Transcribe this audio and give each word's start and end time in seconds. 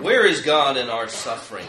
Where 0.00 0.26
is 0.26 0.42
God 0.42 0.76
in 0.76 0.90
our 0.90 1.08
suffering? 1.08 1.66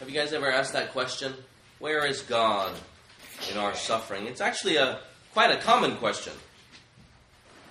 Have 0.00 0.08
you 0.08 0.14
guys 0.14 0.32
ever 0.32 0.50
asked 0.50 0.72
that 0.72 0.90
question? 0.90 1.34
Where 1.78 2.04
is 2.04 2.22
God 2.22 2.72
in 3.52 3.56
our 3.56 3.74
suffering? 3.76 4.26
It's 4.26 4.40
actually 4.40 4.76
a 4.76 4.98
quite 5.32 5.52
a 5.52 5.56
common 5.56 5.96
question. 5.98 6.32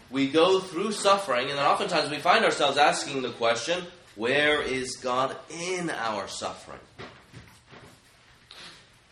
We 0.09 0.29
go 0.29 0.61
through 0.61 0.93
suffering, 0.93 1.49
and 1.49 1.59
then 1.59 1.65
oftentimes 1.65 2.09
we 2.09 2.19
find 2.19 2.45
ourselves 2.45 2.77
asking 2.77 3.23
the 3.23 3.31
question, 3.31 3.83
where 4.15 4.61
is 4.61 4.95
God 4.95 5.35
in 5.49 5.89
our 5.89 6.29
suffering? 6.29 6.79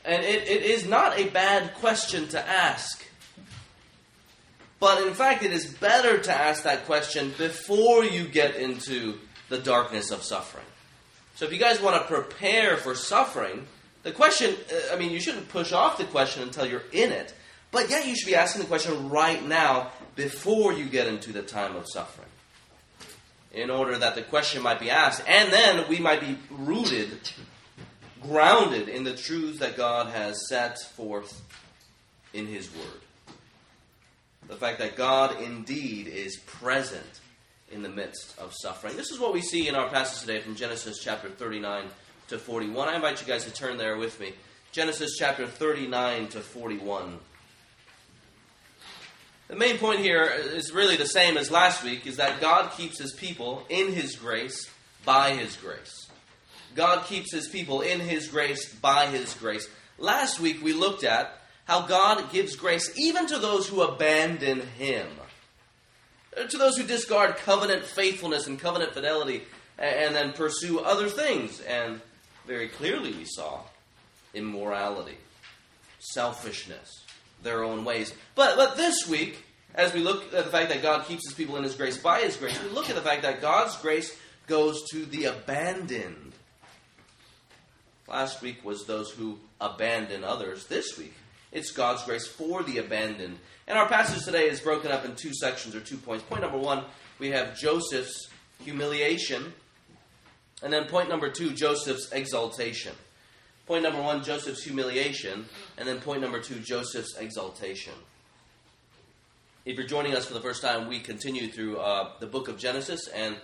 And 0.05 0.23
it, 0.23 0.47
it 0.47 0.63
is 0.63 0.87
not 0.87 1.19
a 1.19 1.27
bad 1.27 1.73
question 1.75 2.29
to 2.29 2.39
ask. 2.47 3.05
But 4.81 5.05
in 5.05 5.13
fact, 5.13 5.43
it 5.43 5.53
is 5.53 5.67
better 5.67 6.17
to 6.17 6.33
ask 6.33 6.63
that 6.63 6.87
question 6.87 7.35
before 7.37 8.03
you 8.03 8.27
get 8.27 8.55
into 8.55 9.19
the 9.47 9.59
darkness 9.59 10.09
of 10.09 10.23
suffering. 10.23 10.65
So 11.35 11.45
if 11.45 11.53
you 11.53 11.59
guys 11.59 11.79
want 11.79 12.01
to 12.01 12.07
prepare 12.11 12.77
for 12.77 12.95
suffering, 12.95 13.67
the 14.01 14.11
question, 14.11 14.55
uh, 14.73 14.93
I 14.93 14.97
mean, 14.97 15.11
you 15.11 15.21
shouldn't 15.21 15.49
push 15.49 15.71
off 15.71 15.99
the 15.99 16.05
question 16.05 16.41
until 16.41 16.65
you're 16.65 16.81
in 16.91 17.11
it. 17.11 17.31
But 17.69 17.91
yet 17.91 18.07
you 18.07 18.15
should 18.15 18.25
be 18.25 18.33
asking 18.33 18.63
the 18.63 18.67
question 18.67 19.09
right 19.09 19.45
now 19.47 19.91
before 20.15 20.73
you 20.73 20.85
get 20.85 21.07
into 21.07 21.31
the 21.31 21.43
time 21.43 21.75
of 21.75 21.85
suffering. 21.87 22.27
In 23.53 23.69
order 23.69 23.99
that 23.99 24.15
the 24.15 24.23
question 24.23 24.63
might 24.63 24.79
be 24.79 24.89
asked, 24.89 25.21
and 25.27 25.53
then 25.53 25.87
we 25.89 25.99
might 25.99 26.21
be 26.21 26.39
rooted, 26.49 27.29
grounded 28.23 28.89
in 28.89 29.03
the 29.03 29.15
truths 29.15 29.59
that 29.59 29.77
God 29.77 30.07
has 30.07 30.49
set 30.49 30.79
forth 30.79 31.39
in 32.33 32.47
His 32.47 32.73
Word 32.73 33.01
the 34.51 34.57
fact 34.57 34.79
that 34.79 34.97
God 34.97 35.41
indeed 35.41 36.07
is 36.07 36.35
present 36.35 37.21
in 37.71 37.83
the 37.83 37.89
midst 37.89 38.37
of 38.37 38.53
suffering. 38.53 38.97
This 38.97 39.09
is 39.09 39.17
what 39.17 39.33
we 39.33 39.39
see 39.39 39.69
in 39.69 39.75
our 39.75 39.87
passage 39.87 40.19
today 40.19 40.41
from 40.41 40.55
Genesis 40.55 40.99
chapter 41.01 41.29
39 41.29 41.85
to 42.27 42.37
41. 42.37 42.89
I 42.89 42.95
invite 42.95 43.21
you 43.21 43.27
guys 43.27 43.45
to 43.45 43.53
turn 43.53 43.77
there 43.77 43.95
with 43.95 44.19
me. 44.19 44.33
Genesis 44.73 45.15
chapter 45.17 45.47
39 45.47 46.27
to 46.27 46.41
41. 46.41 47.19
The 49.47 49.55
main 49.55 49.77
point 49.77 50.01
here 50.01 50.25
is 50.25 50.73
really 50.73 50.97
the 50.97 51.07
same 51.07 51.37
as 51.37 51.49
last 51.49 51.81
week 51.81 52.05
is 52.05 52.17
that 52.17 52.41
God 52.41 52.73
keeps 52.73 52.99
his 52.99 53.13
people 53.13 53.63
in 53.69 53.93
his 53.93 54.17
grace 54.17 54.69
by 55.05 55.31
his 55.31 55.55
grace. 55.55 56.09
God 56.75 57.05
keeps 57.05 57.31
his 57.33 57.47
people 57.47 57.79
in 57.79 58.01
his 58.01 58.27
grace 58.27 58.73
by 58.75 59.05
his 59.05 59.33
grace. 59.33 59.69
Last 59.97 60.41
week 60.41 60.61
we 60.61 60.73
looked 60.73 61.05
at 61.05 61.40
how 61.65 61.81
God 61.81 62.31
gives 62.31 62.55
grace 62.55 62.91
even 62.97 63.27
to 63.27 63.37
those 63.37 63.67
who 63.67 63.81
abandon 63.81 64.61
Him, 64.77 65.07
uh, 66.37 66.43
to 66.43 66.57
those 66.57 66.77
who 66.77 66.83
discard 66.83 67.37
covenant 67.37 67.83
faithfulness 67.83 68.47
and 68.47 68.59
covenant 68.59 68.93
fidelity 68.93 69.43
and 69.77 70.15
then 70.15 70.33
pursue 70.33 70.79
other 70.79 71.07
things. 71.07 71.59
And 71.61 72.01
very 72.45 72.67
clearly 72.67 73.13
we 73.13 73.25
saw 73.25 73.61
immorality, 74.33 75.17
selfishness, 75.99 77.03
their 77.43 77.63
own 77.63 77.83
ways. 77.83 78.13
But, 78.35 78.55
but 78.55 78.77
this 78.77 79.07
week, 79.07 79.43
as 79.73 79.93
we 79.93 80.01
look 80.01 80.33
at 80.33 80.45
the 80.45 80.51
fact 80.51 80.69
that 80.69 80.81
God 80.81 81.05
keeps 81.05 81.25
His 81.25 81.33
people 81.33 81.57
in 81.57 81.63
His 81.63 81.75
grace 81.75 81.97
by 81.97 82.21
His 82.21 82.35
grace, 82.35 82.61
we 82.61 82.69
look 82.69 82.89
at 82.89 82.95
the 82.95 83.01
fact 83.01 83.23
that 83.23 83.41
God's 83.41 83.75
grace 83.77 84.15
goes 84.47 84.83
to 84.91 85.05
the 85.05 85.25
abandoned. 85.25 86.33
Last 88.07 88.41
week 88.41 88.63
was 88.65 88.85
those 88.85 89.11
who 89.11 89.39
abandon 89.61 90.23
others. 90.23 90.67
This 90.67 90.97
week, 90.97 91.13
it's 91.51 91.71
God's 91.71 92.03
grace 92.03 92.27
for 92.27 92.63
the 92.63 92.77
abandoned. 92.77 93.37
And 93.67 93.77
our 93.77 93.87
passage 93.87 94.23
today 94.23 94.49
is 94.49 94.59
broken 94.59 94.91
up 94.91 95.05
in 95.05 95.15
two 95.15 95.33
sections 95.33 95.75
or 95.75 95.81
two 95.81 95.97
points. 95.97 96.23
Point 96.23 96.41
number 96.41 96.57
one, 96.57 96.83
we 97.19 97.29
have 97.29 97.57
Joseph's 97.57 98.29
humiliation. 98.63 99.53
And 100.63 100.71
then 100.71 100.85
point 100.85 101.09
number 101.09 101.29
two, 101.29 101.51
Joseph's 101.51 102.11
exaltation. 102.11 102.93
Point 103.65 103.83
number 103.83 104.01
one, 104.01 104.23
Joseph's 104.23 104.63
humiliation. 104.63 105.45
And 105.77 105.87
then 105.87 105.99
point 105.99 106.21
number 106.21 106.39
two, 106.39 106.59
Joseph's 106.59 107.15
exaltation. 107.17 107.93
If 109.63 109.77
you're 109.77 109.87
joining 109.87 110.15
us 110.15 110.25
for 110.25 110.33
the 110.33 110.41
first 110.41 110.61
time, 110.61 110.87
we 110.87 110.99
continue 110.99 111.47
through 111.47 111.77
uh, 111.77 112.13
the 112.19 112.27
book 112.27 112.47
of 112.47 112.57
Genesis. 112.57 113.07
And 113.07 113.35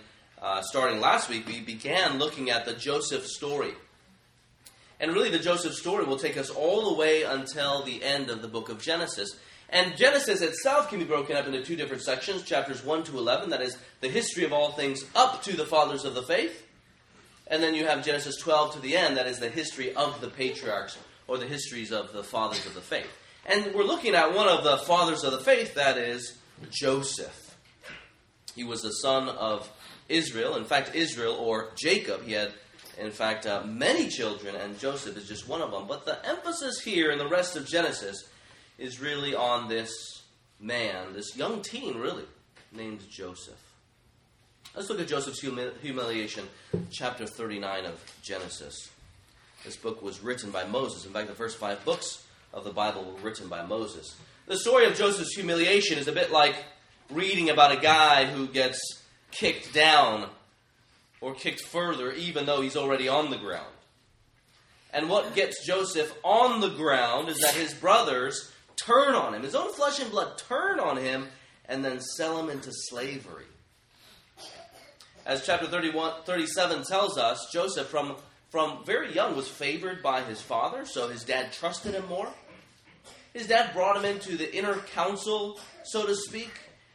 uh, 0.42 0.62
starting 0.62 1.00
last 1.00 1.28
week, 1.28 1.46
we 1.46 1.60
began 1.60 2.18
looking 2.18 2.50
at 2.50 2.64
the 2.64 2.74
Joseph 2.74 3.26
story. 3.26 3.72
And 5.00 5.12
really, 5.12 5.30
the 5.30 5.38
Joseph 5.38 5.74
story 5.74 6.04
will 6.04 6.18
take 6.18 6.36
us 6.36 6.50
all 6.50 6.90
the 6.90 6.98
way 6.98 7.22
until 7.22 7.82
the 7.82 8.02
end 8.02 8.30
of 8.30 8.42
the 8.42 8.48
book 8.48 8.68
of 8.68 8.82
Genesis. 8.82 9.30
And 9.70 9.96
Genesis 9.96 10.40
itself 10.40 10.88
can 10.88 10.98
be 10.98 11.04
broken 11.04 11.36
up 11.36 11.46
into 11.46 11.62
two 11.62 11.76
different 11.76 12.02
sections 12.02 12.42
chapters 12.42 12.84
1 12.84 13.04
to 13.04 13.18
11, 13.18 13.50
that 13.50 13.60
is, 13.60 13.76
the 14.00 14.08
history 14.08 14.44
of 14.44 14.52
all 14.52 14.72
things 14.72 15.04
up 15.14 15.42
to 15.42 15.56
the 15.56 15.66
fathers 15.66 16.04
of 16.04 16.14
the 16.14 16.22
faith. 16.22 16.66
And 17.46 17.62
then 17.62 17.74
you 17.74 17.86
have 17.86 18.04
Genesis 18.04 18.36
12 18.36 18.74
to 18.74 18.80
the 18.80 18.96
end, 18.96 19.16
that 19.16 19.26
is 19.26 19.38
the 19.38 19.48
history 19.48 19.94
of 19.94 20.20
the 20.20 20.28
patriarchs, 20.28 20.98
or 21.26 21.38
the 21.38 21.46
histories 21.46 21.92
of 21.92 22.12
the 22.12 22.24
fathers 22.24 22.66
of 22.66 22.74
the 22.74 22.80
faith. 22.80 23.10
And 23.46 23.74
we're 23.74 23.84
looking 23.84 24.14
at 24.14 24.34
one 24.34 24.48
of 24.48 24.64
the 24.64 24.78
fathers 24.78 25.22
of 25.22 25.32
the 25.32 25.38
faith, 25.38 25.74
that 25.74 25.96
is 25.96 26.36
Joseph. 26.70 27.56
He 28.54 28.64
was 28.64 28.82
the 28.82 28.90
son 28.90 29.28
of 29.28 29.70
Israel. 30.08 30.56
In 30.56 30.64
fact, 30.64 30.94
Israel, 30.94 31.34
or 31.34 31.70
Jacob, 31.76 32.24
he 32.24 32.32
had 32.32 32.52
in 32.98 33.10
fact, 33.10 33.46
uh, 33.46 33.62
many 33.64 34.08
children, 34.08 34.56
and 34.56 34.78
Joseph 34.78 35.16
is 35.16 35.28
just 35.28 35.48
one 35.48 35.60
of 35.60 35.70
them. 35.70 35.86
But 35.86 36.04
the 36.04 36.24
emphasis 36.26 36.80
here 36.80 37.10
in 37.10 37.18
the 37.18 37.28
rest 37.28 37.56
of 37.56 37.66
Genesis 37.66 38.28
is 38.78 39.00
really 39.00 39.34
on 39.34 39.68
this 39.68 40.22
man, 40.60 41.12
this 41.12 41.36
young 41.36 41.62
teen, 41.62 41.96
really, 41.96 42.24
named 42.72 43.00
Joseph. 43.10 43.60
Let's 44.74 44.90
look 44.90 45.00
at 45.00 45.08
Joseph's 45.08 45.40
humi- 45.40 45.70
humiliation, 45.80 46.44
chapter 46.90 47.26
39 47.26 47.86
of 47.86 48.00
Genesis. 48.22 48.90
This 49.64 49.76
book 49.76 50.02
was 50.02 50.22
written 50.22 50.50
by 50.50 50.64
Moses. 50.64 51.04
In 51.04 51.12
fact, 51.12 51.28
the 51.28 51.34
first 51.34 51.58
five 51.58 51.84
books 51.84 52.24
of 52.52 52.64
the 52.64 52.72
Bible 52.72 53.04
were 53.04 53.20
written 53.20 53.48
by 53.48 53.64
Moses. 53.64 54.16
The 54.46 54.58
story 54.58 54.86
of 54.86 54.94
Joseph's 54.94 55.34
humiliation 55.34 55.98
is 55.98 56.08
a 56.08 56.12
bit 56.12 56.30
like 56.30 56.54
reading 57.10 57.50
about 57.50 57.72
a 57.72 57.80
guy 57.80 58.26
who 58.26 58.46
gets 58.46 58.80
kicked 59.30 59.74
down 59.74 60.28
or 61.20 61.34
kicked 61.34 61.62
further, 61.62 62.12
even 62.12 62.46
though 62.46 62.60
he's 62.60 62.76
already 62.76 63.08
on 63.08 63.30
the 63.30 63.36
ground. 63.36 63.66
And 64.92 65.10
what 65.10 65.34
gets 65.34 65.66
Joseph 65.66 66.14
on 66.22 66.60
the 66.60 66.70
ground 66.70 67.28
is 67.28 67.38
that 67.38 67.54
his 67.54 67.74
brothers 67.74 68.52
turn 68.76 69.14
on 69.14 69.34
him, 69.34 69.42
his 69.42 69.54
own 69.54 69.72
flesh 69.72 70.00
and 70.00 70.10
blood 70.10 70.38
turn 70.38 70.80
on 70.80 70.96
him, 70.96 71.28
and 71.68 71.84
then 71.84 72.00
sell 72.00 72.38
him 72.38 72.48
into 72.48 72.70
slavery. 72.72 73.44
As 75.26 75.44
chapter 75.44 75.66
31, 75.66 76.22
37 76.24 76.84
tells 76.84 77.18
us, 77.18 77.48
Joseph, 77.52 77.88
from, 77.88 78.16
from 78.48 78.82
very 78.86 79.12
young, 79.14 79.36
was 79.36 79.46
favored 79.46 80.02
by 80.02 80.22
his 80.22 80.40
father, 80.40 80.86
so 80.86 81.08
his 81.08 81.22
dad 81.22 81.52
trusted 81.52 81.94
him 81.94 82.06
more. 82.08 82.28
His 83.34 83.46
dad 83.46 83.74
brought 83.74 83.96
him 83.96 84.06
into 84.06 84.38
the 84.38 84.56
inner 84.56 84.76
council, 84.76 85.60
so 85.84 86.06
to 86.06 86.14
speak. 86.14 86.50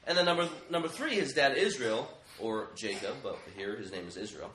And 0.07 0.17
then 0.17 0.25
number, 0.25 0.49
number 0.71 0.87
three, 0.87 1.13
his 1.13 1.33
dad 1.33 1.55
Israel 1.57 2.09
or 2.39 2.69
Jacob, 2.75 3.15
but 3.21 3.37
here 3.55 3.75
his 3.75 3.91
name 3.91 4.07
is 4.07 4.17
Israel. 4.17 4.51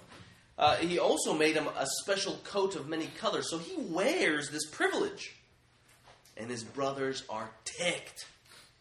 Uh, 0.58 0.76
he 0.76 0.98
also 0.98 1.34
made 1.34 1.54
him 1.54 1.68
a 1.78 1.86
special 2.02 2.38
coat 2.44 2.74
of 2.74 2.88
many 2.88 3.06
colors, 3.18 3.48
so 3.48 3.58
he 3.58 3.76
wears 3.78 4.50
this 4.50 4.66
privilege. 4.70 5.36
And 6.36 6.50
his 6.50 6.64
brothers 6.64 7.24
are 7.28 7.50
ticked. 7.64 8.26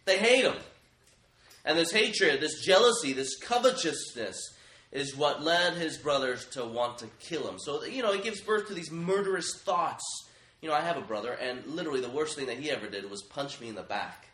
They 0.05 0.17
hate 0.17 0.43
him. 0.43 0.55
And 1.65 1.77
this 1.77 1.91
hatred, 1.91 2.39
this 2.39 2.63
jealousy, 2.63 3.13
this 3.13 3.37
covetousness 3.39 4.37
is 4.91 5.15
what 5.15 5.43
led 5.43 5.73
his 5.73 5.97
brothers 5.97 6.45
to 6.51 6.65
want 6.65 6.99
to 6.99 7.07
kill 7.19 7.47
him. 7.47 7.59
So, 7.59 7.83
you 7.83 8.01
know, 8.01 8.13
it 8.13 8.23
gives 8.23 8.41
birth 8.41 8.67
to 8.67 8.73
these 8.73 8.89
murderous 8.91 9.59
thoughts. 9.63 10.03
You 10.61 10.69
know, 10.69 10.75
I 10.75 10.81
have 10.81 10.97
a 10.97 11.01
brother, 11.01 11.33
and 11.33 11.65
literally 11.65 12.01
the 12.01 12.09
worst 12.09 12.35
thing 12.35 12.47
that 12.47 12.57
he 12.57 12.71
ever 12.71 12.87
did 12.87 13.09
was 13.09 13.21
punch 13.21 13.59
me 13.59 13.67
in 13.67 13.75
the 13.75 13.83
back. 13.83 14.26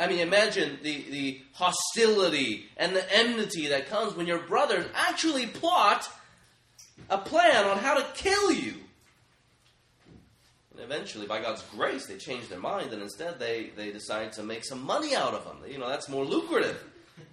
I 0.00 0.06
mean, 0.06 0.20
imagine 0.20 0.78
the, 0.82 1.04
the 1.10 1.40
hostility 1.52 2.64
and 2.78 2.96
the 2.96 3.14
enmity 3.14 3.68
that 3.68 3.90
comes 3.90 4.16
when 4.16 4.26
your 4.26 4.38
brothers 4.38 4.86
actually 4.94 5.46
plot 5.46 6.08
a 7.10 7.18
plan 7.18 7.66
on 7.66 7.76
how 7.76 7.94
to 7.94 8.06
kill 8.14 8.50
you. 8.50 8.74
And 10.72 10.80
eventually, 10.80 11.26
by 11.26 11.42
God's 11.42 11.62
grace, 11.76 12.06
they 12.06 12.16
change 12.16 12.48
their 12.48 12.58
mind 12.58 12.94
and 12.94 13.02
instead 13.02 13.38
they, 13.38 13.72
they 13.76 13.92
decide 13.92 14.32
to 14.32 14.42
make 14.42 14.64
some 14.64 14.82
money 14.82 15.14
out 15.14 15.34
of 15.34 15.44
them. 15.44 15.58
You 15.70 15.76
know, 15.76 15.90
that's 15.90 16.08
more 16.08 16.24
lucrative. 16.24 16.82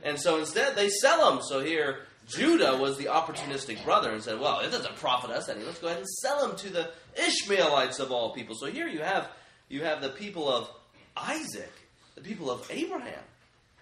And 0.03 0.19
so 0.19 0.37
instead 0.37 0.75
they 0.75 0.89
sell 0.89 1.31
them. 1.31 1.41
So 1.41 1.63
here, 1.63 1.99
Judah 2.27 2.75
was 2.75 2.97
the 2.97 3.05
opportunistic 3.05 3.81
brother 3.85 4.11
and 4.11 4.21
said, 4.21 4.41
well, 4.41 4.59
it 4.59 4.71
doesn't 4.71 4.97
profit 4.97 5.31
us 5.31 5.47
any. 5.47 5.63
Let's 5.63 5.79
go 5.79 5.87
ahead 5.87 5.99
and 5.99 6.09
sell 6.09 6.45
them 6.45 6.57
to 6.57 6.69
the 6.69 6.89
Ishmaelites 7.15 7.99
of 7.99 8.11
all 8.11 8.31
people. 8.33 8.55
So 8.59 8.65
here 8.65 8.89
you 8.89 8.99
have, 8.99 9.29
you 9.69 9.85
have 9.85 10.01
the 10.01 10.09
people 10.09 10.51
of 10.51 10.69
Isaac 11.15 11.71
the 12.17 12.23
people 12.23 12.49
of 12.49 12.67
Abraham, 12.71 13.23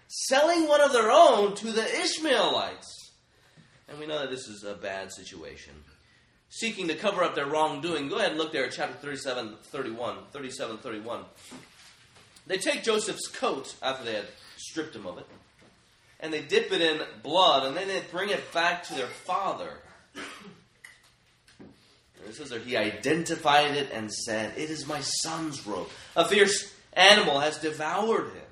selling 0.08 0.68
one 0.68 0.82
of 0.82 0.92
their 0.92 1.10
own 1.10 1.54
to 1.56 1.72
the 1.72 1.84
Ishmaelites. 2.02 3.12
And 3.88 3.98
we 3.98 4.06
know 4.06 4.18
that 4.18 4.30
this 4.30 4.46
is 4.46 4.62
a 4.62 4.74
bad 4.74 5.10
situation. 5.10 5.72
Seeking 6.50 6.88
to 6.88 6.94
cover 6.94 7.24
up 7.24 7.34
their 7.34 7.46
wrongdoing. 7.46 8.08
Go 8.08 8.16
ahead 8.16 8.30
and 8.30 8.38
look 8.38 8.52
there 8.52 8.66
at 8.66 8.72
chapter 8.72 8.94
37, 8.98 9.56
31. 9.62 10.16
37, 10.32 10.78
31. 10.78 11.24
They 12.46 12.58
take 12.58 12.84
Joseph's 12.84 13.28
coat 13.28 13.74
after 13.82 14.04
they 14.04 14.14
had 14.14 14.26
stripped 14.56 14.94
him 14.94 15.06
of 15.06 15.18
it. 15.18 15.26
and 16.20 16.32
they 16.32 16.42
dip 16.42 16.72
it 16.72 16.80
in 16.80 17.00
blood, 17.22 17.66
and 17.66 17.76
then 17.76 17.88
they 17.88 18.02
bring 18.10 18.30
it 18.30 18.52
back 18.52 18.84
to 18.84 18.94
their 18.94 19.06
father. 19.06 19.70
It 22.28 22.34
says 22.34 22.50
that 22.50 22.62
he 22.62 22.76
identified 22.76 23.76
it 23.76 23.90
and 23.92 24.12
said, 24.12 24.52
It 24.56 24.70
is 24.70 24.86
my 24.86 25.00
son's 25.00 25.66
robe. 25.66 25.88
A 26.16 26.24
fierce 26.24 26.72
animal 26.96 27.38
has 27.38 27.58
devoured 27.58 28.32
him. 28.32 28.42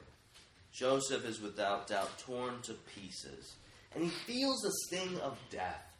Joseph 0.72 1.24
is 1.24 1.40
without 1.40 1.88
doubt 1.88 2.18
torn 2.18 2.60
to 2.62 2.74
pieces, 2.94 3.54
and 3.94 4.04
he 4.04 4.10
feels 4.10 4.60
the 4.60 4.72
sting 4.86 5.18
of 5.20 5.38
death. 5.50 5.94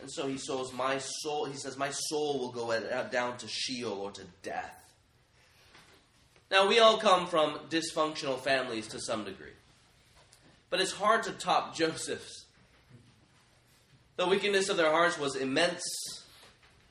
And 0.00 0.10
so 0.10 0.26
he 0.26 0.36
says, 0.36 0.72
My 0.74 0.98
soul, 0.98 1.46
he 1.46 1.56
says, 1.56 1.76
My 1.76 1.90
soul 1.90 2.38
will 2.38 2.52
go 2.52 2.72
uh, 2.72 3.08
down 3.08 3.36
to 3.38 3.48
Sheol 3.48 3.92
or 3.92 4.10
to 4.12 4.22
death. 4.42 4.72
Now, 6.50 6.68
we 6.68 6.78
all 6.78 6.98
come 6.98 7.26
from 7.26 7.58
dysfunctional 7.70 8.38
families 8.38 8.86
to 8.88 9.00
some 9.00 9.24
degree. 9.24 9.48
But 10.70 10.80
it's 10.80 10.92
hard 10.92 11.24
to 11.24 11.32
top 11.32 11.74
Joseph's. 11.76 12.44
The 14.16 14.26
wickedness 14.26 14.68
of 14.68 14.76
their 14.76 14.90
hearts 14.90 15.18
was 15.18 15.36
immense. 15.36 15.82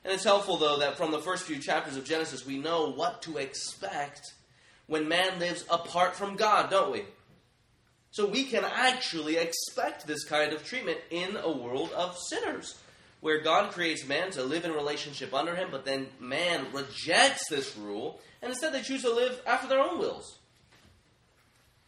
And 0.06 0.14
it's 0.14 0.22
helpful, 0.22 0.56
though, 0.56 0.78
that 0.78 0.96
from 0.96 1.10
the 1.10 1.18
first 1.18 1.46
few 1.46 1.58
chapters 1.58 1.96
of 1.96 2.04
Genesis, 2.04 2.46
we 2.46 2.58
know 2.58 2.92
what 2.92 3.22
to 3.22 3.38
expect 3.38 4.34
when 4.86 5.08
man 5.08 5.40
lives 5.40 5.64
apart 5.68 6.14
from 6.14 6.36
God, 6.36 6.70
don't 6.70 6.92
we? 6.92 7.02
So 8.12 8.24
we 8.24 8.44
can 8.44 8.62
actually 8.64 9.36
expect 9.36 10.06
this 10.06 10.22
kind 10.22 10.52
of 10.52 10.64
treatment 10.64 10.98
in 11.10 11.34
a 11.34 11.50
world 11.50 11.90
of 11.90 12.16
sinners, 12.30 12.78
where 13.20 13.42
God 13.42 13.72
creates 13.72 14.06
man 14.06 14.30
to 14.30 14.44
live 14.44 14.64
in 14.64 14.70
relationship 14.70 15.34
under 15.34 15.56
him, 15.56 15.70
but 15.72 15.84
then 15.84 16.06
man 16.20 16.66
rejects 16.72 17.48
this 17.50 17.76
rule, 17.76 18.20
and 18.40 18.52
instead 18.52 18.72
they 18.72 18.82
choose 18.82 19.02
to 19.02 19.12
live 19.12 19.42
after 19.44 19.66
their 19.66 19.80
own 19.80 19.98
wills. 19.98 20.38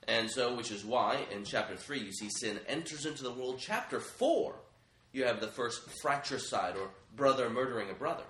And 0.09 0.29
so, 0.29 0.56
which 0.56 0.73
is 0.73 0.85
why 0.85 1.21
in 1.31 1.44
chapter 1.44 1.76
3 1.76 2.00
you 2.00 2.12
see 2.12 2.31
sin 2.31 2.59
enters 2.67 3.06
into 3.06 3.23
the 3.23 3.31
world. 3.31 3.61
Chapter 3.61 4.00
4, 4.00 4.56
you 5.12 5.23
have 5.23 5.41
the 5.41 5.47
first 5.47 5.82
fratricide 6.03 6.76
or 6.76 6.91
brother 7.19 7.50
murdering 7.50 7.91
a 7.91 7.94
brother. 7.94 8.25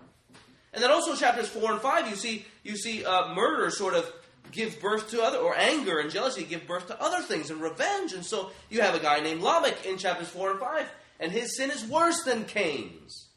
And 0.73 0.83
then 0.83 0.91
also 0.91 1.15
chapters 1.15 1.49
4 1.49 1.73
and 1.73 1.81
5, 1.81 2.09
you 2.09 2.17
see, 2.17 2.45
you 2.63 2.77
see 2.77 3.05
uh, 3.05 3.35
murder 3.35 3.71
sort 3.71 3.95
of 3.95 4.13
give 4.51 4.81
birth 4.81 5.11
to 5.11 5.23
other, 5.23 5.39
or 5.39 5.57
anger 5.57 5.99
and 5.99 6.11
jealousy 6.11 6.45
give 6.45 6.67
birth 6.67 6.87
to 6.89 7.01
other 7.01 7.23
things, 7.23 7.51
and 7.51 7.61
revenge. 7.61 8.13
And 8.13 8.25
so 8.25 8.51
you 8.71 8.81
have 8.81 8.95
a 8.95 8.99
guy 8.99 9.21
named 9.21 9.43
Lamech 9.43 9.87
in 9.87 9.99
chapters 9.99 10.29
4 10.29 10.53
and 10.53 10.61
5, 10.61 10.87
and 11.21 11.33
his 11.33 11.57
sin 11.57 11.71
is 11.71 11.85
worse 11.85 12.23
than 12.23 12.45
Cain's. 12.45 13.29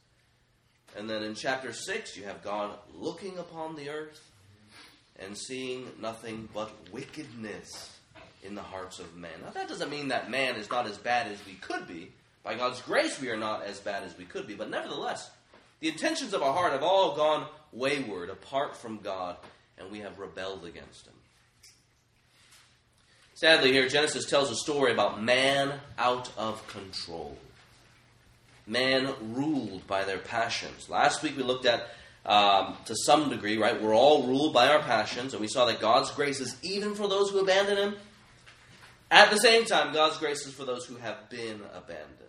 And 0.97 1.09
then 1.09 1.23
in 1.23 1.35
chapter 1.35 1.71
6, 1.71 2.17
you 2.17 2.25
have 2.25 2.43
God 2.43 2.71
looking 2.93 3.37
upon 3.37 3.75
the 3.75 3.89
earth 3.89 4.29
and 5.19 5.37
seeing 5.37 5.87
nothing 6.01 6.49
but 6.53 6.71
wickedness 6.91 7.97
in 8.43 8.55
the 8.55 8.61
hearts 8.61 8.99
of 8.99 9.15
men. 9.15 9.31
Now, 9.43 9.51
that 9.51 9.69
doesn't 9.69 9.89
mean 9.89 10.09
that 10.09 10.29
man 10.29 10.55
is 10.55 10.69
not 10.69 10.87
as 10.87 10.97
bad 10.97 11.31
as 11.31 11.45
we 11.45 11.53
could 11.53 11.87
be. 11.87 12.11
By 12.43 12.55
God's 12.55 12.81
grace, 12.81 13.21
we 13.21 13.29
are 13.29 13.37
not 13.37 13.63
as 13.63 13.79
bad 13.79 14.03
as 14.03 14.17
we 14.17 14.25
could 14.25 14.47
be. 14.47 14.55
But 14.55 14.69
nevertheless, 14.69 15.29
the 15.81 15.89
intentions 15.89 16.33
of 16.33 16.41
our 16.41 16.53
heart 16.53 16.71
have 16.71 16.83
all 16.83 17.15
gone 17.15 17.45
wayward, 17.73 18.29
apart 18.29 18.77
from 18.77 18.99
God, 18.99 19.35
and 19.77 19.91
we 19.91 19.99
have 19.99 20.19
rebelled 20.19 20.65
against 20.65 21.05
Him. 21.05 21.13
Sadly, 23.33 23.73
here, 23.73 23.89
Genesis 23.89 24.29
tells 24.29 24.49
a 24.49 24.55
story 24.55 24.93
about 24.93 25.21
man 25.21 25.73
out 25.97 26.31
of 26.37 26.65
control. 26.67 27.37
Man 28.67 29.13
ruled 29.33 29.85
by 29.87 30.05
their 30.05 30.19
passions. 30.19 30.87
Last 30.89 31.23
week 31.23 31.35
we 31.35 31.43
looked 31.43 31.65
at, 31.65 31.89
um, 32.25 32.77
to 32.85 32.95
some 32.95 33.29
degree, 33.29 33.57
right, 33.57 33.81
we're 33.81 33.95
all 33.95 34.27
ruled 34.27 34.53
by 34.53 34.67
our 34.69 34.79
passions, 34.79 35.33
and 35.33 35.41
we 35.41 35.47
saw 35.47 35.65
that 35.65 35.81
God's 35.81 36.11
grace 36.11 36.39
is 36.39 36.55
even 36.63 36.95
for 36.95 37.07
those 37.09 37.31
who 37.31 37.39
abandon 37.39 37.77
Him 37.77 37.95
at 39.11 39.29
the 39.29 39.37
same 39.37 39.65
time, 39.65 39.91
God's 39.93 40.17
grace 40.17 40.47
is 40.47 40.53
for 40.53 40.63
those 40.63 40.85
who 40.85 40.95
have 40.95 41.29
been 41.29 41.59
abandoned. 41.73 42.20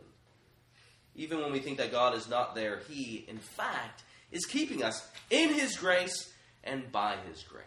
Even 1.14 1.40
when 1.40 1.52
we 1.52 1.58
think 1.58 1.78
that 1.78 1.92
God 1.92 2.14
is 2.14 2.28
not 2.28 2.54
there, 2.54 2.80
He, 2.88 3.24
in 3.28 3.38
fact, 3.38 4.02
is 4.30 4.46
keeping 4.46 4.82
us 4.82 5.06
in 5.30 5.50
His 5.50 5.76
grace 5.76 6.32
and 6.64 6.90
by 6.90 7.16
His 7.28 7.42
grace. 7.42 7.64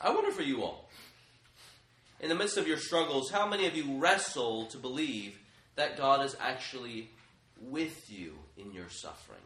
I 0.00 0.10
wonder 0.10 0.32
for 0.32 0.42
you 0.42 0.62
all, 0.62 0.88
in 2.20 2.28
the 2.28 2.34
midst 2.34 2.56
of 2.56 2.66
your 2.66 2.78
struggles, 2.78 3.30
how 3.30 3.46
many 3.46 3.66
of 3.66 3.76
you 3.76 3.98
wrestle 3.98 4.66
to 4.66 4.78
believe 4.78 5.38
that 5.76 5.96
God 5.96 6.24
is 6.24 6.36
actually 6.40 7.10
with 7.60 8.10
you 8.10 8.34
in 8.56 8.72
your 8.72 8.88
suffering? 8.88 9.40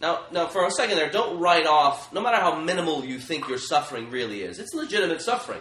Now, 0.00 0.24
now, 0.30 0.46
for 0.46 0.66
a 0.66 0.70
second 0.70 0.96
there, 0.96 1.10
don't 1.10 1.40
write 1.40 1.66
off, 1.66 2.12
no 2.12 2.20
matter 2.20 2.36
how 2.36 2.60
minimal 2.60 3.04
you 3.04 3.18
think 3.18 3.48
your 3.48 3.58
suffering 3.58 4.10
really 4.10 4.42
is. 4.42 4.58
It's 4.58 4.74
legitimate 4.74 5.22
suffering. 5.22 5.60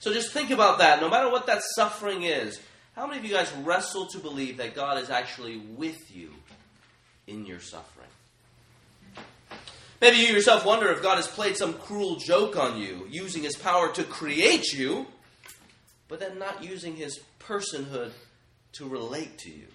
So 0.00 0.12
just 0.12 0.32
think 0.32 0.50
about 0.50 0.78
that. 0.78 1.00
No 1.00 1.08
matter 1.08 1.30
what 1.30 1.46
that 1.46 1.62
suffering 1.76 2.24
is, 2.24 2.60
how 2.96 3.06
many 3.06 3.18
of 3.18 3.26
you 3.26 3.30
guys 3.30 3.52
wrestle 3.62 4.06
to 4.06 4.18
believe 4.18 4.56
that 4.56 4.74
God 4.74 4.98
is 4.98 5.10
actually 5.10 5.58
with 5.58 6.16
you 6.16 6.30
in 7.26 7.44
your 7.44 7.60
suffering? 7.60 8.08
Maybe 10.00 10.16
you 10.16 10.28
yourself 10.28 10.64
wonder 10.64 10.90
if 10.90 11.02
God 11.02 11.16
has 11.16 11.26
played 11.26 11.58
some 11.58 11.74
cruel 11.74 12.16
joke 12.16 12.56
on 12.56 12.80
you, 12.80 13.06
using 13.10 13.42
his 13.42 13.54
power 13.54 13.92
to 13.92 14.02
create 14.02 14.72
you, 14.72 15.06
but 16.08 16.20
then 16.20 16.38
not 16.38 16.64
using 16.64 16.96
his 16.96 17.20
personhood 17.38 18.12
to 18.72 18.88
relate 18.88 19.38
to 19.40 19.50
you. 19.50 19.66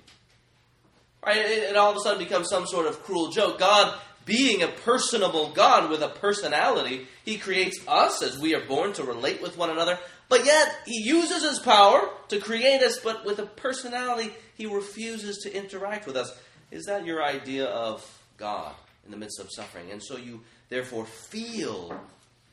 Right? 1.23 1.37
It, 1.37 1.69
it 1.69 1.77
all 1.77 1.91
of 1.91 1.97
a 1.97 1.99
sudden 1.99 2.19
becomes 2.23 2.49
some 2.49 2.65
sort 2.65 2.87
of 2.87 3.03
cruel 3.03 3.29
joke. 3.29 3.59
God 3.59 3.99
being 4.25 4.63
a 4.63 4.67
personable 4.67 5.51
God 5.51 5.91
with 5.91 6.01
a 6.01 6.07
personality, 6.07 7.07
He 7.23 7.37
creates 7.37 7.79
us 7.87 8.23
as 8.23 8.39
we 8.39 8.55
are 8.55 8.65
born 8.65 8.93
to 8.93 9.03
relate 9.03 9.41
with 9.41 9.57
one 9.57 9.69
another, 9.69 9.99
but 10.31 10.45
yet 10.45 10.77
He 10.85 11.03
uses 11.03 11.43
His 11.43 11.59
power 11.59 12.09
to 12.29 12.39
create 12.39 12.81
us, 12.81 12.97
but 12.99 13.25
with 13.25 13.39
a 13.39 13.45
personality, 13.45 14.31
He 14.55 14.65
refuses 14.65 15.39
to 15.39 15.53
interact 15.53 16.07
with 16.07 16.15
us. 16.15 16.33
Is 16.71 16.85
that 16.85 17.05
your 17.05 17.21
idea 17.21 17.65
of 17.65 18.01
God 18.37 18.73
in 19.03 19.11
the 19.11 19.17
midst 19.17 19.41
of 19.41 19.49
suffering? 19.51 19.91
And 19.91 20.01
so 20.01 20.15
you 20.15 20.39
therefore 20.69 21.05
feel 21.05 21.99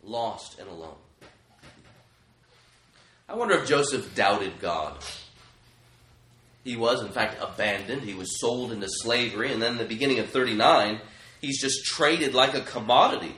lost 0.02 0.58
and 0.58 0.68
alone. 0.68 0.96
I 3.28 3.36
wonder 3.36 3.54
if 3.54 3.68
Joseph 3.68 4.12
doubted 4.16 4.58
God. 4.58 4.96
He 6.64 6.74
was, 6.74 7.00
in 7.00 7.12
fact, 7.12 7.40
abandoned. 7.40 8.02
He 8.02 8.14
was 8.14 8.40
sold 8.40 8.72
into 8.72 8.88
slavery. 8.88 9.52
And 9.52 9.62
then 9.62 9.72
in 9.72 9.78
the 9.78 9.84
beginning 9.84 10.18
of 10.18 10.30
39, 10.30 11.00
He's 11.40 11.60
just 11.60 11.84
traded 11.84 12.34
like 12.34 12.54
a 12.54 12.60
commodity. 12.60 13.36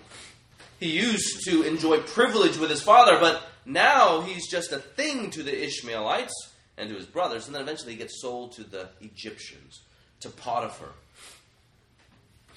He 0.78 0.92
used 0.92 1.44
to 1.44 1.62
enjoy 1.62 2.00
privilege 2.00 2.56
with 2.56 2.70
his 2.70 2.80
father, 2.80 3.18
but 3.20 3.42
now 3.64 4.20
he's 4.22 4.48
just 4.48 4.72
a 4.72 4.78
thing 4.78 5.30
to 5.30 5.42
the 5.42 5.64
Ishmaelites 5.64 6.50
and 6.76 6.88
to 6.88 6.96
his 6.96 7.06
brothers, 7.06 7.46
and 7.46 7.54
then 7.54 7.62
eventually 7.62 7.92
he 7.92 7.98
gets 7.98 8.20
sold 8.20 8.52
to 8.52 8.64
the 8.64 8.88
Egyptians, 9.00 9.80
to 10.20 10.30
Potiphar, 10.30 10.92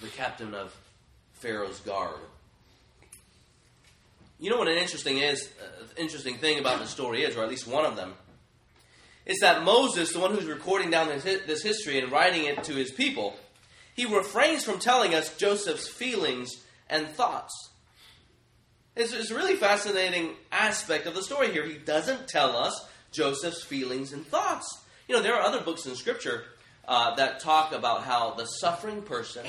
the 0.01 0.07
captain 0.07 0.53
of 0.53 0.75
Pharaoh's 1.33 1.79
guard. 1.81 2.19
You 4.39 4.49
know 4.49 4.57
what 4.57 4.67
an 4.67 4.77
interesting 4.77 5.19
is 5.19 5.49
uh, 5.61 5.85
interesting 5.97 6.37
thing 6.37 6.59
about 6.59 6.79
the 6.79 6.87
story 6.87 7.23
is, 7.23 7.35
or 7.35 7.43
at 7.43 7.49
least 7.49 7.67
one 7.67 7.85
of 7.85 7.95
them, 7.95 8.13
is 9.25 9.39
that 9.39 9.63
Moses, 9.63 10.11
the 10.11 10.19
one 10.19 10.33
who's 10.33 10.45
recording 10.45 10.89
down 10.89 11.07
this, 11.07 11.23
this 11.23 11.63
history 11.63 11.99
and 11.99 12.11
writing 12.11 12.45
it 12.45 12.63
to 12.65 12.73
his 12.73 12.91
people, 12.91 13.35
he 13.95 14.05
refrains 14.05 14.63
from 14.63 14.79
telling 14.79 15.13
us 15.13 15.35
Joseph's 15.37 15.87
feelings 15.87 16.51
and 16.89 17.07
thoughts. 17.07 17.69
It's, 18.95 19.13
it's 19.13 19.31
a 19.31 19.35
really 19.35 19.55
fascinating 19.55 20.35
aspect 20.51 21.07
of 21.07 21.15
the 21.15 21.23
story 21.23 21.51
here. 21.51 21.65
He 21.65 21.77
doesn't 21.77 22.27
tell 22.27 22.55
us 22.55 22.87
Joseph's 23.11 23.63
feelings 23.63 24.13
and 24.13 24.25
thoughts. 24.25 24.83
You 25.07 25.15
know, 25.15 25.21
there 25.21 25.33
are 25.33 25.41
other 25.41 25.61
books 25.61 25.85
in 25.85 25.95
Scripture 25.95 26.43
uh, 26.87 27.15
that 27.15 27.39
talk 27.39 27.71
about 27.71 28.03
how 28.03 28.35
the 28.35 28.45
suffering 28.45 29.01
person, 29.01 29.45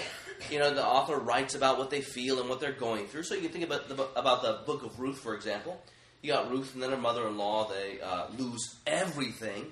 you 0.51 0.59
know, 0.59 0.73
the 0.73 0.85
author 0.85 1.19
writes 1.19 1.55
about 1.55 1.79
what 1.79 1.91
they 1.91 2.01
feel 2.01 2.41
and 2.41 2.49
what 2.49 2.61
they're 2.61 2.73
going 2.73 3.07
through. 3.07 3.25
So 3.25 3.35
you 3.35 3.43
can 3.43 3.51
think 3.51 3.65
about 3.65 3.89
the, 3.89 4.09
about 4.17 4.43
the 4.43 4.61
book 4.67 4.83
of 4.83 4.99
Ruth, 4.99 5.19
for 5.19 5.35
example. 5.35 5.81
You 6.23 6.33
got 6.33 6.51
Ruth 6.51 6.73
and 6.73 6.83
then 6.83 6.91
her 6.91 6.97
mother 6.97 7.27
in 7.29 7.37
law. 7.37 7.69
They 7.69 8.01
uh, 8.01 8.29
lose 8.39 8.77
everything. 8.87 9.67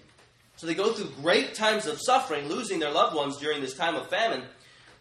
So 0.57 0.67
they 0.67 0.75
go 0.75 0.93
through 0.93 1.11
great 1.23 1.55
times 1.55 1.87
of 1.87 1.99
suffering, 1.99 2.47
losing 2.47 2.79
their 2.79 2.91
loved 2.91 3.17
ones 3.17 3.38
during 3.38 3.62
this 3.62 3.75
time 3.75 3.95
of 3.95 4.07
famine. 4.09 4.43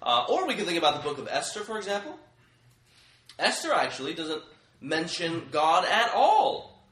Uh, 0.02 0.26
or 0.30 0.48
we 0.48 0.56
can 0.56 0.66
think 0.66 0.78
about 0.78 0.96
the 0.96 1.08
book 1.08 1.18
of 1.18 1.28
Esther, 1.30 1.60
for 1.60 1.78
example. 1.78 2.18
Esther 3.38 3.74
actually 3.74 4.14
doesn't 4.14 4.42
mention 4.82 5.48
God 5.52 5.86
at 5.86 6.12
all. 6.14 6.84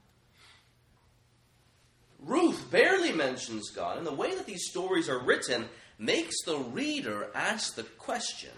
Ruth 2.20 2.70
barely 2.70 3.12
mentions 3.12 3.70
God, 3.72 3.98
and 3.98 4.06
the 4.06 4.14
way 4.14 4.36
that 4.36 4.46
these 4.46 4.70
stories 4.70 5.10
are 5.10 5.20
written 5.20 5.68
makes 5.98 6.36
the 6.46 6.58
reader 6.58 7.28
ask 7.34 7.76
the 7.76 7.84
question 7.84 8.52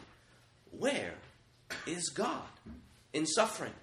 where 0.77 1.13
is 1.85 2.09
God 2.09 2.41
in 3.13 3.25
suffering? 3.25 3.73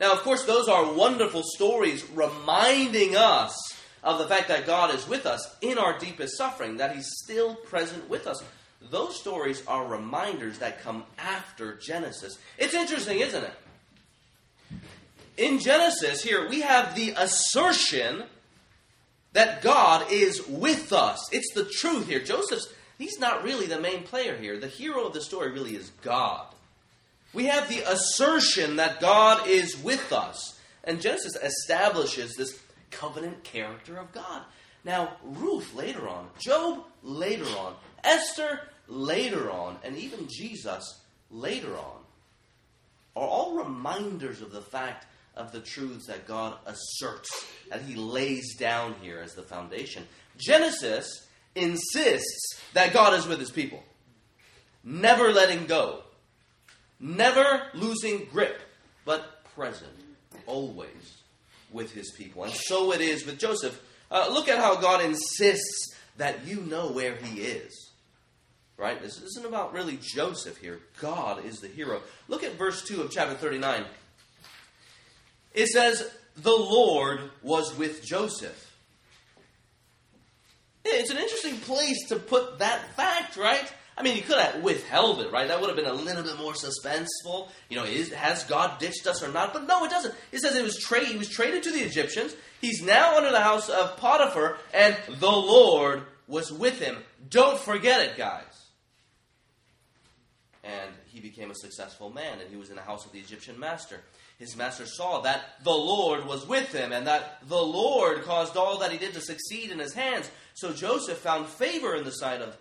Now, 0.00 0.12
of 0.12 0.22
course, 0.22 0.44
those 0.44 0.68
are 0.68 0.92
wonderful 0.92 1.42
stories 1.44 2.04
reminding 2.10 3.16
us 3.16 3.54
of 4.02 4.18
the 4.18 4.26
fact 4.26 4.48
that 4.48 4.66
God 4.66 4.92
is 4.94 5.06
with 5.06 5.26
us 5.26 5.56
in 5.60 5.78
our 5.78 5.98
deepest 5.98 6.36
suffering, 6.36 6.78
that 6.78 6.94
He's 6.94 7.08
still 7.22 7.54
present 7.54 8.08
with 8.10 8.26
us. 8.26 8.42
Those 8.90 9.18
stories 9.20 9.62
are 9.66 9.86
reminders 9.86 10.58
that 10.58 10.82
come 10.82 11.04
after 11.18 11.76
Genesis. 11.76 12.38
It's 12.58 12.74
interesting, 12.74 13.20
isn't 13.20 13.44
it? 13.44 13.54
In 15.36 15.58
Genesis, 15.58 16.22
here, 16.22 16.48
we 16.48 16.60
have 16.60 16.94
the 16.94 17.14
assertion 17.16 18.24
that 19.32 19.62
God 19.62 20.10
is 20.10 20.46
with 20.46 20.92
us. 20.92 21.18
It's 21.32 21.52
the 21.54 21.64
truth 21.64 22.08
here. 22.08 22.20
Joseph's, 22.20 22.72
he's 22.98 23.18
not 23.18 23.42
really 23.42 23.66
the 23.66 23.80
main 23.80 24.02
player 24.02 24.36
here. 24.36 24.58
The 24.58 24.68
hero 24.68 25.06
of 25.06 25.14
the 25.14 25.22
story 25.22 25.50
really 25.50 25.74
is 25.74 25.90
God. 26.02 26.46
We 27.32 27.46
have 27.46 27.68
the 27.68 27.80
assertion 27.90 28.76
that 28.76 29.00
God 29.00 29.48
is 29.48 29.82
with 29.82 30.12
us. 30.12 30.58
And 30.84 31.00
Genesis 31.00 31.36
establishes 31.36 32.34
this 32.34 32.60
covenant 32.90 33.42
character 33.42 33.96
of 33.96 34.12
God. 34.12 34.42
Now, 34.84 35.16
Ruth 35.22 35.74
later 35.74 36.08
on, 36.08 36.28
Job 36.38 36.84
later 37.02 37.46
on, 37.58 37.74
Esther 38.04 38.60
later 38.88 39.50
on, 39.50 39.78
and 39.84 39.96
even 39.96 40.28
Jesus 40.28 41.00
later 41.30 41.76
on 41.76 42.00
are 43.14 43.26
all 43.26 43.56
reminders 43.56 44.42
of 44.42 44.52
the 44.52 44.60
fact 44.60 45.06
of 45.34 45.52
the 45.52 45.60
truths 45.60 46.06
that 46.06 46.26
God 46.26 46.56
asserts, 46.66 47.46
that 47.70 47.82
He 47.82 47.94
lays 47.94 48.56
down 48.56 48.94
here 49.00 49.20
as 49.20 49.34
the 49.34 49.42
foundation. 49.42 50.06
Genesis 50.36 51.26
insists 51.54 52.60
that 52.74 52.92
God 52.92 53.14
is 53.14 53.26
with 53.26 53.40
His 53.40 53.50
people, 53.50 53.82
never 54.84 55.32
letting 55.32 55.66
go, 55.66 56.02
never 57.00 57.62
losing 57.74 58.26
grip, 58.26 58.60
but 59.04 59.44
present, 59.54 59.92
always 60.46 61.18
with 61.70 61.92
His 61.92 62.10
people. 62.12 62.44
And 62.44 62.52
so 62.52 62.92
it 62.92 63.00
is 63.00 63.24
with 63.24 63.38
Joseph. 63.38 63.80
Uh, 64.10 64.28
look 64.30 64.48
at 64.48 64.58
how 64.58 64.76
God 64.76 65.02
insists 65.02 65.94
that 66.18 66.46
you 66.46 66.60
know 66.60 66.90
where 66.90 67.16
He 67.16 67.40
is. 67.40 67.90
Right? 68.76 69.00
This 69.00 69.20
isn't 69.22 69.46
about 69.46 69.72
really 69.72 69.98
Joseph 70.02 70.56
here. 70.56 70.80
God 71.00 71.44
is 71.44 71.60
the 71.60 71.68
hero. 71.68 72.00
Look 72.26 72.42
at 72.42 72.54
verse 72.54 72.82
2 72.84 73.02
of 73.02 73.10
chapter 73.10 73.34
39. 73.34 73.84
It 75.54 75.68
says, 75.68 76.10
The 76.36 76.50
Lord 76.50 77.20
was 77.42 77.76
with 77.76 78.04
Joseph. 78.04 78.70
It's 80.84 81.10
an 81.10 81.18
interesting 81.18 81.58
place 81.58 82.08
to 82.08 82.16
put 82.16 82.58
that 82.58 82.94
fact, 82.96 83.36
right? 83.36 83.72
I 83.96 84.02
mean, 84.02 84.14
he 84.14 84.22
could 84.22 84.38
have 84.38 84.62
withheld 84.62 85.20
it, 85.20 85.30
right? 85.30 85.46
That 85.46 85.60
would 85.60 85.68
have 85.68 85.76
been 85.76 85.86
a 85.86 85.92
little 85.92 86.22
bit 86.22 86.38
more 86.38 86.54
suspenseful. 86.54 87.48
You 87.68 87.76
know, 87.76 87.84
is, 87.84 88.12
has 88.12 88.44
God 88.44 88.78
ditched 88.78 89.06
us 89.06 89.22
or 89.22 89.28
not? 89.28 89.52
But 89.52 89.66
no, 89.66 89.84
it 89.84 89.90
doesn't. 89.90 90.14
It 90.32 90.40
says 90.40 90.56
it 90.56 90.64
was 90.64 90.78
tra- 90.78 91.04
he 91.04 91.16
was 91.16 91.28
traded 91.28 91.62
to 91.64 91.70
the 91.70 91.80
Egyptians. 91.80 92.34
He's 92.60 92.82
now 92.82 93.16
under 93.16 93.30
the 93.30 93.40
house 93.40 93.68
of 93.68 93.96
Potiphar, 93.98 94.56
and 94.72 94.96
the 95.18 95.30
Lord 95.30 96.04
was 96.26 96.50
with 96.50 96.80
him. 96.80 96.96
Don't 97.28 97.58
forget 97.58 98.00
it, 98.00 98.16
guys. 98.16 98.44
And 100.64 100.90
he 101.06 101.20
became 101.20 101.50
a 101.50 101.54
successful 101.54 102.08
man, 102.08 102.40
and 102.40 102.48
he 102.48 102.56
was 102.56 102.70
in 102.70 102.76
the 102.76 102.82
house 102.82 103.04
of 103.04 103.12
the 103.12 103.18
Egyptian 103.18 103.58
master 103.60 104.00
his 104.38 104.56
master 104.56 104.86
saw 104.86 105.20
that 105.20 105.62
the 105.62 105.70
Lord 105.70 106.26
was 106.26 106.46
with 106.46 106.72
him 106.72 106.92
and 106.92 107.06
that 107.06 107.38
the 107.48 107.62
Lord 107.62 108.22
caused 108.22 108.56
all 108.56 108.78
that 108.78 108.92
he 108.92 108.98
did 108.98 109.14
to 109.14 109.20
succeed 109.20 109.70
in 109.70 109.78
his 109.78 109.94
hands. 109.94 110.30
So 110.54 110.72
Joseph 110.72 111.18
found 111.18 111.46
favor 111.46 111.94
in 111.94 112.04
the 112.04 112.10
sight 112.10 112.40
of 112.40 112.56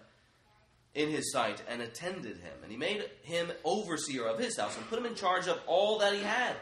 in 0.94 1.10
his 1.10 1.32
sight 1.32 1.62
and 1.70 1.82
attended 1.82 2.38
him. 2.38 2.54
And 2.63 2.72
he 2.72 2.78
made 2.78 3.06
him 3.24 3.51
overseer 3.63 4.25
of 4.25 4.40
his 4.40 4.58
house 4.58 4.75
and 4.75 4.88
put 4.90 5.00
him 5.00 5.06
in 5.06 5.16
charge 5.16 5.48
of 5.48 5.60
all 5.66 6.00
that 6.00 6.13
he 6.13 6.22
had. 6.22 6.56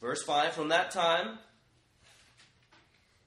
Verse 0.00 0.22
5 0.22 0.52
From 0.52 0.68
that 0.68 0.90
time, 0.90 1.38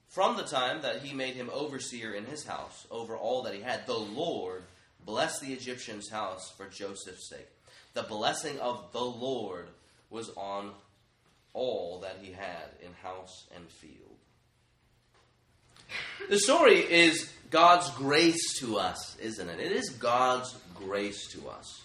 from 0.08 0.36
the 0.36 0.42
time 0.42 0.82
that 0.82 1.02
he 1.02 1.14
made 1.14 1.34
him 1.34 1.50
overseer 1.52 2.12
in 2.12 2.26
his 2.26 2.44
house 2.44 2.86
over 2.90 3.16
all 3.16 3.42
that 3.44 3.54
he 3.54 3.62
had, 3.62 3.86
the 3.86 3.98
Lord 3.98 4.64
blessed 5.04 5.40
the 5.40 5.52
Egyptian's 5.52 6.10
house 6.10 6.52
for 6.56 6.66
Joseph's 6.66 7.28
sake. 7.28 7.48
The 7.94 8.02
blessing 8.02 8.58
of 8.58 8.92
the 8.92 9.04
Lord 9.04 9.68
was 10.12 10.30
on 10.36 10.70
all 11.54 12.00
that 12.00 12.18
he 12.20 12.32
had 12.32 12.68
in 12.84 12.92
house 13.02 13.46
and 13.56 13.66
field. 13.68 13.96
The 16.28 16.38
story 16.38 16.76
is 16.76 17.30
God's 17.50 17.90
grace 17.90 18.58
to 18.60 18.78
us, 18.78 19.16
isn't 19.18 19.48
it? 19.48 19.60
It 19.60 19.72
is 19.72 19.90
God's 19.90 20.54
grace 20.74 21.26
to 21.32 21.48
us. 21.48 21.82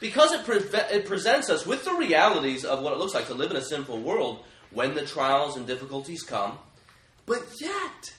Because 0.00 0.32
it, 0.32 0.44
pre- 0.44 0.80
it 0.96 1.06
presents 1.06 1.48
us 1.50 1.66
with 1.66 1.84
the 1.84 1.94
realities 1.94 2.64
of 2.64 2.82
what 2.82 2.92
it 2.92 2.98
looks 2.98 3.14
like 3.14 3.26
to 3.26 3.34
live 3.34 3.50
in 3.50 3.56
a 3.56 3.62
sinful 3.62 4.00
world 4.00 4.44
when 4.70 4.94
the 4.94 5.04
trials 5.04 5.56
and 5.56 5.66
difficulties 5.66 6.22
come. 6.22 6.58
But 7.26 7.42
yet, 7.60 8.14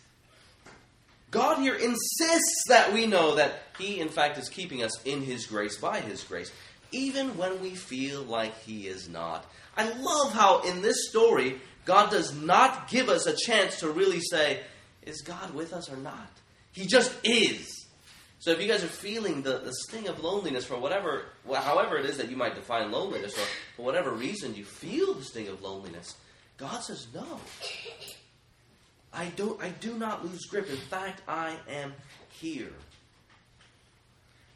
God 1.32 1.60
here 1.60 1.76
insists 1.76 2.64
that 2.70 2.94
we 2.94 3.08
know 3.08 3.36
that 3.36 3.64
He, 3.78 4.00
in 4.00 4.10
fact, 4.10 4.38
is 4.38 4.50
keeping 4.50 4.84
us 4.84 5.02
in 5.04 5.22
His 5.22 5.46
grace 5.46 5.78
by 5.78 6.00
His 6.00 6.24
grace 6.24 6.52
even 6.94 7.38
when 7.38 7.62
we 7.62 7.72
feel 7.72 8.22
like 8.24 8.58
He 8.64 8.88
is 8.88 9.10
not. 9.10 9.46
I 9.76 9.92
love 9.92 10.34
how 10.34 10.62
in 10.62 10.82
this 10.82 11.10
story, 11.10 11.60
God 11.86 12.12
does 12.12 12.34
not 12.34 12.88
give 12.88 13.10
us 13.10 13.26
a 13.26 13.36
chance 13.36 13.80
to 13.80 13.90
really 13.90 14.22
say, 14.22 14.62
is 15.02 15.22
God 15.22 15.54
with 15.54 15.74
us 15.74 15.92
or 15.92 15.98
not? 15.98 16.30
He 16.72 16.86
just 16.86 17.14
is. 17.24 17.86
So 18.40 18.52
if 18.52 18.62
you 18.62 18.68
guys 18.68 18.84
are 18.84 18.88
feeling 18.88 19.42
the, 19.42 19.60
the 19.60 19.74
sting 19.74 20.08
of 20.08 20.22
loneliness 20.22 20.66
for 20.66 20.78
whatever, 20.78 21.26
well, 21.46 21.62
however 21.62 21.98
it 21.98 22.06
is 22.06 22.18
that 22.18 22.30
you 22.30 22.36
might 22.36 22.56
define 22.56 22.92
loneliness, 22.92 23.38
or 23.38 23.46
for 23.78 23.84
whatever 23.84 24.12
reason 24.12 24.56
you 24.56 24.66
feel 24.66 25.14
the 25.14 25.24
sting 25.24 25.48
of 25.48 25.62
loneliness, 25.62 26.16
God 26.58 26.80
says, 26.80 27.08
no. 27.14 27.40
I, 29.14 29.28
don't, 29.36 29.62
I 29.62 29.70
do 29.70 29.98
not 29.98 30.26
lose 30.26 30.46
grip. 30.46 30.70
In 30.70 30.76
fact, 30.76 31.22
I 31.28 31.56
am 31.70 31.94
here. 32.30 32.74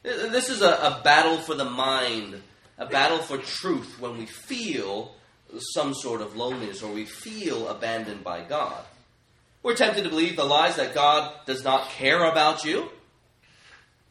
This 0.03 0.49
is 0.49 0.61
a, 0.61 0.69
a 0.69 1.01
battle 1.03 1.37
for 1.37 1.55
the 1.55 1.65
mind, 1.65 2.41
a 2.77 2.85
battle 2.85 3.19
for 3.19 3.37
truth 3.37 3.99
when 3.99 4.17
we 4.17 4.25
feel 4.25 5.15
some 5.73 5.93
sort 5.93 6.21
of 6.21 6.35
loneliness 6.35 6.83
or 6.83 6.93
we 6.93 7.05
feel 7.05 7.67
abandoned 7.67 8.23
by 8.23 8.43
God. 8.43 8.83
We're 9.63 9.75
tempted 9.75 10.03
to 10.03 10.09
believe 10.09 10.35
the 10.35 10.45
lies 10.45 10.75
that 10.75 10.93
God 10.93 11.33
does 11.45 11.63
not 11.63 11.89
care 11.89 12.23
about 12.25 12.63
you, 12.63 12.89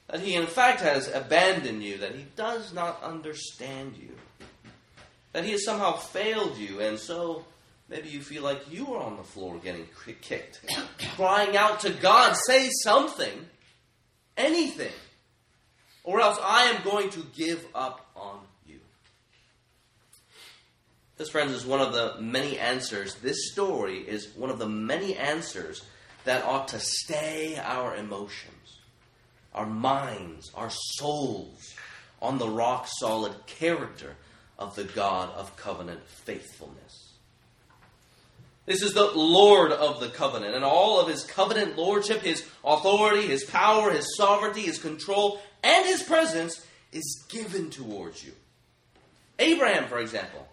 that 0.09 0.21
He 0.21 0.35
in 0.35 0.47
fact 0.47 0.81
has 0.81 1.13
abandoned 1.13 1.83
you, 1.83 1.99
that 1.99 2.15
He 2.15 2.27
does 2.37 2.73
not 2.73 3.03
understand 3.03 3.97
you, 3.97 4.11
that 5.33 5.45
He 5.45 5.53
has 5.53 5.65
somehow 5.65 5.93
failed 5.93 6.59
you, 6.59 6.81
and 6.81 6.99
so 6.99 7.45
maybe 7.89 8.09
you 8.09 8.21
feel 8.21 8.43
like 8.43 8.71
you 8.71 8.95
are 8.95 9.03
on 9.03 9.17
the 9.17 9.23
floor 9.23 9.59
getting 9.63 9.87
kicked, 10.21 10.61
crying 11.17 11.57
out 11.57 11.81
to 11.81 11.91
God, 11.91 12.37
say 12.47 12.69
something, 12.83 13.47
anything 14.37 14.93
or 16.07 16.21
else 16.21 16.39
I 16.43 16.71
am 16.71 16.83
going 16.83 17.11
to 17.11 17.27
give 17.37 17.67
up 17.75 18.07
on 18.17 18.39
you. 18.67 18.79
This, 21.19 21.29
friends, 21.29 21.53
is 21.53 21.67
one 21.67 21.81
of 21.81 21.93
the 21.93 22.15
many 22.21 22.59
answers. 22.59 23.17
This 23.17 23.53
story 23.53 23.99
is 23.99 24.29
one 24.37 24.49
of 24.49 24.59
the 24.59 24.69
many 24.69 25.17
answers 25.17 25.83
that 26.25 26.45
ought 26.45 26.69
to 26.69 26.81
stay 26.81 27.57
our 27.63 27.97
emotions, 27.97 28.79
our 29.53 29.67
minds, 29.67 30.51
our 30.55 30.71
souls 30.71 31.75
on 32.23 32.39
the 32.39 32.49
rock 32.49 32.87
solid 32.99 33.35
character 33.47 34.17
of 34.59 34.77
the 34.77 34.85
God 34.85 35.31
of 35.35 35.57
covenant 35.57 36.07
faithfulness. 36.07 37.15
This 38.65 38.83
is 38.83 38.95
the 38.95 39.11
Lord 39.13 39.71
of 39.71 40.01
the 40.01 40.09
covenant, 40.09 40.55
and 40.55 40.65
all 40.65 41.01
of 41.01 41.09
his 41.09 41.23
covenant 41.25 41.77
lordship, 41.77 42.23
his 42.23 42.45
authority, 42.65 43.29
his 43.29 43.45
power, 43.45 43.93
his 43.93 44.17
sovereignty, 44.17 44.63
his 44.63 44.79
control, 44.79 45.41
and 45.67 45.85
his 45.85 46.03
presence 46.03 46.65
is 46.93 47.25
given 47.29 47.71
towards 47.71 48.25
you. 48.25 48.33
Abraham, 49.39 49.89
for 49.89 49.99
example, 49.99 50.47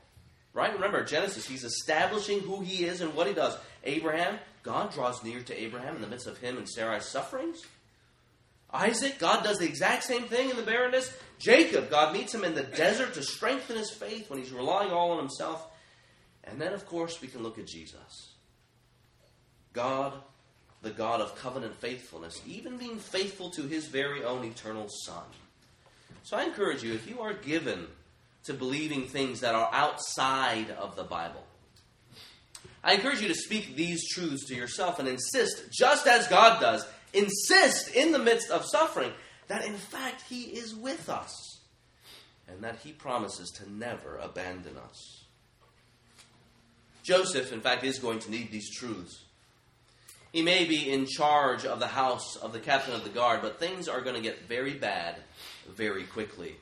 right? 0.53 0.73
Remember, 0.73 1.03
Genesis, 1.03 1.45
he's 1.45 1.63
establishing 1.63 2.39
who 2.39 2.61
he 2.61 2.85
is 2.85 2.99
and 2.99 3.13
what 3.13 3.27
he 3.27 3.33
does. 3.33 3.55
Abraham, 3.83 4.39
God 4.63 4.91
draws 4.91 5.23
near 5.23 5.41
to 5.41 5.61
Abraham 5.61 5.95
in 5.95 6.01
the 6.01 6.07
midst 6.07 6.25
of 6.25 6.39
him 6.39 6.57
and 6.57 6.67
Sarai's 6.67 7.05
sufferings. 7.05 7.63
Isaac, 8.73 9.19
God 9.19 9.43
does 9.43 9.59
the 9.59 9.67
exact 9.67 10.03
same 10.03 10.23
thing 10.23 10.49
in 10.49 10.57
the 10.57 10.63
barrenness. 10.63 11.15
Jacob, 11.37 11.91
God 11.91 12.11
meets 12.11 12.33
him 12.33 12.43
in 12.43 12.55
the 12.55 12.63
desert 12.63 13.13
to 13.13 13.21
strengthen 13.21 13.77
his 13.77 13.91
faith 13.91 14.31
when 14.31 14.39
he's 14.39 14.51
relying 14.51 14.91
all 14.91 15.11
on 15.11 15.19
himself. 15.19 15.67
And 16.43 16.59
then, 16.59 16.73
of 16.73 16.87
course, 16.87 17.21
we 17.21 17.27
can 17.27 17.43
look 17.43 17.59
at 17.59 17.67
Jesus. 17.67 18.33
God 19.73 20.13
the 20.83 20.91
God 20.91 21.21
of 21.21 21.35
covenant 21.35 21.75
faithfulness, 21.75 22.41
even 22.45 22.77
being 22.77 22.99
faithful 22.99 23.49
to 23.51 23.63
his 23.63 23.87
very 23.87 24.23
own 24.23 24.43
eternal 24.43 24.87
Son. 24.89 25.23
So 26.23 26.37
I 26.37 26.43
encourage 26.43 26.83
you, 26.83 26.93
if 26.93 27.09
you 27.09 27.21
are 27.21 27.33
given 27.33 27.87
to 28.43 28.53
believing 28.53 29.07
things 29.07 29.39
that 29.39 29.55
are 29.55 29.69
outside 29.73 30.69
of 30.71 30.95
the 30.95 31.03
Bible, 31.03 31.43
I 32.83 32.93
encourage 32.93 33.21
you 33.21 33.29
to 33.29 33.33
speak 33.33 33.75
these 33.75 34.07
truths 34.09 34.45
to 34.47 34.55
yourself 34.55 34.99
and 34.99 35.07
insist, 35.07 35.63
just 35.71 36.05
as 36.05 36.27
God 36.27 36.59
does, 36.59 36.85
insist 37.13 37.95
in 37.95 38.11
the 38.11 38.19
midst 38.19 38.49
of 38.51 38.65
suffering 38.65 39.11
that 39.47 39.65
in 39.65 39.75
fact 39.75 40.23
He 40.27 40.43
is 40.43 40.75
with 40.75 41.07
us 41.07 41.61
and 42.49 42.61
that 42.61 42.79
He 42.83 42.91
promises 42.91 43.49
to 43.51 43.71
never 43.71 44.17
abandon 44.17 44.75
us. 44.77 45.23
Joseph, 47.03 47.53
in 47.53 47.61
fact, 47.61 47.85
is 47.85 47.99
going 47.99 48.19
to 48.19 48.31
need 48.31 48.51
these 48.51 48.69
truths 48.69 49.23
he 50.33 50.41
may 50.41 50.65
be 50.65 50.91
in 50.91 51.05
charge 51.05 51.63
of 51.63 51.79
the 51.79 51.87
house 51.87 52.35
of 52.37 52.51
the 52.53 52.59
captain 52.59 52.95
of 52.95 53.03
the 53.03 53.09
guard, 53.09 53.41
but 53.41 53.59
things 53.59 53.87
are 53.87 54.01
going 54.01 54.15
to 54.15 54.21
get 54.21 54.47
very 54.47 54.73
bad 54.73 55.15
very 55.69 56.03
quickly. 56.03 56.55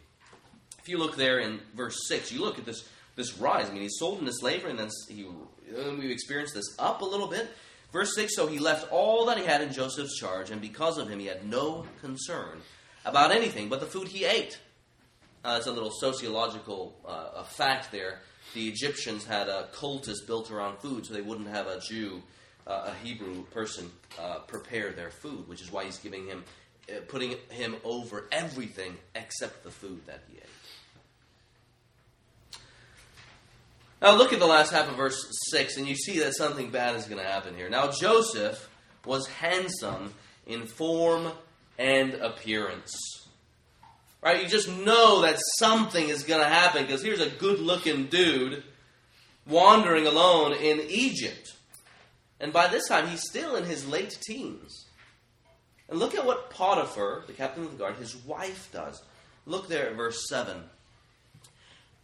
If 0.77 0.89
you 0.89 0.97
look 0.97 1.15
there 1.15 1.39
in 1.39 1.61
verse 1.73 1.95
6, 2.07 2.33
you 2.33 2.41
look 2.41 2.59
at 2.59 2.65
this, 2.65 2.87
this 3.15 3.37
rise. 3.37 3.69
I 3.69 3.73
mean, 3.73 3.83
he's 3.83 3.97
sold 3.97 4.19
into 4.19 4.33
slavery, 4.33 4.71
and 4.71 4.79
then 4.79 4.89
he, 5.07 5.25
we 5.97 6.11
experienced 6.11 6.53
this 6.53 6.75
up 6.77 7.01
a 7.01 7.05
little 7.05 7.27
bit. 7.27 7.49
Verse 7.93 8.13
6 8.13 8.35
So 8.35 8.47
he 8.47 8.59
left 8.59 8.91
all 8.91 9.25
that 9.27 9.37
he 9.37 9.45
had 9.45 9.61
in 9.61 9.71
Joseph's 9.71 10.19
charge, 10.19 10.51
and 10.51 10.59
because 10.59 10.97
of 10.97 11.09
him, 11.09 11.19
he 11.19 11.27
had 11.27 11.47
no 11.47 11.85
concern 12.01 12.59
about 13.05 13.31
anything 13.31 13.69
but 13.69 13.79
the 13.79 13.85
food 13.85 14.09
he 14.09 14.25
ate. 14.25 14.59
Uh, 15.45 15.55
it's 15.57 15.67
a 15.67 15.71
little 15.71 15.91
sociological 15.91 16.93
uh, 17.07 17.43
fact 17.43 17.91
there. 17.91 18.19
The 18.53 18.67
Egyptians 18.67 19.25
had 19.25 19.47
a 19.47 19.69
cultus 19.71 20.21
built 20.25 20.51
around 20.51 20.79
food, 20.79 21.05
so 21.05 21.13
they 21.13 21.21
wouldn't 21.21 21.47
have 21.47 21.67
a 21.67 21.79
Jew, 21.79 22.21
uh, 22.67 22.91
a 22.91 23.05
Hebrew 23.05 23.43
person, 23.45 23.91
uh, 24.19 24.39
prepare 24.39 24.91
their 24.91 25.11
food, 25.11 25.47
which 25.47 25.61
is 25.61 25.71
why 25.71 25.85
he's 25.85 25.97
giving 25.97 26.27
him, 26.27 26.43
uh, 26.89 27.01
putting 27.07 27.35
him 27.49 27.75
over 27.83 28.27
everything 28.31 28.97
except 29.15 29.63
the 29.63 29.71
food 29.71 30.05
that 30.05 30.21
he 30.29 30.37
ate. 30.37 30.43
Now 34.01 34.15
look 34.15 34.33
at 34.33 34.39
the 34.39 34.47
last 34.47 34.71
half 34.71 34.89
of 34.89 34.95
verse 34.95 35.23
6, 35.51 35.77
and 35.77 35.87
you 35.87 35.95
see 35.95 36.19
that 36.19 36.35
something 36.35 36.71
bad 36.71 36.95
is 36.95 37.05
going 37.05 37.21
to 37.21 37.27
happen 37.27 37.55
here. 37.55 37.69
Now 37.69 37.91
Joseph 37.91 38.67
was 39.05 39.27
handsome 39.27 40.13
in 40.47 40.65
form 40.65 41.31
and 41.77 42.15
appearance. 42.15 42.95
Right? 44.21 44.41
You 44.43 44.47
just 44.47 44.69
know 44.69 45.21
that 45.21 45.39
something 45.57 46.09
is 46.09 46.23
going 46.23 46.41
to 46.41 46.47
happen 46.47 46.85
because 46.85 47.03
here's 47.03 47.21
a 47.21 47.29
good 47.29 47.59
looking 47.59 48.05
dude 48.05 48.63
wandering 49.47 50.05
alone 50.05 50.53
in 50.53 50.79
Egypt. 50.89 51.53
And 52.41 52.51
by 52.51 52.67
this 52.67 52.87
time, 52.87 53.07
he's 53.07 53.21
still 53.21 53.55
in 53.55 53.65
his 53.65 53.87
late 53.87 54.17
teens. 54.19 54.87
And 55.87 55.99
look 55.99 56.15
at 56.15 56.25
what 56.25 56.49
Potiphar, 56.49 57.23
the 57.27 57.33
captain 57.33 57.63
of 57.63 57.71
the 57.71 57.77
guard, 57.77 57.95
his 57.95 58.15
wife 58.15 58.69
does. 58.73 59.01
Look 59.45 59.67
there 59.67 59.89
at 59.89 59.95
verse 59.95 60.27
7. 60.27 60.57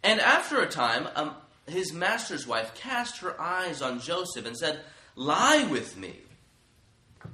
And 0.04 0.20
after 0.20 0.60
a 0.60 0.68
time, 0.68 1.08
um, 1.16 1.34
his 1.66 1.92
master's 1.92 2.46
wife 2.46 2.74
cast 2.76 3.18
her 3.18 3.38
eyes 3.40 3.82
on 3.82 4.00
Joseph 4.00 4.46
and 4.46 4.56
said, 4.56 4.80
Lie 5.16 5.66
with 5.68 5.96
me. 5.96 6.14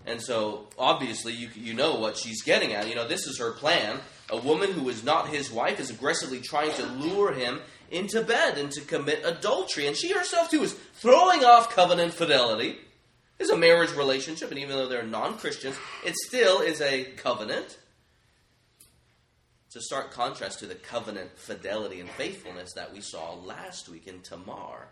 And 0.07 0.21
so, 0.21 0.69
obviously, 0.79 1.35
you, 1.35 1.51
you 1.55 1.75
know 1.75 1.97
what 1.97 2.17
she's 2.17 2.43
getting 2.43 2.73
at. 2.73 2.89
You 2.89 2.95
know, 2.95 3.07
this 3.07 3.27
is 3.27 3.39
her 3.39 3.53
plan. 3.53 3.99
A 4.31 4.39
woman 4.39 4.73
who 4.73 4.89
is 4.89 5.05
not 5.05 5.29
his 5.29 5.51
wife 5.51 5.79
is 5.79 5.91
aggressively 5.91 6.41
trying 6.41 6.73
to 6.73 6.87
lure 6.87 7.33
him 7.33 7.61
into 7.91 8.23
bed 8.23 8.57
and 8.57 8.71
to 8.73 8.81
commit 8.81 9.21
adultery. 9.25 9.87
And 9.87 9.95
she 9.97 10.13
herself, 10.13 10.51
too, 10.51 10.63
is 10.63 10.73
throwing 10.95 11.45
off 11.45 11.75
covenant 11.75 12.15
fidelity. 12.15 12.79
It's 13.39 13.51
a 13.51 13.57
marriage 13.57 13.93
relationship, 13.93 14.51
and 14.51 14.59
even 14.59 14.77
though 14.77 14.89
they're 14.89 15.03
non 15.03 15.39
Christians, 15.39 15.77
it 16.05 16.15
still 16.17 16.61
is 16.61 16.81
a 16.81 17.05
covenant. 17.17 17.79
It's 19.67 19.77
a 19.77 19.81
stark 19.81 20.13
contrast 20.13 20.61
to 20.61 20.67
the 20.67 20.77
covenant 20.77 21.37
fidelity 21.37 22.01
and 22.01 22.09
faithfulness 22.11 22.75
that 22.75 22.93
we 22.93 23.01
saw 23.01 23.35
last 23.35 23.89
week 23.89 24.07
in 24.07 24.21
Tamar. 24.21 24.89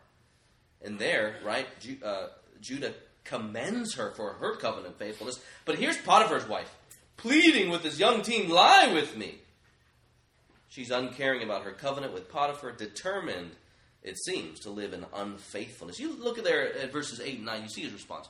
And 0.84 0.98
there, 0.98 1.36
right, 1.44 1.66
uh, 2.04 2.26
Judah 2.60 2.94
commends 3.22 3.94
her 3.94 4.10
for 4.10 4.32
her 4.34 4.56
covenant 4.56 4.98
faithfulness. 4.98 5.38
But 5.64 5.78
here's 5.78 5.96
Potiphar's 5.98 6.48
wife 6.48 6.74
pleading 7.16 7.70
with 7.70 7.84
this 7.84 8.00
young 8.00 8.22
teen, 8.22 8.48
lie 8.48 8.92
with 8.92 9.16
me. 9.16 9.36
She's 10.68 10.90
uncaring 10.90 11.42
about 11.42 11.62
her 11.62 11.70
covenant 11.70 12.14
with 12.14 12.28
Potiphar, 12.28 12.72
determined, 12.72 13.52
it 14.02 14.18
seems, 14.18 14.60
to 14.60 14.70
live 14.70 14.92
in 14.92 15.04
unfaithfulness. 15.14 15.98
You 15.98 16.16
look 16.16 16.38
at 16.38 16.44
there 16.44 16.76
at 16.76 16.92
verses 16.92 17.20
8 17.20 17.36
and 17.36 17.46
9, 17.46 17.62
you 17.62 17.68
see 17.68 17.82
his 17.82 17.92
response. 17.92 18.28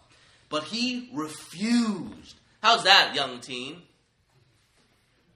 But 0.49 0.65
he 0.65 1.11
refused. 1.15 2.37
How's 2.63 2.85
that, 2.85 3.15
young 3.15 3.41
teen? 3.41 3.83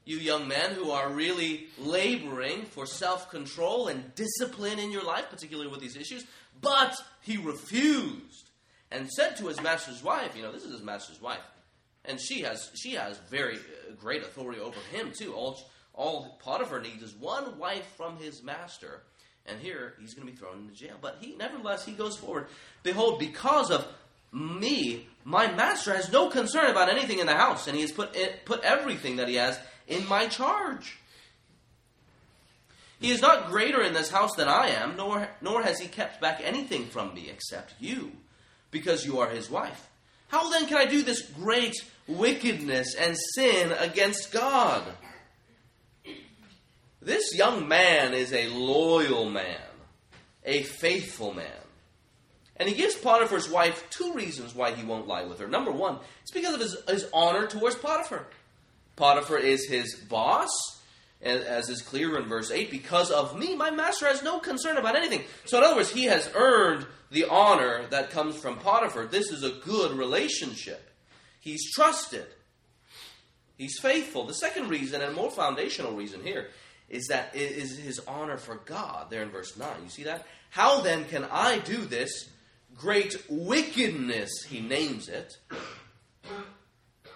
You 0.05 0.19
young 0.19 0.47
men 0.47 0.71
who 0.71 0.93
are 0.93 1.11
really 1.11 1.67
laboring 1.79 2.65
for 2.67 2.87
self 2.87 3.29
control 3.29 3.89
and 3.89 4.15
discipline 4.15 4.79
in 4.79 4.93
your 4.93 5.03
life, 5.03 5.27
particularly 5.31 5.69
with 5.69 5.81
these 5.81 5.97
issues. 5.97 6.25
But 6.61 6.95
he 7.23 7.37
refused 7.39 8.51
and 8.93 9.11
said 9.11 9.37
to 9.39 9.49
his 9.49 9.61
master's 9.61 10.05
wife, 10.05 10.37
you 10.37 10.43
know, 10.43 10.53
this 10.53 10.63
is 10.63 10.71
his 10.71 10.83
master's 10.83 11.21
wife, 11.21 11.41
and 12.05 12.21
she 12.21 12.43
has 12.43 12.71
she 12.81 12.93
has 12.93 13.19
very 13.31 13.57
uh, 13.57 13.95
great 14.01 14.23
authority 14.23 14.61
over 14.61 14.79
him 14.93 15.11
too. 15.13 15.35
All 15.35 15.59
all 15.93 16.39
Potiphar 16.41 16.81
needs 16.81 17.03
is 17.03 17.15
one 17.15 17.59
wife 17.59 17.87
from 17.97 18.17
his 18.19 18.45
master, 18.45 19.03
and 19.49 19.61
here 19.61 19.95
he's 20.01 20.15
going 20.15 20.27
to 20.27 20.33
be 20.33 20.39
thrown 20.39 20.59
into 20.59 20.75
jail. 20.75 20.97
But 21.01 21.19
he 21.21 21.35
nevertheless 21.37 21.85
he 21.85 21.93
goes 21.93 22.17
forward. 22.17 22.47
Behold, 22.83 23.19
because 23.19 23.71
of 23.71 23.87
me, 24.33 25.07
my 25.25 25.51
master 25.51 25.95
has 25.95 26.13
no 26.13 26.29
concern 26.29 26.71
about 26.71 26.89
anything 26.89 27.19
in 27.19 27.27
the 27.27 27.35
house, 27.35 27.67
and 27.67 27.77
he 27.77 27.83
has 27.83 27.93
put 27.93 28.15
it, 28.15 28.45
put 28.45 28.63
everything 28.63 29.17
that 29.17 29.29
he 29.29 29.37
has 29.37 29.59
in 29.89 30.07
my 30.09 30.27
charge. 30.27 30.99
He 33.01 33.11
is 33.11 33.21
not 33.21 33.49
greater 33.51 33.83
in 33.83 33.93
this 33.93 34.11
house 34.11 34.35
than 34.37 34.49
I 34.49 34.69
am, 34.69 34.97
nor 34.97 35.29
nor 35.41 35.63
has 35.63 35.79
he 35.79 35.89
kept 35.89 36.21
back 36.21 36.41
anything 36.43 36.87
from 36.87 37.15
me 37.15 37.29
except 37.31 37.75
you, 37.81 38.13
because 38.71 39.05
you 39.05 39.21
are 39.21 39.29
his 39.29 39.51
wife. 39.51 39.89
How 40.29 40.51
then 40.51 40.67
can 40.67 40.77
I 40.77 40.87
do 40.87 41.03
this 41.03 41.23
great 41.23 41.75
wickedness 42.07 42.95
and 42.95 43.17
sin 43.35 43.73
against 43.73 44.33
God? 44.33 44.83
This 47.07 47.37
young 47.37 47.69
man 47.69 48.15
is 48.15 48.33
a 48.33 48.49
loyal 48.49 49.31
man, 49.31 49.61
a 50.45 50.65
faithful 50.65 51.33
man. 51.33 51.47
And 52.57 52.69
he 52.69 52.75
gives 52.75 52.97
Potiphar's 52.97 53.49
wife 53.49 53.89
two 53.91 54.13
reasons 54.13 54.57
why 54.57 54.73
he 54.73 54.85
won't 54.85 55.07
lie 55.07 55.23
with 55.23 55.39
her. 55.39 55.47
Number 55.47 55.71
one, 55.71 56.01
it's 56.23 56.33
because 56.33 56.55
of 56.55 56.61
his, 56.61 56.77
his 56.89 57.07
honor 57.15 57.47
towards 57.47 57.77
Potiphar. 57.77 58.27
Potiphar 58.97 59.39
is 59.39 59.69
his 59.69 59.95
boss, 59.95 60.51
as 61.23 61.69
is 61.69 61.81
clear 61.81 62.19
in 62.19 62.29
verse 62.29 62.51
8, 62.51 62.73
because 62.73 63.13
of 63.13 63.39
me, 63.39 63.55
my 63.55 63.71
master 63.71 64.09
has 64.09 64.25
no 64.25 64.41
concern 64.41 64.77
about 64.77 64.97
anything. 64.97 65.23
So, 65.45 65.59
in 65.59 65.65
other 65.65 65.77
words, 65.77 65.91
he 65.91 66.07
has 66.07 66.29
earned 66.35 66.87
the 67.13 67.29
honor 67.29 67.87
that 67.91 68.11
comes 68.11 68.35
from 68.35 68.57
Potiphar. 68.57 69.07
This 69.07 69.31
is 69.31 69.45
a 69.45 69.61
good 69.65 69.93
relationship. 69.93 70.91
He's 71.39 71.71
trusted, 71.73 72.27
he's 73.57 73.79
faithful. 73.79 74.27
The 74.27 74.35
second 74.35 74.71
reason, 74.71 75.03
and 75.03 75.15
more 75.15 75.31
foundational 75.31 75.93
reason 75.93 76.25
here, 76.25 76.49
is 76.89 77.09
that 77.09 77.35
is 77.35 77.79
his 77.79 78.01
honor 78.07 78.37
for 78.37 78.57
God, 78.57 79.11
there 79.11 79.23
in 79.23 79.31
verse 79.31 79.57
9. 79.57 79.69
You 79.83 79.89
see 79.89 80.05
that? 80.05 80.27
How 80.51 80.81
then 80.81 81.05
can 81.07 81.25
I 81.25 81.59
do 81.59 81.79
this 81.79 82.29
great 82.77 83.17
wickedness, 83.29 84.31
he 84.49 84.61
names 84.61 85.09
it, 85.09 85.37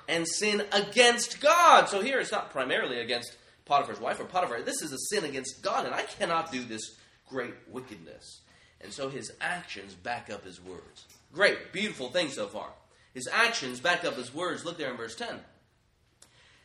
and 0.09 0.27
sin 0.27 0.63
against 0.73 1.41
God? 1.41 1.89
So 1.89 2.03
here 2.03 2.19
it's 2.19 2.33
not 2.33 2.51
primarily 2.51 3.01
against 3.01 3.37
Potiphar's 3.65 4.01
wife 4.01 4.19
or 4.21 4.25
Potiphar. 4.25 4.63
This 4.63 4.83
is 4.83 4.93
a 4.93 4.99
sin 4.99 5.25
against 5.25 5.63
God, 5.63 5.87
and 5.87 5.95
I 5.95 6.03
cannot 6.03 6.51
do 6.51 6.65
this 6.65 6.97
great 7.29 7.55
wickedness. 7.71 8.41
And 8.81 8.93
so 8.93 9.09
his 9.09 9.33
actions 9.41 9.95
back 9.95 10.31
up 10.31 10.45
his 10.45 10.61
words. 10.61 11.07
Great, 11.33 11.73
beautiful 11.73 12.09
thing 12.09 12.29
so 12.29 12.49
far. 12.49 12.71
His 13.15 13.29
actions 13.33 13.79
back 13.79 14.05
up 14.05 14.17
his 14.17 14.35
words. 14.35 14.65
Look 14.65 14.79
there 14.79 14.91
in 14.91 14.97
verse 14.97 15.15
10. 15.15 15.39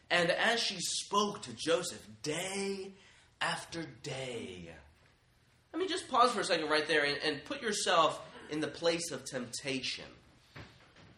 And 0.10 0.30
as 0.32 0.60
she 0.60 0.78
spoke 0.80 1.42
to 1.44 1.54
Joseph 1.54 2.06
day 2.22 2.92
after 3.42 3.86
day. 4.04 4.70
Let 5.74 5.82
me 5.82 5.88
just 5.88 6.08
pause 6.08 6.32
for 6.32 6.42
a 6.42 6.46
second 6.46 6.70
right 6.70 6.88
there 6.88 7.04
and, 7.04 7.18
and 7.24 7.44
put 7.46 7.62
yourself 7.62 8.22
in 8.50 8.60
the 8.60 8.68
place 8.68 9.12
of 9.12 9.26
temptation. 9.26 10.06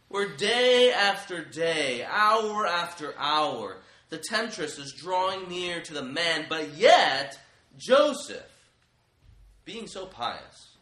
Where 0.09 0.29
day 0.29 0.91
after 0.93 1.43
day, 1.43 2.05
hour 2.09 2.65
after 2.65 3.13
hour, 3.17 3.77
the 4.09 4.17
temptress 4.17 4.77
is 4.77 4.93
drawing 4.93 5.49
near 5.49 5.81
to 5.81 5.93
the 5.93 6.01
man, 6.01 6.45
but 6.47 6.73
yet 6.75 7.37
Joseph, 7.77 8.49
being 9.65 9.87
so 9.87 10.05
pious, 10.05 10.75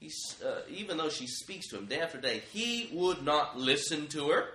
he's, 0.00 0.42
uh, 0.44 0.62
even 0.68 0.96
though 0.96 1.08
she 1.08 1.26
speaks 1.28 1.68
to 1.68 1.78
him 1.78 1.86
day 1.86 2.00
after 2.00 2.20
day, 2.20 2.42
he 2.52 2.90
would 2.92 3.22
not 3.22 3.56
listen 3.56 4.08
to 4.08 4.30
her. 4.30 4.48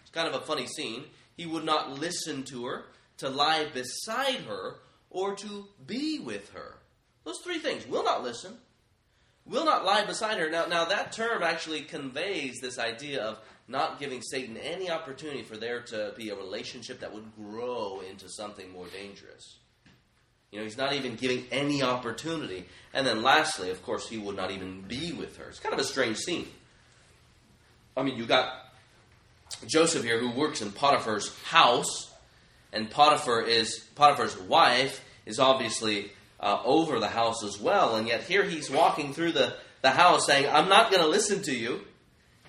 It's 0.00 0.10
kind 0.10 0.26
of 0.26 0.34
a 0.34 0.44
funny 0.44 0.66
scene. 0.66 1.04
He 1.40 1.46
would 1.46 1.64
not 1.64 1.98
listen 1.98 2.42
to 2.50 2.66
her, 2.66 2.84
to 3.16 3.30
lie 3.30 3.64
beside 3.72 4.40
her, 4.40 4.74
or 5.08 5.34
to 5.36 5.68
be 5.86 6.18
with 6.18 6.52
her. 6.52 6.74
Those 7.24 7.38
three 7.42 7.58
things 7.58 7.86
will 7.86 8.04
not 8.04 8.22
listen, 8.22 8.58
will 9.46 9.64
not 9.64 9.86
lie 9.86 10.04
beside 10.04 10.38
her. 10.38 10.50
Now, 10.50 10.66
now 10.66 10.84
that 10.84 11.12
term 11.12 11.42
actually 11.42 11.80
conveys 11.80 12.60
this 12.60 12.78
idea 12.78 13.22
of 13.22 13.38
not 13.68 13.98
giving 13.98 14.20
Satan 14.20 14.58
any 14.58 14.90
opportunity 14.90 15.42
for 15.42 15.56
there 15.56 15.80
to 15.80 16.12
be 16.14 16.28
a 16.28 16.36
relationship 16.36 17.00
that 17.00 17.14
would 17.14 17.34
grow 17.34 18.02
into 18.06 18.28
something 18.28 18.70
more 18.70 18.88
dangerous. 18.88 19.60
You 20.50 20.58
know, 20.58 20.64
he's 20.64 20.76
not 20.76 20.92
even 20.92 21.14
giving 21.14 21.46
any 21.50 21.82
opportunity. 21.82 22.66
And 22.92 23.06
then 23.06 23.22
lastly, 23.22 23.70
of 23.70 23.82
course, 23.82 24.06
he 24.06 24.18
would 24.18 24.36
not 24.36 24.50
even 24.50 24.82
be 24.82 25.14
with 25.14 25.38
her. 25.38 25.48
It's 25.48 25.58
kind 25.58 25.72
of 25.72 25.80
a 25.80 25.84
strange 25.84 26.18
scene. 26.18 26.48
I 27.96 28.02
mean, 28.02 28.18
you 28.18 28.26
got 28.26 28.69
Joseph 29.66 30.04
here 30.04 30.18
who 30.18 30.30
works 30.30 30.62
in 30.62 30.72
Potiphar's 30.72 31.36
house, 31.44 32.10
and 32.72 32.90
Potiphar 32.90 33.42
is 33.42 33.78
Potiphar's 33.94 34.38
wife 34.38 35.04
is 35.26 35.38
obviously 35.38 36.12
uh, 36.38 36.60
over 36.64 36.98
the 36.98 37.08
house 37.08 37.44
as 37.44 37.60
well, 37.60 37.96
and 37.96 38.08
yet 38.08 38.22
here 38.24 38.44
he's 38.44 38.70
walking 38.70 39.12
through 39.12 39.32
the, 39.32 39.54
the 39.82 39.90
house 39.90 40.26
saying, 40.26 40.48
I'm 40.50 40.68
not 40.68 40.90
going 40.90 41.02
to 41.02 41.08
listen 41.08 41.42
to 41.42 41.54
you. 41.54 41.82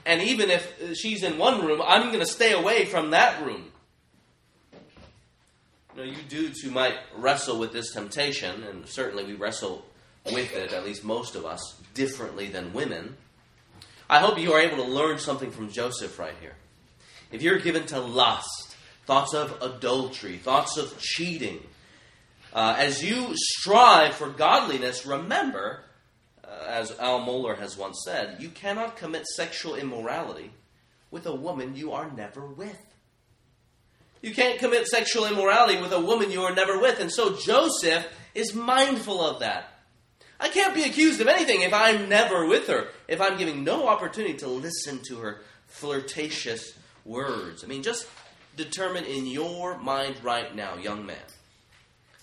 And 0.06 0.22
even 0.22 0.50
if 0.50 0.98
she's 0.98 1.22
in 1.24 1.38
one 1.38 1.66
room, 1.66 1.82
I'm 1.86 2.08
going 2.08 2.22
to 2.22 2.26
stay 2.26 2.54
away 2.54 2.86
from 2.86 3.12
that 3.12 3.46
room. 3.46 3.72
You 5.96 5.98
know, 5.98 6.04
you 6.04 6.18
dudes 6.28 6.62
who 6.62 6.72
might 6.72 6.96
wrestle 7.16 7.60
with 7.60 7.74
this 7.74 7.94
temptation, 7.94 8.64
and 8.64 8.88
certainly 8.88 9.26
we 9.26 9.34
wrestle 9.34 9.86
with 10.26 10.56
it, 10.56 10.72
at 10.72 10.86
least 10.86 11.04
most 11.04 11.36
of 11.36 11.46
us, 11.46 11.76
differently 11.94 12.48
than 12.48 12.74
women. 12.74 13.18
I 14.10 14.20
hope 14.20 14.40
you 14.40 14.54
are 14.54 14.60
able 14.60 14.78
to 14.78 14.90
learn 14.90 15.20
something 15.20 15.52
from 15.52 15.70
Joseph 15.70 16.18
right 16.18 16.36
here. 16.40 16.56
If 17.32 17.42
you're 17.42 17.60
given 17.60 17.86
to 17.88 18.00
lust, 18.00 18.76
thoughts 19.06 19.34
of 19.34 19.62
adultery, 19.62 20.38
thoughts 20.38 20.78
of 20.78 20.98
cheating, 21.00 21.60
uh, 22.54 22.76
as 22.78 23.04
you 23.04 23.30
strive 23.34 24.16
for 24.16 24.30
godliness, 24.30 25.06
remember, 25.06 25.84
uh, 26.44 26.66
as 26.68 26.92
Al 27.00 27.22
Mohler 27.22 27.58
has 27.58 27.78
once 27.78 28.02
said, 28.06 28.38
you 28.40 28.50
cannot 28.50 28.98
commit 28.98 29.26
sexual 29.26 29.76
immorality 29.76 30.52
with 31.10 31.26
a 31.26 31.36
woman 31.36 31.76
you 31.76 31.94
are 31.94 32.12
never 32.12 32.46
with. 32.46 32.78
You 34.22 34.34
can't 34.34 34.60
commit 34.60 34.88
sexual 34.88 35.26
immorality 35.26 35.82
with 35.82 35.94
a 35.94 36.00
woman 36.00 36.30
you 36.30 36.44
are 36.44 36.54
never 36.54 36.80
with. 36.80 37.00
And 37.00 37.12
so 37.12 37.38
Joseph 37.38 38.06
is 38.36 38.54
mindful 38.54 39.22
of 39.22 39.40
that. 39.40 39.70
I 40.40 40.50
can't 40.50 40.76
be 40.76 40.84
accused 40.84 41.22
of 41.22 41.28
anything 41.28 41.62
if 41.62 41.74
I'm 41.74 42.10
never 42.10 42.46
with 42.48 42.68
her, 42.68 42.88
if 43.08 43.22
I'm 43.22 43.38
giving 43.38 43.64
no 43.64 43.88
opportunity 43.88 44.36
to 44.40 44.48
listen 44.48 45.00
to 45.08 45.18
her 45.18 45.42
flirtatious 45.68 46.74
words. 47.06 47.64
I 47.64 47.68
mean, 47.68 47.84
just 47.84 48.08
determine 48.56 49.06
in 49.06 49.28
your 49.28 49.78
mind 49.78 50.16
right 50.24 50.54
now, 50.56 50.76
young 50.76 51.06
man, 51.06 51.18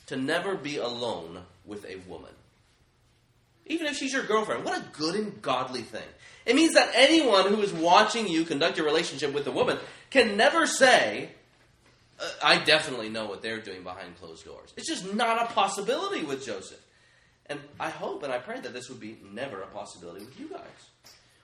to 0.06 0.16
never 0.16 0.54
be 0.54 0.76
alone 0.76 1.40
with 1.64 1.84
a 1.84 1.96
woman. 2.08 2.30
Even 3.66 3.86
if 3.86 3.96
she's 3.96 4.12
your 4.12 4.22
girlfriend. 4.24 4.64
What 4.64 4.78
a 4.78 4.84
good 4.92 5.14
and 5.14 5.42
godly 5.42 5.82
thing. 5.82 6.08
It 6.46 6.56
means 6.56 6.74
that 6.74 6.90
anyone 6.94 7.48
who 7.48 7.60
is 7.60 7.72
watching 7.72 8.26
you 8.26 8.44
conduct 8.44 8.78
your 8.78 8.86
relationship 8.86 9.34
with 9.34 9.46
a 9.46 9.52
woman 9.52 9.78
can 10.10 10.38
never 10.38 10.66
say, 10.66 11.28
uh, 12.18 12.26
I 12.42 12.58
definitely 12.58 13.10
know 13.10 13.26
what 13.26 13.42
they're 13.42 13.60
doing 13.60 13.82
behind 13.82 14.18
closed 14.18 14.46
doors. 14.46 14.72
It's 14.78 14.88
just 14.88 15.12
not 15.14 15.42
a 15.42 15.52
possibility 15.52 16.24
with 16.24 16.46
Joseph. 16.46 16.80
And 17.46 17.60
I 17.78 17.90
hope 17.90 18.22
and 18.22 18.32
I 18.32 18.38
pray 18.38 18.60
that 18.60 18.72
this 18.72 18.88
would 18.88 19.00
be 19.00 19.18
never 19.32 19.60
a 19.60 19.66
possibility 19.66 20.24
with 20.24 20.38
you 20.40 20.48
guys. 20.48 20.62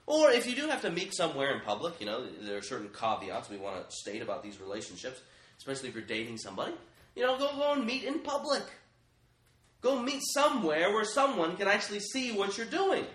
Or 0.07 0.29
if 0.31 0.47
you 0.47 0.55
do 0.55 0.67
have 0.67 0.81
to 0.81 0.91
meet 0.91 1.15
somewhere 1.15 1.53
in 1.55 1.61
public, 1.61 1.99
you 1.99 2.05
know, 2.05 2.25
there 2.41 2.57
are 2.57 2.61
certain 2.61 2.89
caveats 2.89 3.49
we 3.49 3.57
want 3.57 3.89
to 3.89 3.95
state 3.95 4.21
about 4.21 4.43
these 4.43 4.61
relationships, 4.61 5.19
especially 5.57 5.89
if 5.89 5.95
you're 5.95 6.03
dating 6.03 6.37
somebody. 6.37 6.73
You 7.15 7.23
know, 7.23 7.37
go, 7.37 7.49
go 7.55 7.73
and 7.73 7.85
meet 7.85 8.03
in 8.03 8.19
public. 8.19 8.63
Go 9.81 10.01
meet 10.01 10.21
somewhere 10.33 10.91
where 10.91 11.05
someone 11.05 11.57
can 11.57 11.67
actually 11.67 11.99
see 11.99 12.31
what 12.31 12.57
you're 12.57 12.67
doing. 12.67 13.05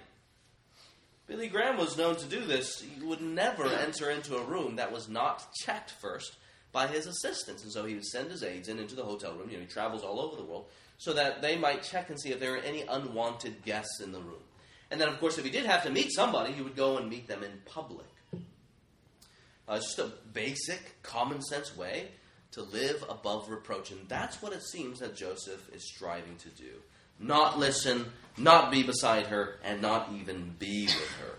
Billy 1.27 1.47
Graham 1.47 1.77
was 1.77 1.97
known 1.97 2.17
to 2.17 2.27
do 2.27 2.41
this. 2.41 2.81
He 2.81 3.05
would 3.05 3.21
never 3.21 3.67
enter 3.67 4.11
into 4.11 4.37
a 4.37 4.45
room 4.45 4.77
that 4.77 4.91
was 4.91 5.09
not 5.09 5.53
checked 5.55 5.93
first 6.01 6.35
by 6.73 6.89
his 6.89 7.07
assistants. 7.07 7.63
And 7.63 7.73
so 7.73 7.85
he 7.85 7.95
would 7.95 8.05
send 8.05 8.33
his 8.33 8.43
aides 8.43 8.69
in 8.69 8.81
into 8.81 8.97
the 8.97 9.05
hotel 9.05 9.35
room. 9.35 9.49
You 9.49 9.57
know, 9.57 9.63
he 9.63 9.69
travels 9.69 10.03
all 10.03 10.19
over 10.19 10.35
the 10.35 10.43
world 10.43 10.67
so 10.99 11.13
that 11.13 11.41
they 11.41 11.57
might 11.57 11.85
check 11.85 12.11
and 12.11 12.21
see 12.21 12.31
if 12.33 12.41
there 12.41 12.55
are 12.55 12.59
any 12.59 12.83
unwanted 12.83 13.65
guests 13.65 14.01
in 14.01 14.11
the 14.11 14.21
room. 14.21 14.43
And 14.91 15.01
then, 15.01 15.09
of 15.09 15.21
course, 15.21 15.39
if 15.39 15.45
he 15.45 15.51
did 15.51 15.67
have 15.67 15.85
to 15.85 15.91
meet 15.91 16.13
somebody, 16.13 16.53
he 16.53 16.63
would 16.63 16.77
go 16.77 16.99
and 16.99 17.09
meet 17.09 17.29
them 17.29 17.45
in 17.45 17.53
public. 17.65 18.07
Uh, 18.33 19.75
it's 19.75 19.95
just 19.95 19.99
a 20.01 20.11
basic, 20.33 21.01
common 21.03 21.41
sense 21.41 21.77
way 21.77 22.09
to 22.53 22.63
live 22.63 23.05
above 23.09 23.49
reproach. 23.49 23.93
And 23.93 24.09
that's 24.09 24.43
what 24.43 24.53
it 24.53 24.63
seems 24.63 24.99
that 24.99 25.15
Joseph 25.15 25.73
is 25.73 25.89
striving 25.89 26.37
to 26.39 26.49
do. 26.49 26.73
Not 27.21 27.59
listen, 27.59 28.07
not 28.37 28.73
be 28.73 28.83
beside 28.83 29.27
her, 29.27 29.61
and 29.63 29.81
not 29.81 30.11
even 30.19 30.55
be 30.59 30.87
with 30.87 31.13
her. 31.21 31.35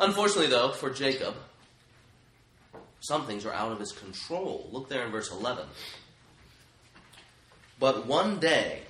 Unfortunately, 0.00 0.48
though, 0.48 0.72
for 0.72 0.90
Jacob, 0.90 1.34
some 3.00 3.26
things 3.26 3.44
are 3.46 3.52
out 3.52 3.70
of 3.70 3.78
his 3.78 3.92
control. 3.92 4.68
Look 4.72 4.88
there 4.88 5.04
in 5.04 5.12
verse 5.12 5.30
11. 5.30 5.66
But 7.78 8.06
one 8.06 8.40
day, 8.40 8.82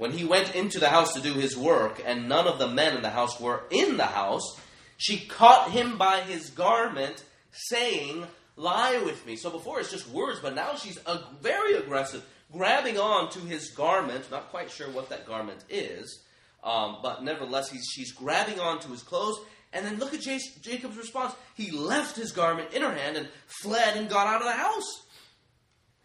when 0.00 0.12
he 0.12 0.24
went 0.24 0.54
into 0.54 0.80
the 0.80 0.88
house 0.88 1.12
to 1.12 1.20
do 1.20 1.34
his 1.34 1.54
work, 1.54 2.00
and 2.06 2.26
none 2.26 2.46
of 2.46 2.58
the 2.58 2.66
men 2.66 2.96
in 2.96 3.02
the 3.02 3.10
house 3.10 3.38
were 3.38 3.64
in 3.68 3.98
the 3.98 4.06
house, 4.06 4.58
she 4.96 5.26
caught 5.26 5.72
him 5.72 5.98
by 5.98 6.22
his 6.22 6.48
garment, 6.48 7.22
saying, 7.52 8.26
Lie 8.56 9.02
with 9.04 9.26
me. 9.26 9.36
So 9.36 9.50
before 9.50 9.78
it's 9.78 9.90
just 9.90 10.08
words, 10.08 10.40
but 10.40 10.54
now 10.54 10.74
she's 10.74 10.98
very 11.42 11.74
aggressive, 11.74 12.24
grabbing 12.50 12.98
on 12.98 13.28
to 13.32 13.40
his 13.40 13.72
garment. 13.72 14.30
Not 14.30 14.48
quite 14.48 14.70
sure 14.70 14.90
what 14.90 15.10
that 15.10 15.26
garment 15.26 15.62
is, 15.68 16.22
um, 16.64 17.00
but 17.02 17.22
nevertheless, 17.22 17.70
she's 17.92 18.12
grabbing 18.12 18.58
on 18.58 18.80
to 18.80 18.88
his 18.88 19.02
clothes. 19.02 19.38
And 19.74 19.84
then 19.84 19.98
look 19.98 20.14
at 20.14 20.20
Jacob's 20.22 20.96
response. 20.96 21.34
He 21.56 21.70
left 21.72 22.16
his 22.16 22.32
garment 22.32 22.72
in 22.72 22.80
her 22.80 22.94
hand 22.94 23.18
and 23.18 23.28
fled 23.62 23.98
and 23.98 24.08
got 24.08 24.26
out 24.26 24.40
of 24.40 24.46
the 24.46 24.54
house. 24.54 25.02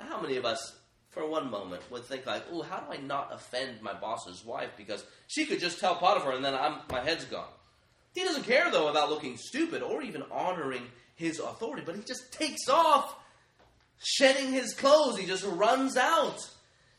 Now, 0.01 0.07
how 0.07 0.21
many 0.21 0.35
of 0.35 0.43
us 0.43 0.75
for 1.15 1.27
one 1.27 1.49
moment 1.49 1.81
would 1.89 2.05
think 2.05 2.27
like, 2.27 2.43
"Oh, 2.51 2.61
how 2.61 2.81
do 2.81 2.91
I 2.91 2.97
not 2.97 3.33
offend 3.33 3.81
my 3.81 3.93
boss's 3.93 4.45
wife 4.45 4.69
because 4.77 5.03
she 5.25 5.45
could 5.47 5.59
just 5.59 5.79
tell 5.79 5.95
Potiphar 5.95 6.33
and 6.33 6.45
then 6.45 6.53
I'm, 6.53 6.81
my 6.91 7.01
head's 7.01 7.25
gone." 7.25 7.49
He 8.13 8.21
doesn't 8.23 8.43
care 8.43 8.69
though 8.69 8.89
about 8.89 9.09
looking 9.09 9.37
stupid 9.37 9.81
or 9.81 10.03
even 10.03 10.23
honoring 10.31 10.83
his 11.15 11.39
authority, 11.39 11.83
but 11.85 11.95
he 11.95 12.03
just 12.03 12.31
takes 12.31 12.69
off, 12.69 13.15
shedding 13.97 14.51
his 14.51 14.73
clothes. 14.73 15.17
He 15.17 15.25
just 15.25 15.45
runs 15.45 15.97
out, 15.97 16.39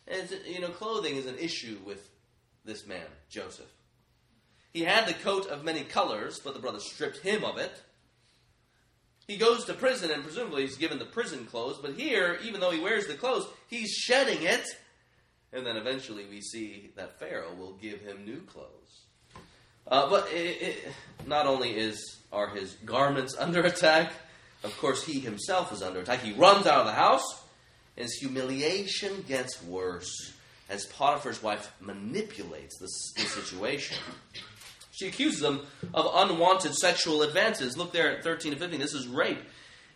and 0.09 0.29
you 0.47 0.61
know, 0.61 0.71
clothing 0.71 1.17
is 1.17 1.27
an 1.27 1.39
issue 1.39 1.79
with 1.85 2.11
this 2.65 2.87
man, 2.87 3.07
Joseph. 3.29 3.71
He 4.73 4.83
had 4.83 5.07
the 5.07 5.15
coat 5.15 5.47
of 5.47 5.65
many 5.65 5.85
colors, 5.85 6.41
but 6.43 6.55
the 6.55 6.61
brothers 6.61 6.91
stripped 6.91 7.19
him 7.19 7.45
of 7.45 7.59
it. 7.59 7.83
He 9.27 9.37
goes 9.37 9.65
to 9.65 9.75
prison 9.75 10.11
and 10.11 10.23
presumably 10.23 10.63
he's 10.63 10.77
given 10.77 10.99
the 10.99 11.05
prison 11.05 11.47
clothes, 11.47 11.79
but 11.83 11.95
here, 11.95 12.39
even 12.45 12.61
though 12.61 12.71
he 12.71 12.81
wears 12.81 13.07
the 13.07 13.15
clothes, 13.15 13.47
he's 13.69 13.91
shedding 13.91 14.43
it. 14.43 14.65
And 15.53 15.67
then 15.67 15.77
eventually 15.77 16.25
we 16.31 16.41
see 16.41 16.91
that 16.97 17.19
Pharaoh 17.19 17.55
will 17.59 17.73
give 17.73 18.01
him 18.01 18.25
new 18.25 18.41
clothes. 18.43 18.71
Uh, 19.89 20.09
but 20.11 20.29
it, 20.33 20.63
it, 20.63 20.89
not 21.27 21.47
only 21.47 21.77
is 21.77 22.19
are 22.33 22.49
his 22.49 22.75
garments 22.85 23.37
under 23.39 23.63
attack, 23.63 24.13
of 24.63 24.77
course 24.79 25.05
he 25.05 25.19
himself 25.19 25.73
is 25.73 25.83
under 25.83 26.01
attack. 26.01 26.21
He 26.21 26.33
runs 26.33 26.67
out 26.67 26.81
of 26.81 26.87
the 26.87 26.93
house. 26.93 27.43
His 27.97 28.13
humiliation 28.15 29.25
gets 29.27 29.63
worse 29.63 30.33
as 30.69 30.85
Potiphar's 30.87 31.43
wife 31.43 31.73
manipulates 31.81 32.79
the, 32.79 33.23
the 33.23 33.29
situation. 33.29 33.97
She 34.97 35.09
accuses 35.09 35.43
him 35.43 35.61
of 35.93 36.11
unwanted 36.15 36.75
sexual 36.75 37.23
advances. 37.23 37.77
Look 37.77 37.93
there 37.93 38.17
at 38.17 38.25
13 38.25 38.53
and 38.53 38.61
15. 38.61 38.81
This 38.81 38.95
is 38.95 39.07
rape. 39.07 39.41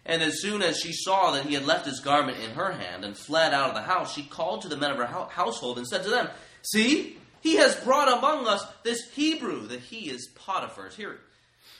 And 0.04 0.22
as 0.22 0.42
soon 0.42 0.60
as 0.60 0.78
she 0.78 0.92
saw 0.92 1.30
that 1.32 1.46
he 1.46 1.54
had 1.54 1.64
left 1.64 1.86
his 1.86 2.00
garment 2.00 2.38
in 2.38 2.50
her 2.50 2.72
hand 2.72 3.04
and 3.04 3.16
fled 3.16 3.54
out 3.54 3.70
of 3.70 3.74
the 3.74 3.82
house, 3.82 4.12
she 4.12 4.22
called 4.22 4.62
to 4.62 4.68
the 4.68 4.76
men 4.76 4.90
of 4.90 4.98
her 4.98 5.06
household 5.06 5.78
and 5.78 5.86
said 5.86 6.02
to 6.02 6.10
them, 6.10 6.28
See, 6.62 7.16
he 7.40 7.56
has 7.56 7.76
brought 7.76 8.12
among 8.12 8.46
us 8.46 8.62
this 8.82 9.10
Hebrew. 9.14 9.68
that 9.68 9.80
he 9.80 10.10
is 10.10 10.28
Potiphar's. 10.34 10.96
Here, 10.96 11.18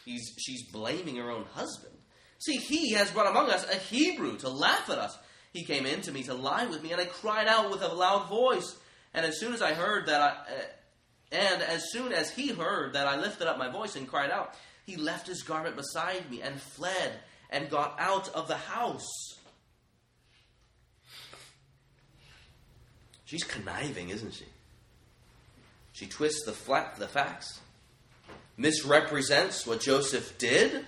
he's, 0.07 0.35
she's 0.39 0.71
blaming 0.71 1.17
her 1.17 1.31
own 1.31 1.45
husband. 1.53 1.95
See, 2.39 2.57
he 2.57 2.93
has 2.93 3.11
brought 3.11 3.31
among 3.31 3.51
us 3.51 3.69
a 3.71 3.77
Hebrew 3.77 4.39
to 4.39 4.49
laugh 4.49 4.89
at 4.89 4.99
us. 4.99 5.19
He 5.53 5.65
came 5.65 5.85
in 5.85 6.01
to 6.03 6.13
me 6.13 6.23
to 6.23 6.33
lie 6.33 6.65
with 6.65 6.83
me, 6.83 6.93
and 6.93 7.01
I 7.01 7.05
cried 7.05 7.49
out 7.49 7.71
with 7.71 7.83
a 7.83 7.93
loud 7.93 8.31
voice. 8.31 8.77
And 9.13 9.27
as 9.27 9.39
soon 9.39 9.53
as 9.53 9.61
I 9.61 9.75
heard 9.75 10.07
that 10.07 10.23
I. 10.23 10.27
Uh, 10.29 10.63
And 11.33 11.63
as 11.63 11.93
soon 11.93 12.13
as 12.13 12.31
he 12.31 12.49
heard 12.49 12.95
that 12.95 13.07
I 13.07 13.17
lifted 13.17 13.49
up 13.49 13.59
my 13.59 13.71
voice 13.71 13.95
and 13.97 14.09
cried 14.09 14.31
out, 14.31 14.55
he 14.85 14.97
left 14.97 15.27
his 15.27 15.43
garment 15.43 15.77
beside 15.77 16.29
me 16.31 16.43
and 16.43 16.61
fled 16.61 17.13
and 17.51 17.71
got 17.71 17.97
out 17.99 18.29
of 18.31 18.49
the 18.49 18.57
house. 18.57 19.09
She's 23.25 23.45
conniving, 23.45 24.09
isn't 24.09 24.35
she? 24.35 24.47
She 25.93 26.07
twists 26.07 26.45
the, 26.45 26.53
flat, 26.53 26.97
the 26.97 27.07
facts, 27.07 27.61
misrepresents 28.57 29.67
what 29.67 29.81
Joseph 29.81 30.37
did. 30.39 30.85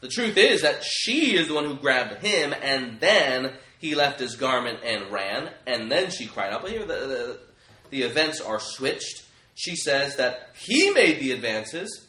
The 0.00 0.08
truth 0.08 0.36
is 0.36 0.62
that 0.62 0.84
she 0.84 1.36
is 1.36 1.48
the 1.48 1.54
one 1.54 1.64
who 1.64 1.76
grabbed 1.76 2.24
him, 2.24 2.54
and 2.62 3.00
then 3.00 3.52
he 3.78 3.94
left 3.94 4.20
his 4.20 4.36
garment 4.36 4.80
and 4.84 5.10
ran, 5.10 5.50
and 5.66 5.90
then 5.90 6.10
she 6.10 6.26
cried 6.26 6.52
out. 6.52 6.62
But 6.62 6.72
here 6.72 6.84
the, 6.84 6.94
the, 6.94 7.38
the 7.90 8.02
events 8.02 8.40
are 8.40 8.60
switched 8.60 9.22
she 9.58 9.74
says 9.74 10.14
that 10.16 10.50
he 10.54 10.90
made 10.90 11.18
the 11.18 11.32
advances. 11.32 12.06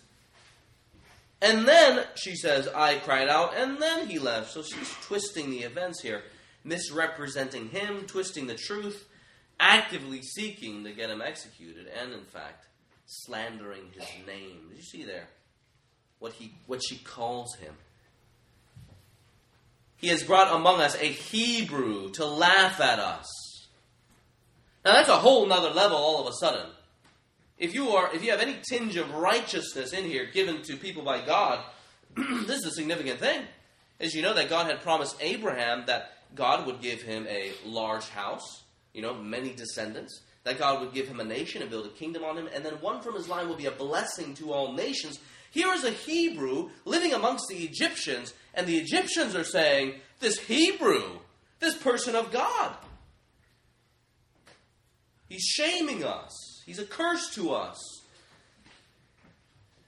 And 1.42 1.68
then 1.68 2.06
she 2.14 2.36
says, 2.36 2.68
I 2.68 2.98
cried 2.98 3.28
out, 3.28 3.58
and 3.58 3.82
then 3.82 4.08
he 4.08 4.20
left. 4.20 4.52
So 4.52 4.62
she's 4.62 4.94
twisting 5.02 5.50
the 5.50 5.62
events 5.62 6.00
here, 6.00 6.22
misrepresenting 6.64 7.70
him, 7.70 8.06
twisting 8.06 8.46
the 8.46 8.54
truth, 8.54 9.08
actively 9.60 10.22
seeking 10.22 10.84
to 10.84 10.92
get 10.92 11.10
him 11.10 11.24
executed, 11.24 11.88
and 12.00 12.14
in 12.14 12.24
fact, 12.24 12.68
slandering 13.08 13.94
his 13.94 14.06
name. 14.28 14.68
Did 14.70 14.78
you 14.78 14.84
see 14.84 15.04
there? 15.04 15.28
What 16.20 16.34
he 16.34 16.54
what 16.68 16.82
she 16.88 16.98
calls 16.98 17.56
him. 17.56 17.74
He 19.98 20.10
has 20.10 20.22
brought 20.22 20.54
among 20.54 20.82
us 20.82 20.96
a 20.96 21.06
Hebrew 21.06 22.12
to 22.12 22.26
laugh 22.28 22.80
at 22.80 23.00
us. 23.00 23.26
Now 24.86 24.94
that's 24.94 25.10
a 25.10 25.18
whole 25.18 25.48
nother 25.48 25.72
level 25.72 25.98
all 25.98 26.22
of 26.22 26.28
a 26.28 26.38
sudden 26.40 26.70
if 27.60 27.76
you 27.76 27.90
are 27.90 28.14
if 28.16 28.24
you 28.24 28.32
have 28.32 28.40
any 28.40 28.58
tinge 28.68 28.96
of 28.96 29.14
righteousness 29.14 29.94
in 29.94 30.06
here 30.06 30.26
given 30.26 30.64
to 30.64 30.78
people 30.78 31.04
by 31.04 31.24
God, 31.24 31.64
this 32.16 32.60
is 32.60 32.66
a 32.66 32.72
significant 32.72 33.20
thing. 33.20 33.42
As 34.00 34.16
you 34.16 34.22
know 34.22 34.34
that 34.34 34.50
God 34.50 34.68
had 34.68 34.82
promised 34.82 35.18
Abraham 35.20 35.84
that 35.88 36.14
God 36.36 36.66
would 36.66 36.82
give 36.82 37.02
him 37.02 37.28
a 37.28 37.52
large 37.66 38.08
house, 38.10 38.64
you 38.94 39.02
know, 39.02 39.14
many 39.14 39.54
descendants, 39.54 40.22
that 40.44 40.58
God 40.58 40.80
would 40.80 40.94
give 40.94 41.08
him 41.08 41.20
a 41.20 41.24
nation 41.24 41.62
and 41.62 41.70
build 41.70 41.86
a 41.86 41.90
kingdom 41.90 42.24
on 42.24 42.38
him, 42.38 42.50
and 42.54 42.64
then 42.64 42.74
one 42.76 43.02
from 43.02 43.16
his 43.16 43.28
line 43.28 43.48
will 43.48 43.56
be 43.56 43.66
a 43.66 43.72
blessing 43.72 44.34
to 44.36 44.54
all 44.54 44.74
nations. 44.74 45.20
Here 45.52 45.74
is 45.74 45.84
a 45.84 45.92
Hebrew 45.92 46.70
living 46.86 47.14
amongst 47.14 47.46
the 47.50 47.58
Egyptians, 47.58 48.34
and 48.54 48.68
the 48.68 48.78
Egyptians 48.78 49.36
are 49.36 49.44
saying, 49.44 49.96
This 50.20 50.40
Hebrew, 50.40 51.20
this 51.60 51.76
person 51.76 52.16
of 52.16 52.32
God, 52.32 52.76
he's 55.28 55.44
shaming 55.44 56.04
us, 56.04 56.59
he's 56.70 56.78
a 56.78 56.86
curse 56.86 57.34
to 57.34 57.52
us. 57.52 57.80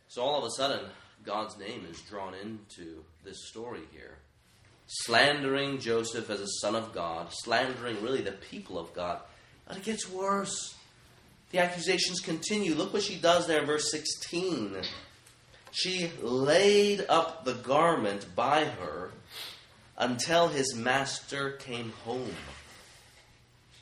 So 0.08 0.24
all 0.24 0.40
of 0.40 0.46
a 0.46 0.50
sudden, 0.58 0.84
God's 1.24 1.56
name 1.60 1.86
is 1.88 2.02
drawn 2.02 2.34
into 2.34 3.04
this 3.24 3.48
story 3.50 3.82
here. 3.92 4.18
Slandering 4.88 5.78
Joseph 5.78 6.32
as 6.32 6.42
a 6.42 6.48
son 6.60 6.74
of 6.74 6.92
God, 6.92 7.28
slandering 7.30 8.02
really 8.02 8.22
the 8.22 8.32
people 8.32 8.80
of 8.80 8.92
God. 8.96 9.20
But 9.68 9.78
it 9.78 9.84
gets 9.84 10.10
worse. 10.10 10.74
The 11.52 11.60
accusations 11.60 12.20
continue. 12.20 12.74
Look 12.74 12.94
what 12.94 13.04
she 13.04 13.16
does 13.16 13.46
there 13.46 13.60
in 13.60 13.68
verse 13.68 13.92
16. 13.92 14.78
She 15.70 16.12
laid 16.20 17.06
up 17.08 17.46
the 17.46 17.54
garment 17.54 18.36
by 18.36 18.66
her 18.66 19.12
until 20.00 20.48
his 20.48 20.74
master 20.74 21.52
came 21.52 21.92
home. 22.06 22.34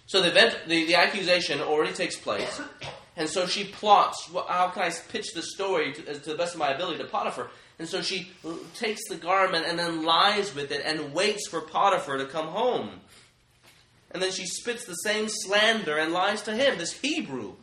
So 0.09 0.23
the 0.23 0.29
event, 0.29 0.57
the, 0.65 0.87
the 0.87 0.95
accusation 0.95 1.61
already 1.61 1.93
takes 1.93 2.15
place. 2.15 2.59
And 3.15 3.29
so 3.29 3.45
she 3.45 3.63
plots, 3.63 4.27
how 4.47 4.69
can 4.69 4.81
I 4.81 4.91
pitch 5.09 5.35
the 5.35 5.43
story 5.43 5.93
to, 5.93 6.01
to 6.01 6.29
the 6.31 6.35
best 6.35 6.55
of 6.55 6.59
my 6.59 6.71
ability 6.71 6.97
to 6.97 7.03
Potiphar? 7.03 7.51
And 7.77 7.87
so 7.87 8.01
she 8.01 8.31
takes 8.73 9.01
the 9.07 9.17
garment 9.17 9.67
and 9.67 9.77
then 9.77 10.03
lies 10.03 10.55
with 10.55 10.71
it 10.71 10.81
and 10.83 11.13
waits 11.13 11.47
for 11.47 11.61
Potiphar 11.61 12.17
to 12.17 12.25
come 12.25 12.47
home. 12.47 13.01
And 14.09 14.23
then 14.23 14.31
she 14.31 14.47
spits 14.47 14.83
the 14.83 14.95
same 14.95 15.27
slander 15.29 15.99
and 15.99 16.11
lies 16.11 16.41
to 16.43 16.55
him, 16.55 16.79
this 16.79 16.93
Hebrew. 16.93 17.53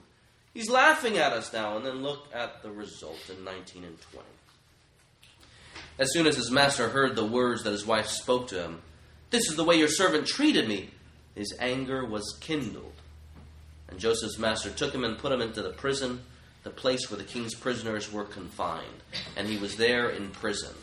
He's 0.54 0.70
laughing 0.70 1.18
at 1.18 1.32
us 1.32 1.52
now. 1.52 1.76
And 1.76 1.84
then 1.84 2.00
look 2.04 2.28
at 2.32 2.62
the 2.62 2.70
result 2.70 3.28
in 3.28 3.42
19 3.42 3.82
and 3.82 4.00
20. 4.12 4.28
As 5.98 6.12
soon 6.12 6.28
as 6.28 6.36
his 6.36 6.52
master 6.52 6.90
heard 6.90 7.16
the 7.16 7.26
words 7.26 7.64
that 7.64 7.72
his 7.72 7.84
wife 7.84 8.06
spoke 8.06 8.46
to 8.48 8.62
him, 8.62 8.82
This 9.30 9.48
is 9.50 9.56
the 9.56 9.64
way 9.64 9.74
your 9.74 9.88
servant 9.88 10.28
treated 10.28 10.68
me, 10.68 10.90
his 11.36 11.54
anger 11.60 12.04
was 12.04 12.36
kindled. 12.40 12.94
And 13.88 14.00
Joseph's 14.00 14.38
master 14.38 14.70
took 14.70 14.92
him 14.92 15.04
and 15.04 15.18
put 15.18 15.30
him 15.30 15.40
into 15.40 15.62
the 15.62 15.70
prison, 15.70 16.22
the 16.64 16.70
place 16.70 17.08
where 17.08 17.18
the 17.18 17.24
king's 17.24 17.54
prisoners 17.54 18.12
were 18.12 18.24
confined. 18.24 19.02
And 19.36 19.46
he 19.46 19.58
was 19.58 19.76
there 19.76 20.08
in 20.08 20.30
prison. 20.30 20.74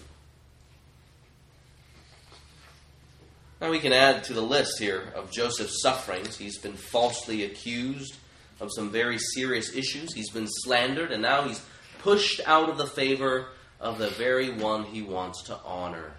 Now 3.60 3.72
we 3.72 3.80
can 3.80 3.94
add 3.94 4.24
to 4.26 4.34
the 4.34 4.42
list 4.42 4.80
here 4.80 5.12
of 5.16 5.32
Joseph's 5.32 5.82
sufferings. 5.82 6.38
He's 6.38 6.58
been 6.58 6.74
falsely 6.76 7.44
accused 7.46 8.16
of 8.60 8.70
some 8.76 8.92
very 8.92 9.18
serious 9.18 9.76
issues. 9.76 10.14
He's 10.14 10.30
been 10.30 10.48
slandered, 10.48 11.12
and 11.12 11.22
now 11.22 11.48
he's 11.48 11.62
pushed 12.00 12.42
out 12.46 12.70
of 12.70 12.78
the 12.78 12.88
favor 12.88 13.48
of 13.80 13.98
the 13.98 14.10
very 14.10 14.50
one 14.50 14.84
he 14.84 15.02
wants 15.02 15.44
to 15.44 15.58
honor, 15.66 16.14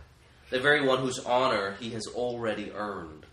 the 0.50 0.58
very 0.58 0.86
one 0.86 0.98
whose 1.00 1.18
honor 1.20 1.76
he 1.80 1.90
has 1.90 2.06
already 2.08 2.72
earned. 2.72 3.23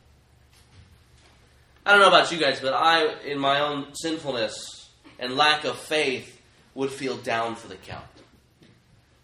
I 1.86 1.92
don't 1.92 2.02
know 2.02 2.10
about 2.10 2.32
you 2.32 2.38
guys, 2.38 2.60
but 2.60 2.74
I, 2.74 3.08
in 3.22 3.40
my 3.40 3.60
own 3.62 3.96
sinfulness 3.96 4.90
and 5.18 5.36
lack 5.36 5.66
of 5.66 5.78
faith, 5.78 6.40
would 6.76 6.92
feel 6.92 7.18
down 7.18 7.56
for 7.56 7.68
the 7.68 7.76
count. 7.76 8.06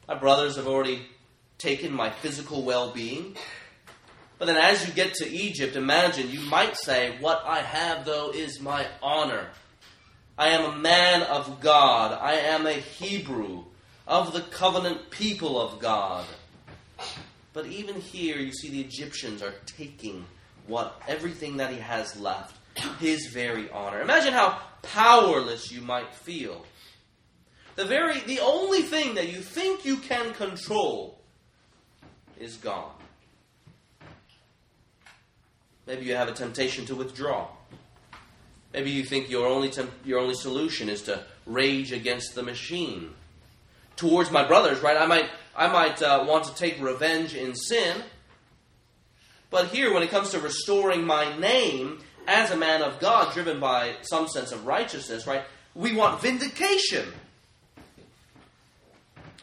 My 0.08 0.16
brothers 0.16 0.56
have 0.56 0.68
already 0.68 1.06
taken 1.58 1.94
my 1.94 2.10
physical 2.10 2.64
well 2.64 2.92
being. 2.92 3.36
But 4.40 4.46
then 4.46 4.58
as 4.58 4.88
you 4.88 4.94
get 4.94 5.16
to 5.16 5.30
Egypt, 5.30 5.76
imagine 5.76 6.30
you 6.30 6.42
might 6.42 6.78
say, 6.78 7.16
What 7.20 7.44
I 7.46 7.62
have, 7.62 8.06
though, 8.06 8.32
is 8.32 8.60
my 8.60 8.88
honor. 9.02 9.48
I 10.38 10.50
am 10.50 10.66
a 10.66 10.78
man 10.78 11.24
of 11.24 11.60
God. 11.60 12.18
I 12.20 12.34
am 12.34 12.68
a 12.68 12.74
Hebrew 12.74 13.64
of 14.08 14.34
the 14.34 14.42
covenant 14.42 15.10
people 15.10 15.60
of 15.60 15.80
God. 15.80 16.26
But 17.54 17.66
even 17.68 18.00
here, 18.00 18.38
you 18.38 18.52
see 18.52 18.70
the 18.70 18.82
Egyptians 18.82 19.42
are 19.42 19.54
taking 19.66 20.26
what 20.68 21.02
everything 21.08 21.58
that 21.58 21.72
he 21.72 21.80
has 21.80 22.20
left, 22.20 22.56
his 23.00 23.28
very 23.28 23.70
honor. 23.72 24.02
Imagine 24.02 24.34
how 24.34 24.60
powerless 24.82 25.72
you 25.72 25.82
might 25.82 26.14
feel. 26.14 26.66
The 27.76 27.86
very 27.86 28.20
the 28.22 28.40
only 28.40 28.82
thing 28.82 29.16
that 29.16 29.32
you 29.32 29.42
think 29.42 29.86
you 29.86 29.98
can 29.98 30.34
control 30.34 31.20
is 32.40 32.58
gone. 32.58 32.92
Maybe 35.86 36.06
you 36.06 36.16
have 36.16 36.28
a 36.28 36.34
temptation 36.34 36.86
to 36.88 36.96
withdraw. 36.96 37.48
Maybe 38.74 38.92
you 38.92 39.04
think 39.04 39.30
your 39.30 39.48
only 39.48 39.70
temp- 39.70 40.06
your 40.06 40.20
only 40.20 40.36
solution 40.36 40.90
is 40.90 41.04
to 41.04 41.24
rage 41.46 41.92
against 41.92 42.36
the 42.36 42.44
machine. 42.44 43.14
Towards 43.96 44.30
my 44.30 44.46
brothers, 44.46 44.82
right? 44.82 44.98
I 44.98 45.06
might 45.06 45.30
I 45.56 45.68
might 45.68 46.02
uh, 46.02 46.26
want 46.28 46.44
to 46.46 46.56
take 46.56 46.82
revenge 46.82 47.34
in 47.34 47.56
sin. 47.56 48.04
But 49.50 49.68
here, 49.68 49.94
when 49.94 50.04
it 50.04 50.10
comes 50.10 50.32
to 50.32 50.40
restoring 50.40 51.06
my 51.06 51.38
name 51.38 52.00
as 52.28 52.52
a 52.52 52.58
man 52.58 52.82
of 52.82 53.00
God, 53.00 53.34
driven 53.34 53.60
by 53.60 53.96
some 54.02 54.28
sense 54.28 54.52
of 54.52 54.66
righteousness, 54.66 55.26
right? 55.26 55.44
We 55.74 55.96
want 55.96 56.22
vindication. 56.22 57.08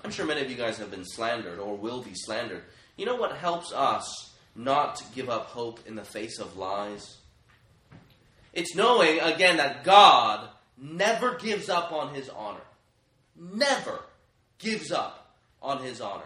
I'm 0.04 0.10
sure 0.10 0.26
many 0.26 0.42
of 0.42 0.50
you 0.50 0.56
guys 0.56 0.76
have 0.78 0.90
been 0.90 1.04
slandered 1.04 1.58
or 1.58 1.76
will 1.76 2.02
be 2.02 2.12
slandered. 2.14 2.62
You 2.96 3.06
know 3.06 3.16
what 3.16 3.36
helps 3.36 3.72
us 3.72 4.34
not 4.54 5.02
give 5.14 5.30
up 5.30 5.46
hope 5.46 5.80
in 5.86 5.94
the 5.94 6.04
face 6.04 6.38
of 6.38 6.58
lies? 6.58 7.16
It's 8.52 8.74
knowing, 8.74 9.18
again, 9.20 9.56
that 9.56 9.82
God 9.82 10.48
never 10.76 11.36
gives 11.36 11.68
up 11.70 11.90
on 11.90 12.14
his 12.14 12.28
honor. 12.28 12.60
Never 13.36 14.00
gives 14.58 14.92
up 14.92 15.34
on 15.62 15.82
his 15.82 16.00
honor. 16.00 16.22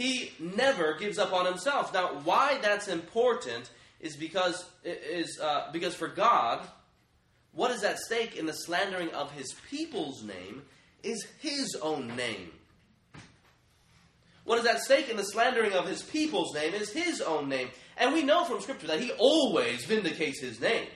He 0.00 0.32
never 0.38 0.94
gives 0.94 1.18
up 1.18 1.34
on 1.34 1.44
himself. 1.44 1.92
Now, 1.92 2.08
why 2.24 2.56
that's 2.62 2.88
important 2.88 3.70
is 4.00 4.16
because 4.16 4.64
is 4.82 5.38
uh, 5.38 5.68
because 5.74 5.94
for 5.94 6.08
God, 6.08 6.66
what 7.52 7.70
is 7.70 7.84
at 7.84 7.98
stake 7.98 8.34
in 8.34 8.46
the 8.46 8.54
slandering 8.54 9.10
of 9.10 9.30
His 9.32 9.54
people's 9.68 10.22
name 10.22 10.62
is 11.02 11.26
His 11.40 11.76
own 11.82 12.16
name. 12.16 12.50
What 14.44 14.58
is 14.58 14.64
at 14.64 14.80
stake 14.80 15.10
in 15.10 15.18
the 15.18 15.22
slandering 15.22 15.74
of 15.74 15.86
His 15.86 16.00
people's 16.00 16.54
name 16.54 16.72
is 16.72 16.90
His 16.90 17.20
own 17.20 17.50
name. 17.50 17.68
And 17.98 18.14
we 18.14 18.22
know 18.22 18.46
from 18.46 18.62
Scripture 18.62 18.86
that 18.86 19.00
he 19.00 19.12
always 19.18 19.84
vindicates 19.84 20.40
his 20.40 20.62
name. 20.62 20.86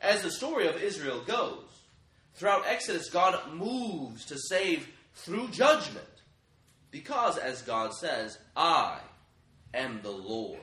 As 0.00 0.22
the 0.22 0.32
story 0.32 0.66
of 0.66 0.82
Israel 0.82 1.22
goes, 1.24 1.62
throughout 2.34 2.66
Exodus, 2.66 3.08
God 3.10 3.54
moves 3.54 4.24
to 4.24 4.36
save 4.36 4.88
through 5.14 5.50
judgment. 5.50 6.09
Because, 6.90 7.38
as 7.38 7.62
God 7.62 7.94
says, 7.94 8.38
I 8.56 8.98
am 9.72 10.00
the 10.02 10.10
Lord. 10.10 10.58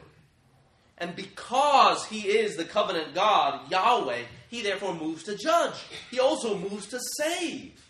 And 0.98 1.16
because 1.16 2.06
he 2.06 2.28
is 2.28 2.56
the 2.56 2.66
covenant 2.66 3.14
God, 3.14 3.72
Yahweh, 3.72 4.24
he 4.50 4.62
therefore 4.62 4.96
moves 4.96 5.24
to 5.24 5.38
judge. 5.38 5.76
He 6.12 6.20
also 6.20 6.58
moves 6.58 6.88
to 6.88 7.00
save. 7.18 7.84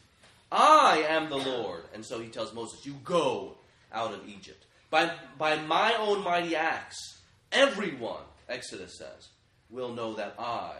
I 0.51 1.05
am 1.07 1.29
the 1.29 1.37
Lord. 1.37 1.83
And 1.93 2.05
so 2.05 2.19
he 2.19 2.27
tells 2.27 2.53
Moses, 2.53 2.85
You 2.85 2.95
go 3.03 3.55
out 3.93 4.13
of 4.13 4.27
Egypt. 4.27 4.65
By, 4.89 5.11
by 5.37 5.57
my 5.63 5.95
own 5.95 6.23
mighty 6.23 6.55
acts, 6.55 7.17
Everyone, 7.51 8.23
Exodus 8.49 8.97
says, 8.97 9.29
will 9.69 9.93
know 9.93 10.13
that 10.15 10.35
I 10.37 10.73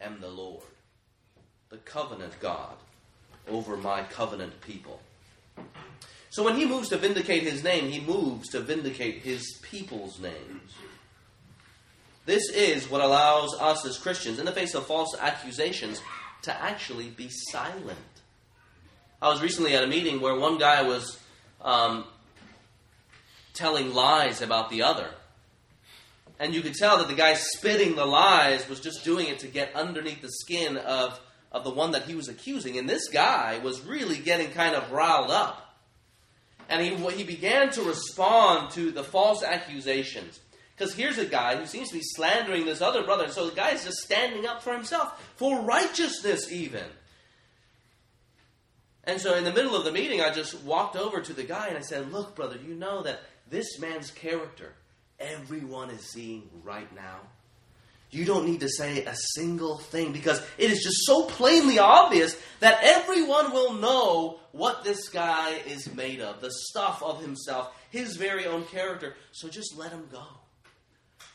am 0.00 0.20
the 0.20 0.28
Lord, 0.28 0.62
the 1.68 1.76
covenant 1.78 2.32
God 2.40 2.76
over 3.46 3.76
my 3.76 4.02
covenant 4.02 4.60
people. 4.62 5.00
So 6.30 6.44
when 6.44 6.56
he 6.56 6.66
moves 6.66 6.90
to 6.90 6.98
vindicate 6.98 7.42
his 7.42 7.64
name, 7.64 7.88
he 7.90 8.00
moves 8.00 8.48
to 8.50 8.60
vindicate 8.60 9.22
his 9.22 9.58
people's 9.62 10.20
names. 10.20 10.74
This 12.26 12.50
is 12.50 12.90
what 12.90 13.00
allows 13.00 13.54
us 13.58 13.86
as 13.86 13.96
Christians, 13.96 14.38
in 14.38 14.44
the 14.44 14.52
face 14.52 14.74
of 14.74 14.86
false 14.86 15.16
accusations, 15.18 16.02
to 16.42 16.62
actually 16.62 17.08
be 17.08 17.28
silent. 17.30 17.98
I 19.20 19.30
was 19.30 19.40
recently 19.42 19.74
at 19.74 19.82
a 19.82 19.86
meeting 19.86 20.20
where 20.20 20.38
one 20.38 20.58
guy 20.58 20.82
was 20.82 21.18
um, 21.62 22.04
telling 23.54 23.94
lies 23.94 24.42
about 24.42 24.70
the 24.70 24.82
other. 24.82 25.08
And 26.38 26.54
you 26.54 26.62
could 26.62 26.74
tell 26.74 26.98
that 26.98 27.08
the 27.08 27.14
guy 27.14 27.34
spitting 27.34 27.96
the 27.96 28.06
lies 28.06 28.68
was 28.68 28.78
just 28.78 29.04
doing 29.04 29.26
it 29.26 29.40
to 29.40 29.48
get 29.48 29.74
underneath 29.74 30.22
the 30.22 30.30
skin 30.30 30.76
of, 30.76 31.18
of 31.50 31.64
the 31.64 31.70
one 31.70 31.92
that 31.92 32.02
he 32.02 32.14
was 32.14 32.28
accusing. 32.28 32.78
And 32.78 32.88
this 32.88 33.08
guy 33.08 33.58
was 33.58 33.80
really 33.80 34.18
getting 34.18 34.50
kind 34.50 34.76
of 34.76 34.92
riled 34.92 35.30
up. 35.30 35.67
And 36.68 36.82
he, 36.82 36.94
he 37.12 37.24
began 37.24 37.70
to 37.72 37.82
respond 37.82 38.72
to 38.72 38.90
the 38.90 39.04
false 39.04 39.42
accusations. 39.42 40.40
Because 40.76 40.94
here's 40.94 41.18
a 41.18 41.24
guy 41.24 41.56
who 41.56 41.66
seems 41.66 41.88
to 41.88 41.94
be 41.94 42.02
slandering 42.02 42.66
this 42.66 42.80
other 42.80 43.02
brother. 43.02 43.28
So 43.28 43.48
the 43.48 43.56
guy 43.56 43.70
is 43.70 43.84
just 43.84 43.98
standing 43.98 44.46
up 44.46 44.62
for 44.62 44.72
himself, 44.72 45.32
for 45.36 45.60
righteousness, 45.62 46.52
even. 46.52 46.84
And 49.04 49.20
so 49.20 49.34
in 49.34 49.44
the 49.44 49.52
middle 49.52 49.74
of 49.74 49.84
the 49.84 49.92
meeting, 49.92 50.20
I 50.20 50.30
just 50.30 50.62
walked 50.62 50.94
over 50.94 51.20
to 51.20 51.32
the 51.32 51.42
guy 51.42 51.68
and 51.68 51.78
I 51.78 51.80
said, 51.80 52.12
Look, 52.12 52.36
brother, 52.36 52.58
you 52.64 52.74
know 52.74 53.02
that 53.02 53.22
this 53.50 53.78
man's 53.78 54.10
character 54.10 54.74
everyone 55.18 55.90
is 55.90 56.02
seeing 56.02 56.48
right 56.62 56.94
now. 56.94 57.20
You 58.10 58.24
don't 58.24 58.46
need 58.46 58.60
to 58.60 58.68
say 58.68 59.04
a 59.04 59.14
single 59.34 59.78
thing 59.78 60.12
because 60.12 60.40
it 60.56 60.70
is 60.70 60.82
just 60.82 61.04
so 61.04 61.24
plainly 61.26 61.78
obvious 61.78 62.36
that 62.60 62.78
everyone 62.82 63.52
will 63.52 63.74
know 63.74 64.40
what 64.52 64.82
this 64.82 65.08
guy 65.10 65.50
is 65.66 65.92
made 65.94 66.20
of 66.20 66.40
the 66.40 66.50
stuff 66.50 67.02
of 67.02 67.20
himself, 67.20 67.70
his 67.90 68.16
very 68.16 68.46
own 68.46 68.64
character. 68.64 69.14
So 69.32 69.48
just 69.48 69.76
let 69.76 69.92
him 69.92 70.08
go. 70.10 70.24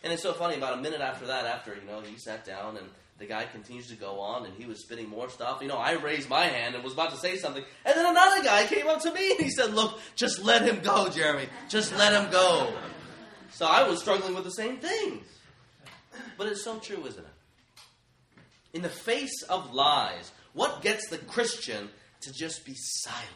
And 0.03 0.11
it's 0.11 0.23
so 0.23 0.33
funny, 0.33 0.55
about 0.55 0.77
a 0.77 0.81
minute 0.81 0.99
after 0.99 1.27
that, 1.27 1.45
after, 1.45 1.75
you 1.75 1.87
know, 1.87 2.01
he 2.01 2.17
sat 2.17 2.43
down 2.43 2.75
and 2.77 2.87
the 3.19 3.25
guy 3.25 3.45
continues 3.45 3.87
to 3.87 3.95
go 3.95 4.19
on 4.19 4.45
and 4.45 4.53
he 4.55 4.65
was 4.65 4.81
spitting 4.81 5.07
more 5.07 5.29
stuff. 5.29 5.61
You 5.61 5.67
know, 5.67 5.77
I 5.77 5.93
raised 5.93 6.27
my 6.27 6.45
hand 6.45 6.73
and 6.73 6.83
was 6.83 6.93
about 6.93 7.11
to 7.11 7.17
say 7.17 7.37
something. 7.37 7.63
And 7.85 7.95
then 7.95 8.05
another 8.05 8.43
guy 8.43 8.65
came 8.65 8.87
up 8.87 9.01
to 9.03 9.13
me 9.13 9.31
and 9.31 9.39
he 9.39 9.51
said, 9.51 9.73
Look, 9.73 9.99
just 10.15 10.43
let 10.43 10.63
him 10.67 10.81
go, 10.81 11.07
Jeremy. 11.09 11.47
Just 11.69 11.95
let 11.97 12.13
him 12.13 12.31
go. 12.31 12.73
So 13.51 13.67
I 13.67 13.87
was 13.87 13.99
struggling 13.99 14.33
with 14.33 14.43
the 14.43 14.49
same 14.49 14.77
things. 14.77 15.25
But 16.37 16.47
it's 16.47 16.63
so 16.63 16.79
true, 16.79 17.05
isn't 17.05 17.23
it? 17.23 17.33
In 18.73 18.81
the 18.81 18.89
face 18.89 19.43
of 19.43 19.73
lies, 19.73 20.31
what 20.53 20.81
gets 20.81 21.07
the 21.07 21.17
Christian 21.17 21.89
to 22.21 22.33
just 22.33 22.65
be 22.65 22.73
silent? 22.75 23.29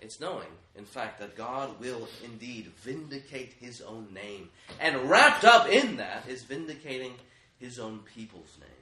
It's 0.00 0.20
knowing, 0.20 0.48
in 0.76 0.84
fact, 0.84 1.20
that 1.20 1.36
God 1.36 1.80
will 1.80 2.08
indeed 2.24 2.66
vindicate 2.82 3.54
his 3.60 3.80
own 3.80 4.08
name. 4.14 4.50
And 4.80 5.10
wrapped 5.10 5.44
up 5.44 5.68
in 5.68 5.96
that 5.96 6.24
is 6.28 6.44
vindicating 6.44 7.12
his 7.58 7.78
own 7.78 8.00
people's 8.14 8.56
names. 8.60 8.72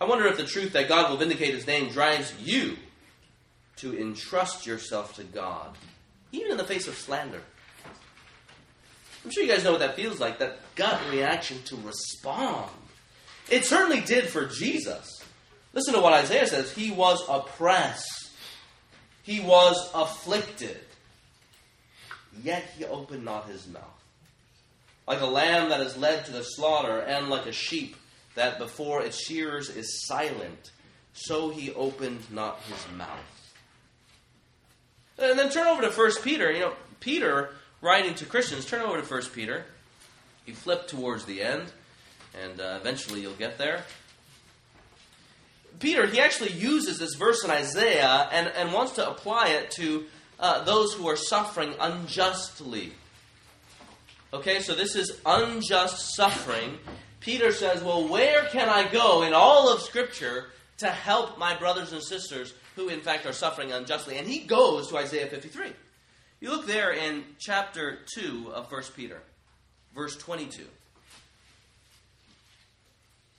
I 0.00 0.04
wonder 0.04 0.26
if 0.26 0.38
the 0.38 0.44
truth 0.44 0.72
that 0.72 0.88
God 0.88 1.10
will 1.10 1.18
vindicate 1.18 1.54
his 1.54 1.66
name 1.66 1.90
drives 1.90 2.32
you 2.40 2.76
to 3.76 3.98
entrust 3.98 4.66
yourself 4.66 5.14
to 5.16 5.24
God, 5.24 5.76
even 6.32 6.52
in 6.52 6.56
the 6.56 6.64
face 6.64 6.88
of 6.88 6.96
slander. 6.96 7.42
I'm 9.24 9.30
sure 9.30 9.42
you 9.42 9.50
guys 9.50 9.64
know 9.64 9.72
what 9.72 9.80
that 9.80 9.96
feels 9.96 10.18
like 10.18 10.38
that 10.38 10.58
gut 10.76 11.00
reaction 11.10 11.62
to 11.64 11.76
respond. 11.76 12.70
It 13.50 13.64
certainly 13.64 14.00
did 14.00 14.28
for 14.28 14.46
Jesus. 14.46 15.22
Listen 15.72 15.94
to 15.94 16.00
what 16.00 16.12
Isaiah 16.12 16.46
says 16.46 16.72
He 16.72 16.90
was 16.90 17.22
oppressed, 17.28 18.30
He 19.22 19.40
was 19.40 19.90
afflicted, 19.94 20.80
yet 22.42 22.64
He 22.76 22.84
opened 22.84 23.24
not 23.24 23.48
His 23.48 23.66
mouth. 23.68 23.84
Like 25.06 25.20
a 25.20 25.26
lamb 25.26 25.70
that 25.70 25.80
is 25.80 25.96
led 25.96 26.24
to 26.26 26.32
the 26.32 26.42
slaughter, 26.42 27.00
and 27.00 27.28
like 27.28 27.46
a 27.46 27.52
sheep 27.52 27.96
that 28.36 28.58
before 28.58 29.02
its 29.02 29.18
shearers 29.18 29.68
is 29.68 30.06
silent, 30.06 30.70
so 31.12 31.50
He 31.50 31.72
opened 31.74 32.20
not 32.30 32.60
His 32.62 32.96
mouth. 32.96 33.52
And 35.18 35.38
then 35.38 35.50
turn 35.50 35.66
over 35.66 35.82
to 35.82 35.90
1 35.90 36.10
Peter. 36.22 36.50
You 36.50 36.60
know, 36.60 36.72
Peter 37.00 37.50
writing 37.80 38.14
to 38.16 38.26
Christians, 38.26 38.66
turn 38.66 38.82
over 38.82 39.00
to 39.00 39.06
1 39.06 39.22
Peter. 39.34 39.64
You 40.46 40.54
flip 40.54 40.88
towards 40.88 41.24
the 41.24 41.42
end, 41.42 41.72
and 42.40 42.60
uh, 42.60 42.78
eventually 42.80 43.20
you'll 43.20 43.32
get 43.34 43.58
there. 43.58 43.84
Peter, 45.78 46.06
he 46.06 46.20
actually 46.20 46.52
uses 46.52 46.98
this 46.98 47.14
verse 47.14 47.44
in 47.44 47.50
Isaiah 47.50 48.28
and, 48.32 48.48
and 48.48 48.72
wants 48.72 48.92
to 48.92 49.08
apply 49.08 49.48
it 49.48 49.70
to 49.72 50.04
uh, 50.38 50.64
those 50.64 50.92
who 50.94 51.08
are 51.08 51.16
suffering 51.16 51.74
unjustly. 51.80 52.92
Okay, 54.32 54.60
so 54.60 54.74
this 54.74 54.94
is 54.94 55.18
unjust 55.24 56.14
suffering. 56.14 56.78
Peter 57.20 57.52
says, 57.52 57.82
Well, 57.82 58.08
where 58.08 58.44
can 58.46 58.68
I 58.68 58.90
go 58.90 59.22
in 59.22 59.34
all 59.34 59.72
of 59.72 59.80
Scripture 59.80 60.46
to 60.78 60.88
help 60.88 61.38
my 61.38 61.56
brothers 61.56 61.92
and 61.92 62.02
sisters 62.02 62.54
who, 62.76 62.88
in 62.88 63.00
fact, 63.00 63.26
are 63.26 63.32
suffering 63.32 63.72
unjustly? 63.72 64.18
And 64.18 64.26
he 64.26 64.40
goes 64.40 64.88
to 64.88 64.98
Isaiah 64.98 65.26
53. 65.26 65.72
You 66.40 66.48
look 66.50 66.66
there 66.66 66.90
in 66.90 67.24
chapter 67.38 67.98
2 68.14 68.52
of 68.54 68.72
1 68.72 68.82
Peter, 68.96 69.20
verse 69.94 70.16
22. 70.16 70.64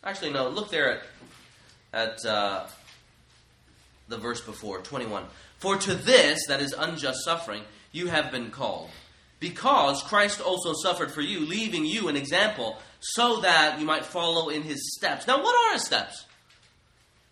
Actually, 0.04 0.34
no, 0.34 0.50
look 0.50 0.70
there 0.70 1.02
at, 1.94 2.20
at 2.22 2.26
uh, 2.26 2.68
the 4.08 4.18
verse 4.18 4.42
before, 4.42 4.82
21. 4.82 5.24
For 5.58 5.78
to 5.78 5.96
this, 5.96 6.46
that 6.48 6.62
is 6.62 6.74
unjust 6.78 7.24
suffering, 7.26 7.64
you 7.92 8.08
have 8.08 8.32
been 8.32 8.52
called, 8.52 8.90
because 9.40 10.04
Christ 10.04 10.40
also 10.40 10.74
suffered 10.74 11.12
for 11.12 11.22
you, 11.22 11.40
leaving 11.40 11.86
you 11.86 12.08
an 12.08 12.16
example, 12.16 12.78
so 13.00 13.42
that 13.42 13.80
you 13.80 13.86
might 13.86 14.06
follow 14.06 14.50
in 14.50 14.62
his 14.62 14.96
steps. 14.96 15.26
Now, 15.26 15.42
what 15.42 15.56
are 15.56 15.74
his 15.74 15.86
steps? 15.86 16.26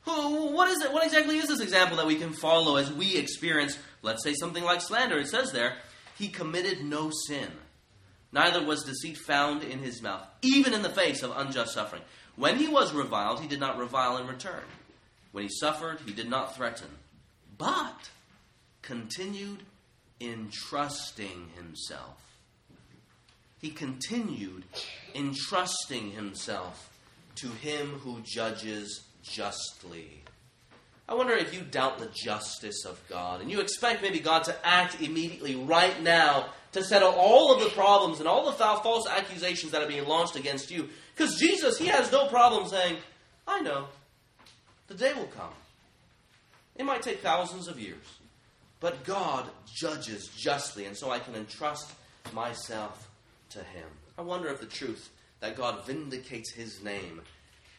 What 0.06 0.70
is 0.70 0.82
it? 0.82 0.92
What 0.92 1.06
exactly 1.06 1.38
is 1.38 1.48
this 1.48 1.60
example 1.60 1.98
that 1.98 2.08
we 2.08 2.16
can 2.16 2.34
follow 2.34 2.78
as 2.78 2.92
we 2.92 3.16
experience, 3.16 3.78
let's 4.02 4.24
say, 4.24 4.34
something 4.34 4.64
like 4.64 4.82
slander? 4.82 5.18
It 5.18 5.28
says 5.28 5.52
there, 5.52 5.78
he 6.18 6.28
committed 6.28 6.84
no 6.84 7.12
sin. 7.28 7.50
Neither 8.32 8.64
was 8.64 8.84
deceit 8.84 9.18
found 9.18 9.64
in 9.64 9.80
his 9.80 10.02
mouth, 10.02 10.28
even 10.42 10.74
in 10.74 10.82
the 10.82 10.90
face 10.90 11.24
of 11.24 11.36
unjust 11.36 11.74
suffering. 11.74 12.04
When 12.36 12.58
he 12.58 12.68
was 12.68 12.94
reviled, 12.94 13.42
he 13.42 13.48
did 13.48 13.60
not 13.60 13.78
revile 13.78 14.18
in 14.18 14.28
return. 14.28 14.64
When 15.32 15.44
he 15.44 15.50
suffered, 15.50 16.00
he 16.06 16.14
did 16.14 16.30
not 16.30 16.56
threaten, 16.56 16.88
but 17.58 18.10
continued 18.82 19.64
entrusting 20.22 21.50
himself. 21.56 22.22
He 23.60 23.70
continued 23.72 24.64
entrusting 25.14 26.12
himself 26.12 26.90
to 27.36 27.48
him 27.48 28.00
who 28.00 28.22
judges 28.24 29.04
justly. 29.24 30.24
I 31.10 31.16
wonder 31.16 31.34
if 31.34 31.56
you 31.56 31.62
doubt 31.62 31.98
the 31.98 32.08
justice 32.14 32.86
of 32.86 33.02
God 33.10 33.42
and 33.42 33.50
you 33.50 33.62
expect 33.62 34.04
maybe 34.04 34.20
God 34.20 34.44
to 34.44 34.56
act 34.64 35.02
immediately 35.02 35.56
right 35.56 36.00
now 36.04 36.46
to 36.74 36.84
settle 36.84 37.10
all 37.10 37.52
of 37.52 37.64
the 37.64 37.70
problems 37.72 38.20
and 38.20 38.28
all 38.28 38.46
the 38.46 38.52
false 38.52 39.08
accusations 39.08 39.72
that 39.72 39.82
are 39.82 39.88
being 39.88 40.08
launched 40.08 40.36
against 40.36 40.70
you. 40.70 40.88
Because 41.16 41.40
Jesus, 41.40 41.80
he 41.80 41.88
has 41.88 42.12
no 42.12 42.28
problem 42.28 42.68
saying, 42.68 42.98
I 43.48 43.60
know, 43.62 43.88
the 44.88 44.94
day 44.94 45.12
will 45.14 45.32
come. 45.36 45.50
It 46.76 46.86
might 46.86 47.02
take 47.02 47.22
thousands 47.22 47.68
of 47.68 47.80
years, 47.80 48.06
but 48.80 49.04
God 49.04 49.50
judges 49.66 50.28
justly, 50.38 50.86
and 50.86 50.96
so 50.96 51.10
I 51.10 51.18
can 51.18 51.34
entrust 51.34 51.92
myself 52.34 53.10
to 53.50 53.60
him. 53.60 53.88
I 54.16 54.22
wonder 54.22 54.48
if 54.50 54.60
the 54.60 54.68
truth 54.68 55.10
that 55.40 55.58
God 55.58 55.88
vindicates 55.88 56.54
his 56.54 56.84
name 56.84 57.22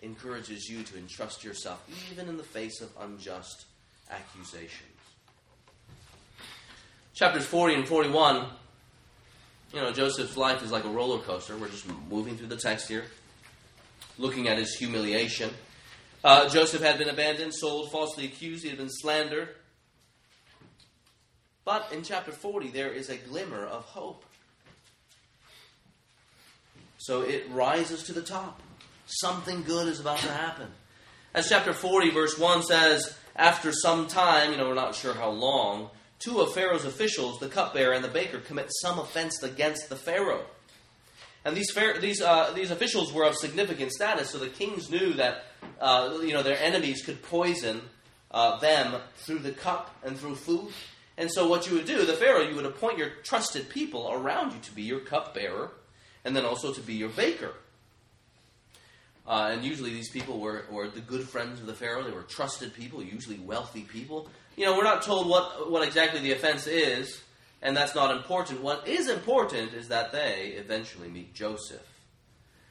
encourages 0.02 0.68
you 0.68 0.82
to 0.82 0.98
entrust 0.98 1.44
yourself, 1.44 1.84
even 2.10 2.28
in 2.28 2.36
the 2.36 2.42
face 2.42 2.80
of 2.80 2.90
unjust 3.00 3.66
accusations. 4.10 4.88
Chapters 7.14 7.44
40 7.44 7.74
and 7.74 7.88
41, 7.88 8.46
you 9.74 9.80
know, 9.80 9.92
Joseph's 9.92 10.36
life 10.36 10.62
is 10.62 10.72
like 10.72 10.84
a 10.84 10.88
roller 10.88 11.18
coaster. 11.18 11.56
We're 11.56 11.68
just 11.68 11.86
moving 12.08 12.36
through 12.36 12.48
the 12.48 12.56
text 12.56 12.88
here, 12.88 13.04
looking 14.18 14.48
at 14.48 14.58
his 14.58 14.74
humiliation. 14.74 15.50
Uh, 16.24 16.48
Joseph 16.48 16.82
had 16.82 16.98
been 16.98 17.08
abandoned, 17.08 17.54
sold, 17.54 17.90
falsely 17.90 18.24
accused, 18.24 18.62
he 18.62 18.68
had 18.68 18.78
been 18.78 18.90
slandered. 18.90 19.48
But 21.64 21.92
in 21.92 22.02
chapter 22.02 22.32
40, 22.32 22.68
there 22.68 22.90
is 22.90 23.10
a 23.10 23.16
glimmer 23.16 23.64
of 23.64 23.84
hope. 23.84 24.24
So 26.98 27.22
it 27.22 27.46
rises 27.50 28.02
to 28.04 28.12
the 28.12 28.22
top. 28.22 28.60
Something 29.12 29.64
good 29.64 29.88
is 29.88 29.98
about 29.98 30.18
to 30.18 30.30
happen. 30.30 30.68
As 31.34 31.48
chapter 31.48 31.72
40, 31.72 32.10
verse 32.10 32.38
1 32.38 32.62
says, 32.62 33.16
after 33.34 33.72
some 33.72 34.06
time, 34.06 34.52
you 34.52 34.56
know, 34.56 34.68
we're 34.68 34.74
not 34.74 34.94
sure 34.94 35.14
how 35.14 35.30
long, 35.30 35.90
two 36.20 36.40
of 36.40 36.54
Pharaoh's 36.54 36.84
officials, 36.84 37.40
the 37.40 37.48
cupbearer 37.48 37.92
and 37.92 38.04
the 38.04 38.08
baker, 38.08 38.38
commit 38.38 38.68
some 38.80 39.00
offense 39.00 39.42
against 39.42 39.88
the 39.88 39.96
Pharaoh. 39.96 40.44
And 41.44 41.56
these, 41.56 41.76
these, 42.00 42.22
uh, 42.22 42.52
these 42.54 42.70
officials 42.70 43.12
were 43.12 43.24
of 43.24 43.34
significant 43.34 43.90
status, 43.90 44.30
so 44.30 44.38
the 44.38 44.48
kings 44.48 44.90
knew 44.90 45.14
that 45.14 45.44
uh, 45.80 46.18
you 46.22 46.32
know, 46.32 46.44
their 46.44 46.58
enemies 46.60 47.02
could 47.02 47.20
poison 47.22 47.80
uh, 48.30 48.58
them 48.60 49.00
through 49.16 49.40
the 49.40 49.52
cup 49.52 49.96
and 50.04 50.16
through 50.16 50.36
food. 50.36 50.72
And 51.16 51.30
so, 51.30 51.48
what 51.48 51.68
you 51.68 51.74
would 51.76 51.86
do, 51.86 52.06
the 52.06 52.14
Pharaoh, 52.14 52.48
you 52.48 52.54
would 52.56 52.64
appoint 52.64 52.98
your 52.98 53.10
trusted 53.24 53.68
people 53.68 54.10
around 54.12 54.52
you 54.52 54.58
to 54.60 54.72
be 54.72 54.82
your 54.82 55.00
cupbearer 55.00 55.72
and 56.24 56.36
then 56.36 56.44
also 56.44 56.72
to 56.72 56.80
be 56.80 56.94
your 56.94 57.08
baker. 57.08 57.52
Uh, 59.30 59.50
and 59.52 59.64
usually 59.64 59.90
these 59.90 60.10
people 60.10 60.40
were, 60.40 60.64
were 60.72 60.88
the 60.88 61.00
good 61.00 61.22
friends 61.22 61.60
of 61.60 61.66
the 61.66 61.72
Pharaoh. 61.72 62.02
They 62.02 62.10
were 62.10 62.22
trusted 62.24 62.74
people, 62.74 63.00
usually 63.00 63.38
wealthy 63.38 63.82
people. 63.82 64.28
You 64.56 64.64
know, 64.64 64.76
we're 64.76 64.82
not 64.82 65.02
told 65.02 65.28
what, 65.28 65.70
what 65.70 65.86
exactly 65.86 66.18
the 66.18 66.32
offense 66.32 66.66
is, 66.66 67.22
and 67.62 67.76
that's 67.76 67.94
not 67.94 68.10
important. 68.10 68.60
What 68.60 68.88
is 68.88 69.08
important 69.08 69.72
is 69.72 69.86
that 69.86 70.10
they 70.10 70.54
eventually 70.56 71.06
meet 71.08 71.32
Joseph. 71.32 71.86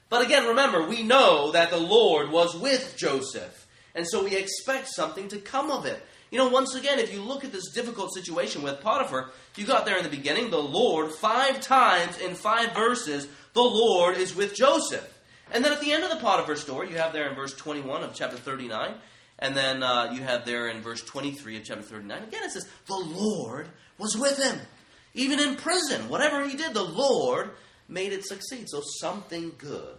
But 0.10 0.26
again, 0.26 0.48
remember, 0.48 0.86
we 0.86 1.02
know 1.02 1.54
that 1.54 1.70
the 1.70 1.78
Lord 1.78 2.30
was 2.30 2.54
with 2.54 2.98
Joseph, 2.98 3.66
and 3.96 4.06
so 4.06 4.26
we 4.26 4.36
expect 4.36 4.90
something 4.90 5.30
to 5.30 5.38
come 5.38 5.72
of 5.72 5.86
it. 5.86 6.06
You 6.30 6.40
know, 6.40 6.50
once 6.50 6.76
again, 6.76 7.00
if 7.00 7.14
you 7.14 7.22
look 7.22 7.46
at 7.46 7.54
this 7.54 7.72
difficult 7.72 8.14
situation 8.14 8.64
with 8.64 8.82
Potiphar, 8.82 9.32
you 9.56 9.66
got 9.66 9.86
there 9.86 9.98
in 9.98 10.04
the 10.04 10.10
beginning, 10.10 10.50
the 10.50 10.58
Lord, 10.58 11.14
five 11.14 11.62
times 11.62 12.18
in 12.20 12.36
five 12.36 12.74
verses, 12.74 13.30
the 13.54 13.62
Lord 13.62 14.18
is 14.18 14.36
with 14.36 14.54
Joseph. 14.54 15.10
And 15.52 15.64
then 15.66 15.72
at 15.72 15.82
the 15.82 15.92
end 15.92 16.04
of 16.04 16.10
the 16.10 16.18
Potiphar 16.18 16.56
story, 16.56 16.90
you 16.90 16.98
have 16.98 17.14
there 17.14 17.28
in 17.30 17.36
verse 17.36 17.54
21 17.56 18.04
of 18.04 18.14
chapter 18.14 18.38
39, 18.38 18.94
and 19.40 19.56
then 19.56 19.82
uh, 19.82 20.12
you 20.14 20.22
have 20.22 20.46
there 20.46 20.68
in 20.68 20.82
verse 20.82 21.02
23 21.02 21.58
of 21.58 21.64
chapter 21.64 21.84
39, 21.84 22.24
again 22.24 22.44
it 22.44 22.52
says, 22.52 22.68
The 22.88 22.96
Lord 22.96 23.68
was 23.98 24.16
with 24.16 24.38
him. 24.38 24.60
Even 25.14 25.40
in 25.40 25.56
prison, 25.56 26.08
whatever 26.10 26.48
he 26.48 26.56
did, 26.56 26.74
the 26.74 26.84
Lord 26.84 27.52
made 27.88 28.14
it 28.14 28.26
succeed. 28.26 28.70
So 28.70 28.82
something 29.00 29.54
good 29.58 29.98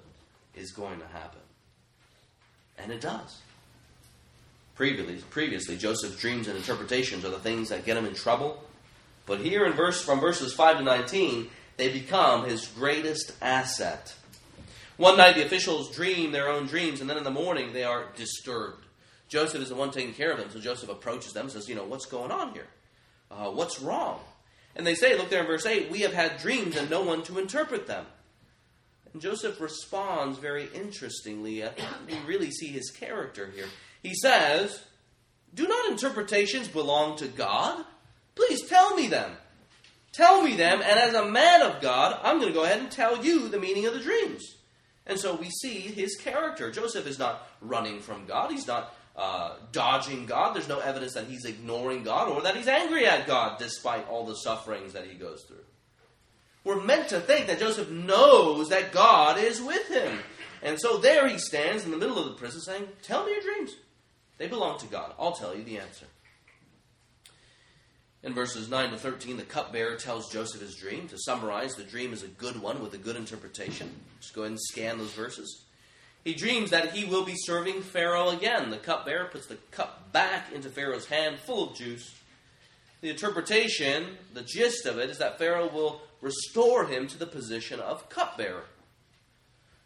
is 0.54 0.72
going 0.72 1.00
to 1.00 1.06
happen. 1.06 1.40
And 2.78 2.92
it 2.92 3.00
does. 3.00 3.40
Previously, 4.76 5.22
previously, 5.28 5.76
Joseph's 5.76 6.16
dreams 6.16 6.48
and 6.48 6.56
interpretations 6.56 7.24
are 7.24 7.30
the 7.30 7.38
things 7.38 7.68
that 7.68 7.84
get 7.84 7.96
him 7.96 8.06
in 8.06 8.14
trouble. 8.14 8.62
But 9.26 9.40
here 9.40 9.66
in 9.66 9.74
verse 9.74 10.02
from 10.02 10.20
verses 10.20 10.54
5 10.54 10.78
to 10.78 10.84
19, 10.84 11.50
they 11.76 11.92
become 11.92 12.48
his 12.48 12.66
greatest 12.66 13.32
asset. 13.42 14.14
One 15.00 15.16
night 15.16 15.34
the 15.34 15.46
officials 15.46 15.90
dream 15.96 16.30
their 16.30 16.50
own 16.50 16.66
dreams, 16.66 17.00
and 17.00 17.08
then 17.08 17.16
in 17.16 17.24
the 17.24 17.30
morning 17.30 17.72
they 17.72 17.84
are 17.84 18.08
disturbed. 18.16 18.84
Joseph 19.30 19.62
is 19.62 19.70
the 19.70 19.74
one 19.74 19.90
taking 19.92 20.12
care 20.12 20.30
of 20.30 20.36
them, 20.36 20.50
so 20.50 20.60
Joseph 20.60 20.90
approaches 20.90 21.32
them 21.32 21.44
and 21.44 21.52
says, 21.52 21.70
You 21.70 21.74
know, 21.74 21.84
what's 21.84 22.04
going 22.04 22.30
on 22.30 22.52
here? 22.52 22.66
Uh, 23.30 23.50
what's 23.50 23.80
wrong? 23.80 24.20
And 24.76 24.86
they 24.86 24.94
say, 24.94 25.16
Look 25.16 25.30
there 25.30 25.40
in 25.40 25.46
verse 25.46 25.64
8, 25.64 25.90
we 25.90 26.00
have 26.00 26.12
had 26.12 26.36
dreams 26.36 26.76
and 26.76 26.90
no 26.90 27.00
one 27.00 27.22
to 27.22 27.38
interpret 27.38 27.86
them. 27.86 28.04
And 29.14 29.22
Joseph 29.22 29.58
responds 29.58 30.36
very 30.36 30.68
interestingly. 30.74 31.64
we 32.06 32.18
really 32.26 32.50
see 32.50 32.68
his 32.68 32.90
character 32.90 33.50
here. 33.54 33.68
He 34.02 34.12
says, 34.12 34.84
Do 35.54 35.66
not 35.66 35.90
interpretations 35.90 36.68
belong 36.68 37.16
to 37.16 37.26
God? 37.26 37.86
Please 38.34 38.68
tell 38.68 38.94
me 38.94 39.08
them. 39.08 39.32
Tell 40.12 40.42
me 40.42 40.56
them, 40.56 40.82
and 40.82 40.98
as 40.98 41.14
a 41.14 41.24
man 41.24 41.62
of 41.62 41.80
God, 41.80 42.20
I'm 42.22 42.38
going 42.38 42.52
to 42.52 42.54
go 42.54 42.64
ahead 42.64 42.80
and 42.80 42.90
tell 42.90 43.24
you 43.24 43.48
the 43.48 43.58
meaning 43.58 43.86
of 43.86 43.94
the 43.94 44.00
dreams. 44.00 44.56
And 45.10 45.18
so 45.18 45.34
we 45.34 45.50
see 45.50 45.80
his 45.80 46.16
character. 46.16 46.70
Joseph 46.70 47.04
is 47.06 47.18
not 47.18 47.48
running 47.60 47.98
from 47.98 48.26
God, 48.26 48.52
he's 48.52 48.68
not 48.68 48.94
uh, 49.16 49.56
dodging 49.72 50.24
God. 50.24 50.54
There's 50.54 50.68
no 50.68 50.78
evidence 50.78 51.14
that 51.14 51.26
he's 51.26 51.44
ignoring 51.44 52.04
God 52.04 52.28
or 52.28 52.42
that 52.42 52.56
he's 52.56 52.68
angry 52.68 53.06
at 53.06 53.26
God 53.26 53.58
despite 53.58 54.08
all 54.08 54.24
the 54.24 54.36
sufferings 54.36 54.92
that 54.92 55.06
he 55.06 55.16
goes 55.16 55.42
through. 55.42 55.64
We're 56.62 56.80
meant 56.80 57.08
to 57.08 57.20
think 57.20 57.48
that 57.48 57.58
Joseph 57.58 57.90
knows 57.90 58.68
that 58.68 58.92
God 58.92 59.36
is 59.38 59.60
with 59.60 59.88
him. 59.88 60.20
And 60.62 60.80
so 60.80 60.98
there 60.98 61.26
he 61.26 61.38
stands 61.38 61.84
in 61.84 61.90
the 61.90 61.96
middle 61.96 62.18
of 62.18 62.26
the 62.26 62.34
prison 62.34 62.60
saying, 62.60 62.86
Tell 63.02 63.24
me 63.24 63.32
your 63.32 63.40
dreams. 63.40 63.74
They 64.38 64.46
belong 64.46 64.78
to 64.78 64.86
God. 64.86 65.12
I'll 65.18 65.32
tell 65.32 65.56
you 65.56 65.64
the 65.64 65.78
answer. 65.78 66.06
In 68.22 68.34
verses 68.34 68.68
9 68.68 68.90
to 68.90 68.96
13, 68.96 69.38
the 69.38 69.42
cupbearer 69.44 69.96
tells 69.96 70.30
Joseph 70.30 70.60
his 70.60 70.74
dream. 70.74 71.08
To 71.08 71.18
summarize, 71.18 71.74
the 71.74 71.82
dream 71.82 72.12
is 72.12 72.22
a 72.22 72.28
good 72.28 72.60
one 72.60 72.82
with 72.82 72.92
a 72.92 72.98
good 72.98 73.16
interpretation. 73.16 73.90
Just 74.20 74.34
go 74.34 74.42
ahead 74.42 74.52
and 74.52 74.60
scan 74.60 74.98
those 74.98 75.12
verses. 75.12 75.64
He 76.22 76.34
dreams 76.34 76.70
that 76.70 76.92
he 76.92 77.06
will 77.06 77.24
be 77.24 77.34
serving 77.34 77.80
Pharaoh 77.80 78.28
again. 78.28 78.68
The 78.68 78.76
cupbearer 78.76 79.26
puts 79.26 79.46
the 79.46 79.56
cup 79.70 80.12
back 80.12 80.52
into 80.52 80.68
Pharaoh's 80.68 81.06
hand, 81.06 81.38
full 81.38 81.70
of 81.70 81.76
juice. 81.76 82.14
The 83.00 83.08
interpretation, 83.08 84.18
the 84.34 84.42
gist 84.42 84.84
of 84.84 84.98
it, 84.98 85.08
is 85.08 85.16
that 85.18 85.38
Pharaoh 85.38 85.70
will 85.72 86.02
restore 86.20 86.84
him 86.84 87.06
to 87.08 87.18
the 87.18 87.26
position 87.26 87.80
of 87.80 88.10
cupbearer. 88.10 88.64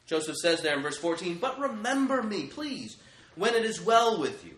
Joseph 0.07 0.37
says 0.37 0.61
there 0.61 0.77
in 0.77 0.83
verse 0.83 0.99
14, 0.99 1.39
But 1.39 1.61
remember 1.61 2.21
me, 2.21 2.47
please, 2.47 2.97
when 3.37 3.55
it 3.55 3.65
is 3.65 3.81
well 3.81 4.21
with 4.21 4.45
you. 4.45 4.57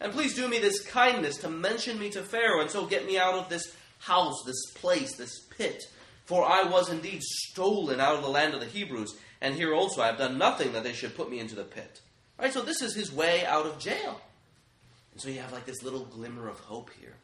And 0.00 0.12
please 0.12 0.34
do 0.34 0.46
me 0.48 0.58
this 0.58 0.84
kindness 0.84 1.38
to 1.38 1.48
mention 1.48 1.98
me 1.98 2.10
to 2.10 2.22
Pharaoh, 2.22 2.60
and 2.60 2.70
so 2.70 2.86
get 2.86 3.06
me 3.06 3.18
out 3.18 3.34
of 3.34 3.48
this 3.48 3.74
house, 3.98 4.42
this 4.44 4.72
place, 4.74 5.16
this 5.16 5.40
pit. 5.56 5.84
For 6.26 6.44
I 6.44 6.64
was 6.64 6.90
indeed 6.90 7.22
stolen 7.22 8.00
out 8.00 8.16
of 8.16 8.22
the 8.22 8.28
land 8.28 8.54
of 8.54 8.60
the 8.60 8.66
Hebrews, 8.66 9.16
and 9.40 9.54
here 9.54 9.74
also 9.74 10.02
I 10.02 10.06
have 10.06 10.18
done 10.18 10.38
nothing 10.38 10.72
that 10.72 10.82
they 10.82 10.92
should 10.92 11.16
put 11.16 11.30
me 11.30 11.38
into 11.38 11.54
the 11.54 11.64
pit. 11.64 12.00
All 12.38 12.44
right, 12.44 12.52
so 12.52 12.62
this 12.62 12.82
is 12.82 12.94
his 12.94 13.12
way 13.12 13.46
out 13.46 13.64
of 13.64 13.78
jail. 13.78 14.20
And 15.12 15.20
so 15.20 15.28
you 15.28 15.40
have 15.40 15.52
like 15.52 15.64
this 15.64 15.82
little 15.82 16.04
glimmer 16.04 16.48
of 16.48 16.60
hope 16.60 16.90
here. 17.00 17.14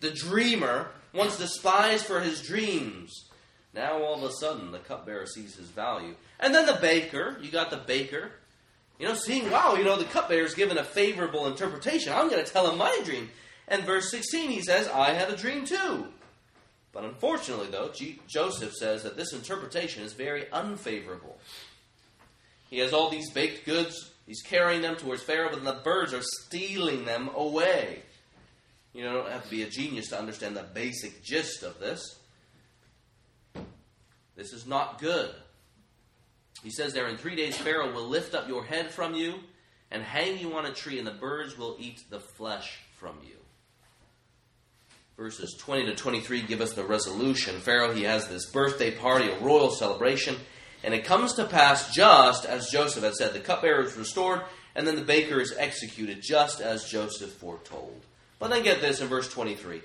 The 0.00 0.10
dreamer, 0.10 0.88
once 1.12 1.36
despised 1.36 2.06
for 2.06 2.20
his 2.20 2.42
dreams, 2.42 3.28
now 3.74 4.02
all 4.02 4.22
of 4.22 4.30
a 4.30 4.32
sudden 4.32 4.70
the 4.70 4.78
cupbearer 4.78 5.26
sees 5.26 5.56
his 5.56 5.68
value. 5.68 6.14
And 6.38 6.54
then 6.54 6.66
the 6.66 6.78
baker, 6.80 7.38
you 7.42 7.50
got 7.50 7.70
the 7.70 7.76
baker, 7.76 8.32
you 9.00 9.08
know, 9.08 9.14
seeing, 9.14 9.50
wow, 9.50 9.76
you 9.76 9.84
know, 9.84 9.96
the 9.96 10.04
cupbearer 10.04 10.44
is 10.44 10.54
given 10.54 10.76
a 10.76 10.84
favorable 10.84 11.46
interpretation. 11.46 12.12
I'm 12.12 12.28
going 12.28 12.44
to 12.44 12.52
tell 12.52 12.70
him 12.70 12.76
my 12.76 13.00
dream. 13.02 13.30
And 13.66 13.84
verse 13.84 14.10
16, 14.10 14.50
he 14.50 14.60
says, 14.60 14.88
I 14.88 15.14
had 15.14 15.30
a 15.30 15.36
dream 15.36 15.64
too. 15.64 16.08
But 16.92 17.04
unfortunately, 17.04 17.68
though, 17.68 17.90
G- 17.94 18.20
Joseph 18.28 18.74
says 18.74 19.02
that 19.04 19.16
this 19.16 19.32
interpretation 19.32 20.02
is 20.02 20.12
very 20.12 20.50
unfavorable. 20.52 21.38
He 22.68 22.78
has 22.80 22.92
all 22.92 23.08
these 23.08 23.30
baked 23.30 23.64
goods, 23.64 24.10
he's 24.26 24.42
carrying 24.42 24.82
them 24.82 24.96
towards 24.96 25.22
Pharaoh, 25.22 25.48
but 25.50 25.64
the 25.64 25.80
birds 25.82 26.12
are 26.12 26.22
stealing 26.44 27.06
them 27.06 27.30
away. 27.34 28.02
You 28.92 29.04
know, 29.04 29.14
don't 29.14 29.32
have 29.32 29.44
to 29.44 29.50
be 29.50 29.62
a 29.62 29.70
genius 29.70 30.08
to 30.08 30.18
understand 30.18 30.56
the 30.56 30.62
basic 30.62 31.22
gist 31.24 31.62
of 31.62 31.80
this. 31.80 32.18
This 34.36 34.52
is 34.52 34.66
not 34.66 35.00
good. 35.00 35.30
He 36.62 36.70
says 36.70 36.92
there, 36.92 37.08
in 37.08 37.16
three 37.16 37.36
days 37.36 37.56
Pharaoh 37.56 37.92
will 37.92 38.08
lift 38.08 38.34
up 38.34 38.48
your 38.48 38.64
head 38.64 38.90
from 38.90 39.14
you 39.14 39.34
and 39.90 40.02
hang 40.02 40.38
you 40.38 40.54
on 40.54 40.66
a 40.66 40.72
tree, 40.72 40.98
and 40.98 41.06
the 41.06 41.12
birds 41.12 41.58
will 41.58 41.76
eat 41.78 42.02
the 42.10 42.20
flesh 42.20 42.80
from 42.96 43.16
you. 43.22 43.36
Verses 45.16 45.54
20 45.58 45.86
to 45.86 45.94
23 45.94 46.42
give 46.42 46.60
us 46.60 46.72
the 46.72 46.84
resolution. 46.84 47.56
Pharaoh, 47.60 47.92
he 47.92 48.04
has 48.04 48.28
this 48.28 48.46
birthday 48.46 48.90
party, 48.90 49.28
a 49.28 49.38
royal 49.40 49.70
celebration, 49.70 50.36
and 50.82 50.94
it 50.94 51.04
comes 51.04 51.34
to 51.34 51.44
pass 51.44 51.94
just 51.94 52.46
as 52.46 52.70
Joseph 52.70 53.04
had 53.04 53.14
said. 53.14 53.32
The 53.32 53.40
cupbearer 53.40 53.82
is 53.82 53.96
restored, 53.96 54.42
and 54.74 54.86
then 54.86 54.96
the 54.96 55.02
baker 55.02 55.40
is 55.40 55.54
executed, 55.58 56.22
just 56.22 56.60
as 56.60 56.84
Joseph 56.84 57.32
foretold. 57.32 58.00
But 58.38 58.50
then 58.50 58.62
get 58.62 58.80
this 58.80 59.00
in 59.00 59.08
verse 59.08 59.30
23. 59.30 59.82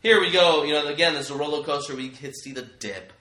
Here 0.00 0.20
we 0.20 0.30
go. 0.30 0.62
You 0.62 0.74
know, 0.74 0.86
again, 0.86 1.14
this 1.14 1.26
is 1.26 1.30
a 1.30 1.36
roller 1.36 1.64
coaster. 1.64 1.94
We 1.94 2.08
kids 2.08 2.38
see 2.42 2.52
the 2.52 2.62
dip. 2.62 3.12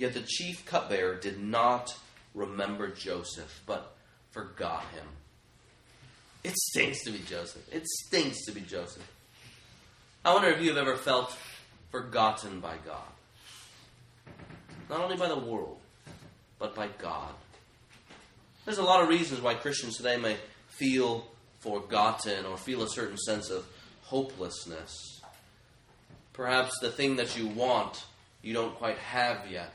Yet 0.00 0.14
the 0.14 0.22
chief 0.26 0.64
cupbearer 0.64 1.16
did 1.16 1.38
not 1.38 1.94
remember 2.34 2.88
Joseph, 2.88 3.60
but 3.66 3.94
forgot 4.30 4.82
him. 4.94 5.04
It 6.42 6.56
stinks 6.56 7.04
to 7.04 7.10
be 7.10 7.18
Joseph. 7.18 7.68
It 7.70 7.86
stinks 7.86 8.46
to 8.46 8.52
be 8.52 8.62
Joseph. 8.62 9.06
I 10.24 10.32
wonder 10.32 10.48
if 10.48 10.62
you 10.62 10.70
have 10.70 10.78
ever 10.78 10.96
felt 10.96 11.36
forgotten 11.90 12.60
by 12.60 12.76
God. 12.86 13.12
Not 14.88 15.02
only 15.02 15.18
by 15.18 15.28
the 15.28 15.38
world, 15.38 15.78
but 16.58 16.74
by 16.74 16.88
God. 16.96 17.34
There's 18.64 18.78
a 18.78 18.82
lot 18.82 19.02
of 19.02 19.10
reasons 19.10 19.42
why 19.42 19.52
Christians 19.52 19.98
today 19.98 20.16
may 20.16 20.38
feel 20.68 21.26
forgotten 21.58 22.46
or 22.46 22.56
feel 22.56 22.82
a 22.82 22.88
certain 22.88 23.18
sense 23.18 23.50
of 23.50 23.66
hopelessness. 24.04 25.20
Perhaps 26.32 26.78
the 26.80 26.90
thing 26.90 27.16
that 27.16 27.36
you 27.36 27.48
want 27.48 28.02
you 28.42 28.54
don't 28.54 28.74
quite 28.76 28.96
have 28.96 29.50
yet, 29.50 29.74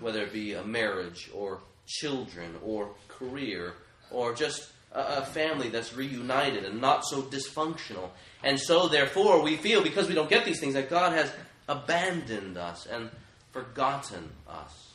whether 0.00 0.22
it 0.22 0.32
be 0.32 0.54
a 0.54 0.64
marriage 0.64 1.30
or 1.34 1.60
children 1.86 2.54
or 2.64 2.90
career 3.08 3.74
or 4.10 4.34
just 4.34 4.70
a, 4.92 5.24
family 5.24 5.68
that's 5.68 5.94
reunited 5.94 6.64
and 6.64 6.80
not 6.80 7.04
so 7.04 7.22
dysfunctional. 7.22 8.10
And 8.42 8.58
so, 8.58 8.88
therefore, 8.88 9.42
we 9.42 9.56
feel 9.56 9.82
because 9.82 10.08
we 10.08 10.14
don't 10.14 10.30
get 10.30 10.44
these 10.44 10.60
things 10.60 10.74
that 10.74 10.88
God 10.88 11.12
has 11.12 11.32
abandoned 11.68 12.56
us 12.56 12.86
and 12.86 13.10
forgotten 13.52 14.30
us. 14.48 14.92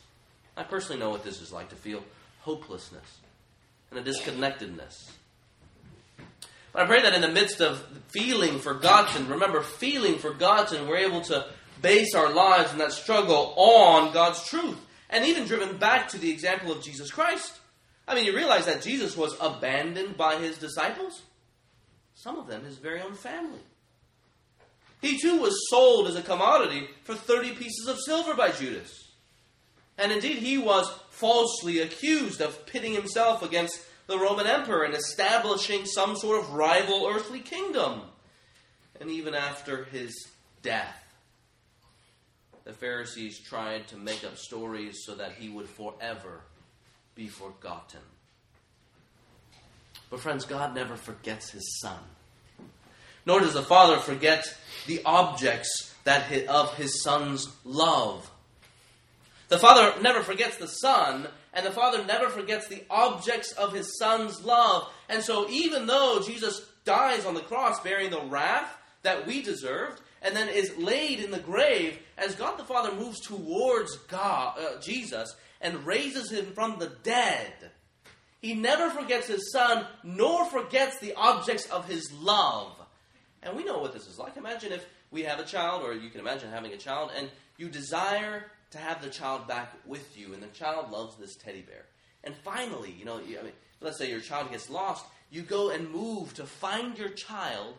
I 0.56 0.64
personally 0.64 1.00
know 1.00 1.10
what 1.10 1.24
this 1.24 1.42
is 1.42 1.52
like 1.52 1.70
to 1.70 1.76
feel 1.76 2.04
hopelessness 2.42 3.18
and 3.92 4.00
a 4.00 4.04
disconnectedness. 4.04 5.12
But 6.72 6.84
I 6.84 6.86
pray 6.86 7.02
that 7.02 7.14
in 7.14 7.22
the 7.22 7.30
midst 7.30 7.62
of 7.62 7.84
feeling 8.10 8.60
forgotten, 8.60 9.28
remember, 9.28 9.62
feeling 9.62 10.20
forgotten, 10.20 10.88
we're 10.88 10.98
able 10.98 11.22
to 11.22 11.46
base 11.82 12.14
our 12.14 12.32
lives 12.32 12.72
in 12.72 12.78
that 12.80 12.92
struggle 12.92 13.54
on 13.56 14.14
God's 14.14 14.44
truth. 14.44 14.78
And 15.10 15.26
even 15.26 15.46
driven 15.46 15.78
back 15.78 16.10
to 16.10 16.18
the 16.18 16.32
example 16.32 16.72
of 16.72 16.84
Jesus 16.84 17.12
Christ. 17.12 17.60
I 18.08 18.16
mean, 18.16 18.26
you 18.26 18.36
realize 18.36 18.66
that 18.66 18.82
Jesus 18.82 19.16
was 19.18 19.36
abandoned 19.40 20.18
by 20.18 20.38
his 20.38 20.58
disciples? 20.58 21.22
Some 22.16 22.38
of 22.38 22.48
them 22.48 22.64
his 22.64 22.78
very 22.78 23.02
own 23.02 23.14
family. 23.14 23.60
He 25.02 25.18
too 25.18 25.40
was 25.40 25.70
sold 25.70 26.08
as 26.08 26.16
a 26.16 26.22
commodity 26.22 26.88
for 27.04 27.16
30 27.16 27.52
pieces 27.54 27.88
of 27.88 28.00
silver 28.00 28.34
by 28.34 28.52
Judas. 28.52 29.14
And 29.98 30.12
indeed, 30.12 30.38
he 30.38 30.58
was 30.58 30.92
falsely 31.10 31.80
accused 31.80 32.42
of 32.42 32.66
pitting 32.66 32.94
himself 32.94 33.44
against 33.44 33.80
the 34.08 34.18
Roman 34.18 34.48
emperor 34.48 34.84
and 34.84 34.94
establishing 34.94 35.86
some 35.86 36.16
sort 36.16 36.40
of 36.40 36.54
rival 36.54 37.08
earthly 37.08 37.40
kingdom. 37.40 38.02
And 39.00 39.10
even 39.10 39.36
after 39.36 39.86
his 39.86 40.14
death, 40.62 40.99
the 42.64 42.74
Pharisees 42.74 43.40
tried 43.40 43.88
to 43.88 43.98
make 43.98 44.24
up 44.24 44.38
stories 44.38 45.04
so 45.06 45.16
that 45.16 45.34
he 45.34 45.50
would 45.50 45.70
forever 45.70 46.42
be 47.16 47.28
forgotten. 47.28 48.02
But, 50.10 50.20
friends, 50.20 50.46
God 50.46 50.74
never 50.74 50.96
forgets 50.96 51.52
his 51.52 51.80
Son. 51.80 52.00
Nor 53.26 53.42
does 53.42 53.54
the 53.54 53.62
Father 53.62 54.00
forget 54.00 54.46
the 54.88 55.02
objects 55.06 55.94
that 56.04 56.32
of 56.48 56.76
his 56.76 57.04
Son's 57.04 57.48
love. 57.64 58.30
The 59.50 59.60
Father 59.60 60.00
never 60.02 60.22
forgets 60.22 60.58
the 60.58 60.68
Son, 60.68 61.28
and 61.54 61.66
the 61.66 61.72
Father 61.72 62.04
never 62.06 62.30
forgets 62.30 62.68
the 62.68 62.84
objects 62.90 63.52
of 63.54 63.74
his 63.74 63.98
Son's 63.98 64.44
love. 64.44 64.88
And 65.10 65.24
so, 65.24 65.50
even 65.50 65.88
though 65.88 66.22
Jesus 66.26 66.66
dies 66.86 67.26
on 67.26 67.34
the 67.34 67.42
cross 67.42 67.80
bearing 67.82 68.10
the 68.10 68.22
wrath 68.22 68.76
that 69.04 69.28
we 69.28 69.42
deserved, 69.42 70.02
and 70.22 70.36
then 70.36 70.50
is 70.50 70.78
laid 70.78 71.20
in 71.20 71.32
the 71.32 71.40
grave 71.40 71.98
as 72.18 72.36
God 72.36 72.58
the 72.58 72.64
Father 72.64 72.94
moves 72.94 73.20
towards 73.20 73.96
God, 74.08 74.58
uh, 74.60 74.80
Jesus 74.82 75.36
and 75.62 75.86
raises 75.86 76.32
him 76.32 76.54
from 76.54 76.80
the 76.80 76.92
dead. 77.04 77.54
He 78.42 78.54
never 78.54 78.90
forgets 78.90 79.28
his 79.28 79.52
son, 79.52 79.86
nor 80.04 80.46
forgets 80.46 81.00
the 81.00 81.14
objects 81.16 81.66
of 81.66 81.88
his 81.88 82.12
love. 82.14 82.74
And 83.44 83.56
we 83.56 83.66
know 83.66 83.80
what 83.80 83.94
this 83.94 84.08
is 84.08 84.18
like. 84.18 84.38
Imagine 84.38 84.72
if 84.72 84.86
we 85.12 85.24
have 85.24 85.40
a 85.40 85.46
child, 85.46 85.84
or 85.84 85.94
you 85.94 86.10
can 86.10 86.22
imagine 86.22 86.50
having 86.50 86.72
a 86.72 86.78
child, 86.78 87.12
and 87.16 87.30
you 87.58 87.68
desire 87.68 88.46
to 88.72 88.78
have 88.78 89.02
the 89.02 89.10
child 89.10 89.48
back 89.48 89.74
with 89.86 90.18
you, 90.18 90.34
and 90.34 90.42
the 90.42 90.48
child 90.48 90.92
loves 90.92 91.18
this 91.18 91.36
teddy 91.36 91.62
bear. 91.62 91.86
And 92.24 92.36
finally, 92.36 92.96
you 92.98 93.06
know, 93.06 93.18
I 93.18 93.44
mean, 93.44 93.54
let's 93.82 93.98
say 93.98 94.10
your 94.10 94.22
child 94.22 94.52
gets 94.52 94.70
lost, 94.70 95.06
you 95.32 95.42
go 95.42 95.70
and 95.70 95.90
move 95.92 96.34
to 96.36 96.46
find 96.46 96.98
your 96.98 97.10
child, 97.10 97.76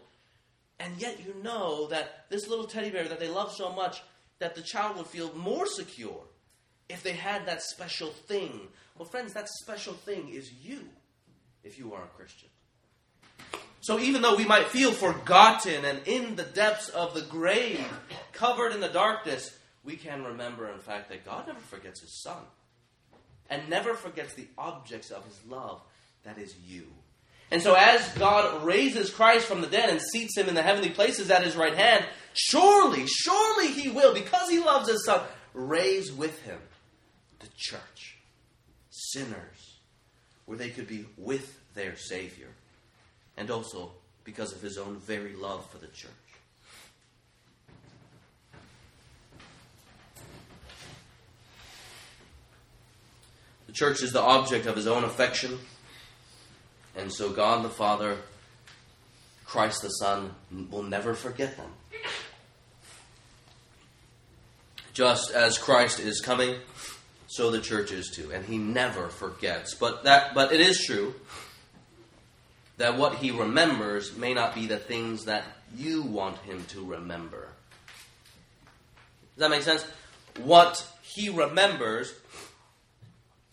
and 0.81 1.01
yet 1.01 1.20
you 1.24 1.35
know 1.43 1.87
that 1.89 2.24
this 2.31 2.49
little 2.49 2.66
teddy 2.66 2.91
bear 2.91 3.07
that 3.07 3.20
they 3.20 3.28
love 3.28 3.53
so 3.53 3.72
much, 3.72 4.03
that 4.39 4.55
the 4.55 4.62
child 4.62 4.97
would 4.97 5.07
feel 5.07 5.33
more 5.37 5.66
secure 5.66 6.22
if 6.89 7.03
they 7.03 7.12
had 7.12 7.47
that 7.47 7.62
special 7.62 8.09
thing. 8.09 8.68
Well, 8.99 9.07
friends, 9.07 9.35
that 9.35 9.49
special 9.49 9.93
thing 9.93 10.31
is 10.31 10.51
you, 10.64 10.81
if 11.62 11.78
you 11.78 11.93
are 11.93 12.03
a 12.03 12.16
Christian. 12.16 12.49
So 13.83 13.99
even 13.99 14.22
though 14.22 14.37
we 14.37 14.45
might 14.45 14.66
feel 14.66 14.93
forgotten 14.93 15.85
and 15.85 16.01
in 16.07 16.37
the 16.37 16.45
depths 16.45 16.89
of 16.89 17.14
the 17.14 17.22
grave, 17.22 17.87
covered 18.33 18.72
in 18.72 18.81
the 18.81 18.89
darkness, 18.89 19.57
we 19.85 19.97
can 19.97 20.24
remember, 20.24 20.70
in 20.70 20.78
fact, 20.78 21.11
that 21.11 21.24
God 21.24 21.47
never 21.47 21.61
forgets 21.61 22.01
His 22.01 22.22
Son 22.22 22.43
and 23.49 23.68
never 23.68 23.95
forgets 23.95 24.35
the 24.35 24.49
objects 24.57 25.11
of 25.11 25.24
His 25.26 25.39
love, 25.49 25.83
that 26.24 26.39
is 26.39 26.55
you. 26.66 26.87
And 27.51 27.61
so, 27.61 27.74
as 27.74 28.07
God 28.14 28.64
raises 28.64 29.11
Christ 29.11 29.46
from 29.46 29.61
the 29.61 29.66
dead 29.66 29.90
and 29.90 30.01
seats 30.01 30.36
him 30.36 30.48
in 30.48 30.55
the 30.55 30.62
heavenly 30.62 30.90
places 30.90 31.30
at 31.30 31.42
his 31.42 31.57
right 31.57 31.74
hand, 31.74 32.05
surely, 32.32 33.07
surely 33.07 33.68
he 33.68 33.88
will, 33.88 34.14
because 34.14 34.48
he 34.48 34.61
loves 34.61 34.88
his 34.88 35.05
Son, 35.05 35.20
raise 35.53 36.12
with 36.12 36.40
him 36.42 36.59
the 37.40 37.48
church, 37.57 38.18
sinners, 38.90 39.78
where 40.46 40.59
they 40.59 40.70
could 40.70 40.86
be 40.86 41.07
with 41.16 41.59
their 41.74 41.96
Savior, 41.96 42.48
and 43.36 43.51
also 43.51 43.90
because 44.22 44.53
of 44.53 44.62
his 44.62 44.78
own 44.78 44.96
very 44.98 45.34
love 45.34 45.68
for 45.70 45.78
the 45.78 45.88
church. 45.88 46.11
The 53.66 53.72
church 53.72 54.03
is 54.03 54.12
the 54.12 54.20
object 54.20 54.66
of 54.66 54.76
his 54.76 54.86
own 54.86 55.05
affection, 55.05 55.59
and 56.97 57.12
so 57.12 57.30
God 57.30 57.64
the 57.64 57.68
Father, 57.68 58.16
Christ 59.45 59.82
the 59.82 59.88
Son, 59.88 60.34
will 60.70 60.82
never 60.82 61.14
forget 61.14 61.57
them. 61.57 61.70
Just 64.93 65.30
as 65.30 65.57
Christ 65.57 66.01
is 66.01 66.20
coming, 66.20 66.57
so 67.26 67.51
the 67.51 67.61
church 67.61 67.93
is 67.93 68.11
too, 68.11 68.32
and 68.32 68.45
he 68.45 68.59
never 68.59 69.09
forgets. 69.09 69.74
But 69.74 70.05
that 70.05 70.34
but 70.34 70.53
it 70.53 70.61
is 70.61 70.84
true 70.84 71.14
that 72.78 72.97
what 72.97 73.16
he 73.16 73.30
remembers 73.30 74.16
may 74.16 74.34
not 74.34 74.55
be 74.55 74.66
the 74.66 74.78
things 74.78 75.26
that 75.26 75.45
you 75.76 76.03
want 76.03 76.38
him 76.38 76.64
to 76.68 76.84
remember. 76.84 77.49
Does 79.36 79.49
that 79.49 79.51
make 79.51 79.62
sense? 79.62 79.86
What 80.43 80.84
he 81.03 81.28
remembers 81.28 82.12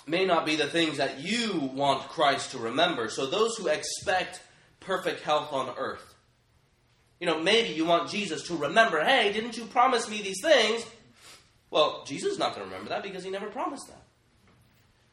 may 0.07 0.25
not 0.25 0.45
be 0.45 0.55
the 0.55 0.67
things 0.67 0.97
that 0.97 1.19
you 1.19 1.71
want 1.73 2.07
Christ 2.09 2.51
to 2.51 2.57
remember. 2.57 3.09
So 3.09 3.25
those 3.25 3.57
who 3.57 3.67
expect 3.67 4.41
perfect 4.79 5.21
health 5.21 5.51
on 5.51 5.73
earth, 5.77 6.15
you 7.19 7.27
know, 7.27 7.41
maybe 7.41 7.69
you 7.69 7.85
want 7.85 8.09
Jesus 8.09 8.43
to 8.47 8.55
remember, 8.55 9.03
hey, 9.03 9.33
didn't 9.33 9.57
you 9.57 9.65
promise 9.65 10.09
me 10.09 10.21
these 10.21 10.41
things? 10.41 10.85
Well, 11.69 12.03
Jesus 12.05 12.33
is 12.33 12.39
not 12.39 12.55
going 12.55 12.67
to 12.67 12.71
remember 12.71 12.89
that 12.89 13.03
because 13.03 13.23
he 13.23 13.29
never 13.29 13.47
promised 13.47 13.87
that. 13.87 14.01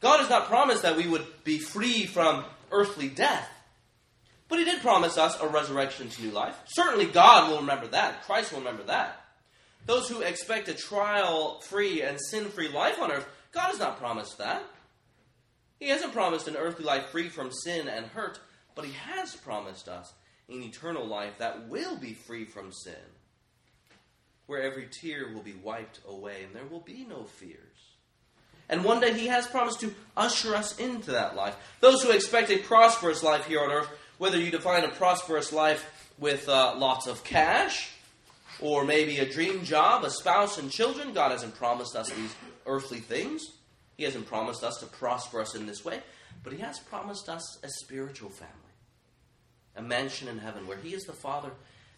God 0.00 0.20
has 0.20 0.28
not 0.28 0.46
promised 0.46 0.82
that 0.82 0.96
we 0.96 1.08
would 1.08 1.26
be 1.44 1.58
free 1.58 2.04
from 2.04 2.44
earthly 2.70 3.08
death. 3.08 3.48
But 4.48 4.58
he 4.58 4.64
did 4.66 4.82
promise 4.82 5.16
us 5.16 5.40
a 5.40 5.48
resurrection 5.48 6.10
to 6.10 6.22
new 6.22 6.30
life. 6.30 6.54
Certainly 6.66 7.06
God 7.06 7.50
will 7.50 7.60
remember 7.60 7.86
that. 7.88 8.22
Christ 8.24 8.52
will 8.52 8.60
remember 8.60 8.82
that. 8.84 9.20
Those 9.86 10.08
who 10.08 10.20
expect 10.20 10.68
a 10.68 10.74
trial 10.74 11.60
free 11.60 12.02
and 12.02 12.18
sin 12.20 12.44
free 12.50 12.68
life 12.68 13.00
on 13.00 13.10
earth, 13.10 13.26
God 13.52 13.68
has 13.68 13.78
not 13.78 13.98
promised 13.98 14.38
that. 14.38 14.62
He 15.78 15.88
hasn't 15.88 16.12
promised 16.12 16.48
an 16.48 16.56
earthly 16.56 16.84
life 16.84 17.06
free 17.06 17.28
from 17.28 17.50
sin 17.52 17.88
and 17.88 18.06
hurt, 18.06 18.40
but 18.74 18.84
He 18.84 18.92
has 18.92 19.34
promised 19.34 19.88
us 19.88 20.12
an 20.48 20.62
eternal 20.62 21.06
life 21.06 21.38
that 21.38 21.68
will 21.68 21.96
be 21.96 22.14
free 22.14 22.44
from 22.44 22.72
sin, 22.72 22.94
where 24.46 24.62
every 24.62 24.88
tear 24.90 25.32
will 25.32 25.42
be 25.42 25.54
wiped 25.54 26.00
away 26.08 26.44
and 26.44 26.54
there 26.54 26.66
will 26.66 26.80
be 26.80 27.04
no 27.08 27.24
fears. 27.24 27.58
And 28.68 28.84
one 28.84 29.00
day 29.00 29.12
He 29.12 29.26
has 29.26 29.46
promised 29.46 29.80
to 29.80 29.94
usher 30.16 30.54
us 30.54 30.78
into 30.78 31.12
that 31.12 31.36
life. 31.36 31.56
Those 31.80 32.02
who 32.02 32.10
expect 32.10 32.50
a 32.50 32.58
prosperous 32.58 33.22
life 33.22 33.46
here 33.46 33.60
on 33.60 33.70
earth, 33.70 33.88
whether 34.18 34.38
you 34.38 34.50
define 34.50 34.84
a 34.84 34.88
prosperous 34.88 35.52
life 35.52 36.12
with 36.18 36.48
uh, 36.48 36.74
lots 36.76 37.06
of 37.06 37.24
cash, 37.24 37.90
or 38.60 38.84
maybe 38.84 39.18
a 39.18 39.30
dream 39.30 39.64
job, 39.64 40.04
a 40.04 40.10
spouse, 40.10 40.58
and 40.58 40.70
children, 40.70 41.12
God 41.12 41.32
hasn't 41.32 41.56
promised 41.56 41.96
us 41.96 42.10
these 42.10 42.34
earthly 42.66 43.00
things. 43.00 43.42
He 43.96 44.04
hasn't 44.04 44.26
promised 44.26 44.64
us 44.64 44.78
to 44.78 44.86
prosper 44.86 45.40
us 45.40 45.54
in 45.54 45.66
this 45.66 45.84
way, 45.84 46.00
but 46.42 46.52
He 46.52 46.60
has 46.60 46.78
promised 46.78 47.28
us 47.28 47.58
a 47.62 47.68
spiritual 47.68 48.30
family, 48.30 48.52
a 49.76 49.82
mansion 49.82 50.28
in 50.28 50.38
heaven 50.38 50.66
where 50.66 50.78
He 50.78 50.94
is 50.94 51.04
the 51.04 51.12
Father, 51.12 51.50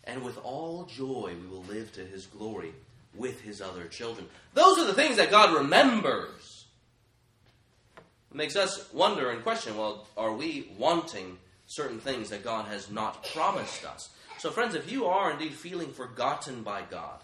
and 0.05 0.23
with 0.23 0.39
all 0.39 0.85
joy 0.85 1.35
we 1.41 1.49
will 1.49 1.65
live 1.65 1.93
to 1.95 2.05
His 2.05 2.27
glory 2.27 2.73
with 3.15 3.41
His 3.41 3.61
other 3.61 3.87
children. 3.87 4.27
Those 4.55 4.79
are 4.79 4.87
the 4.87 4.95
things 4.95 5.17
that 5.17 5.31
God 5.31 5.55
remembers. 5.55 6.67
It 8.31 8.37
makes 8.37 8.57
us 8.57 8.93
wonder 8.93 9.31
and 9.31 9.43
question 9.43 9.77
well, 9.77 10.07
are 10.17 10.33
we 10.33 10.71
wanting 10.79 11.39
certain 11.67 11.99
things 11.99 12.31
that 12.31 12.45
God 12.45 12.67
has 12.67 12.91
not 12.91 13.25
promised 13.33 13.85
us? 13.85 14.11
So, 14.39 14.51
friends, 14.51 14.75
if 14.75 14.93
you 14.93 15.07
are 15.07 15.33
indeed 15.33 15.55
feeling 15.55 15.93
forgotten 15.93 16.63
by 16.63 16.83
God, 16.91 17.21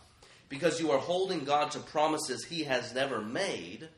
because 0.48 0.80
you 0.80 0.90
are 0.90 0.98
holding 0.98 1.44
God 1.44 1.70
to 1.72 1.78
promises 1.78 2.44
He 2.44 2.64
has 2.64 2.94
never 2.94 3.20
made, 3.20 3.88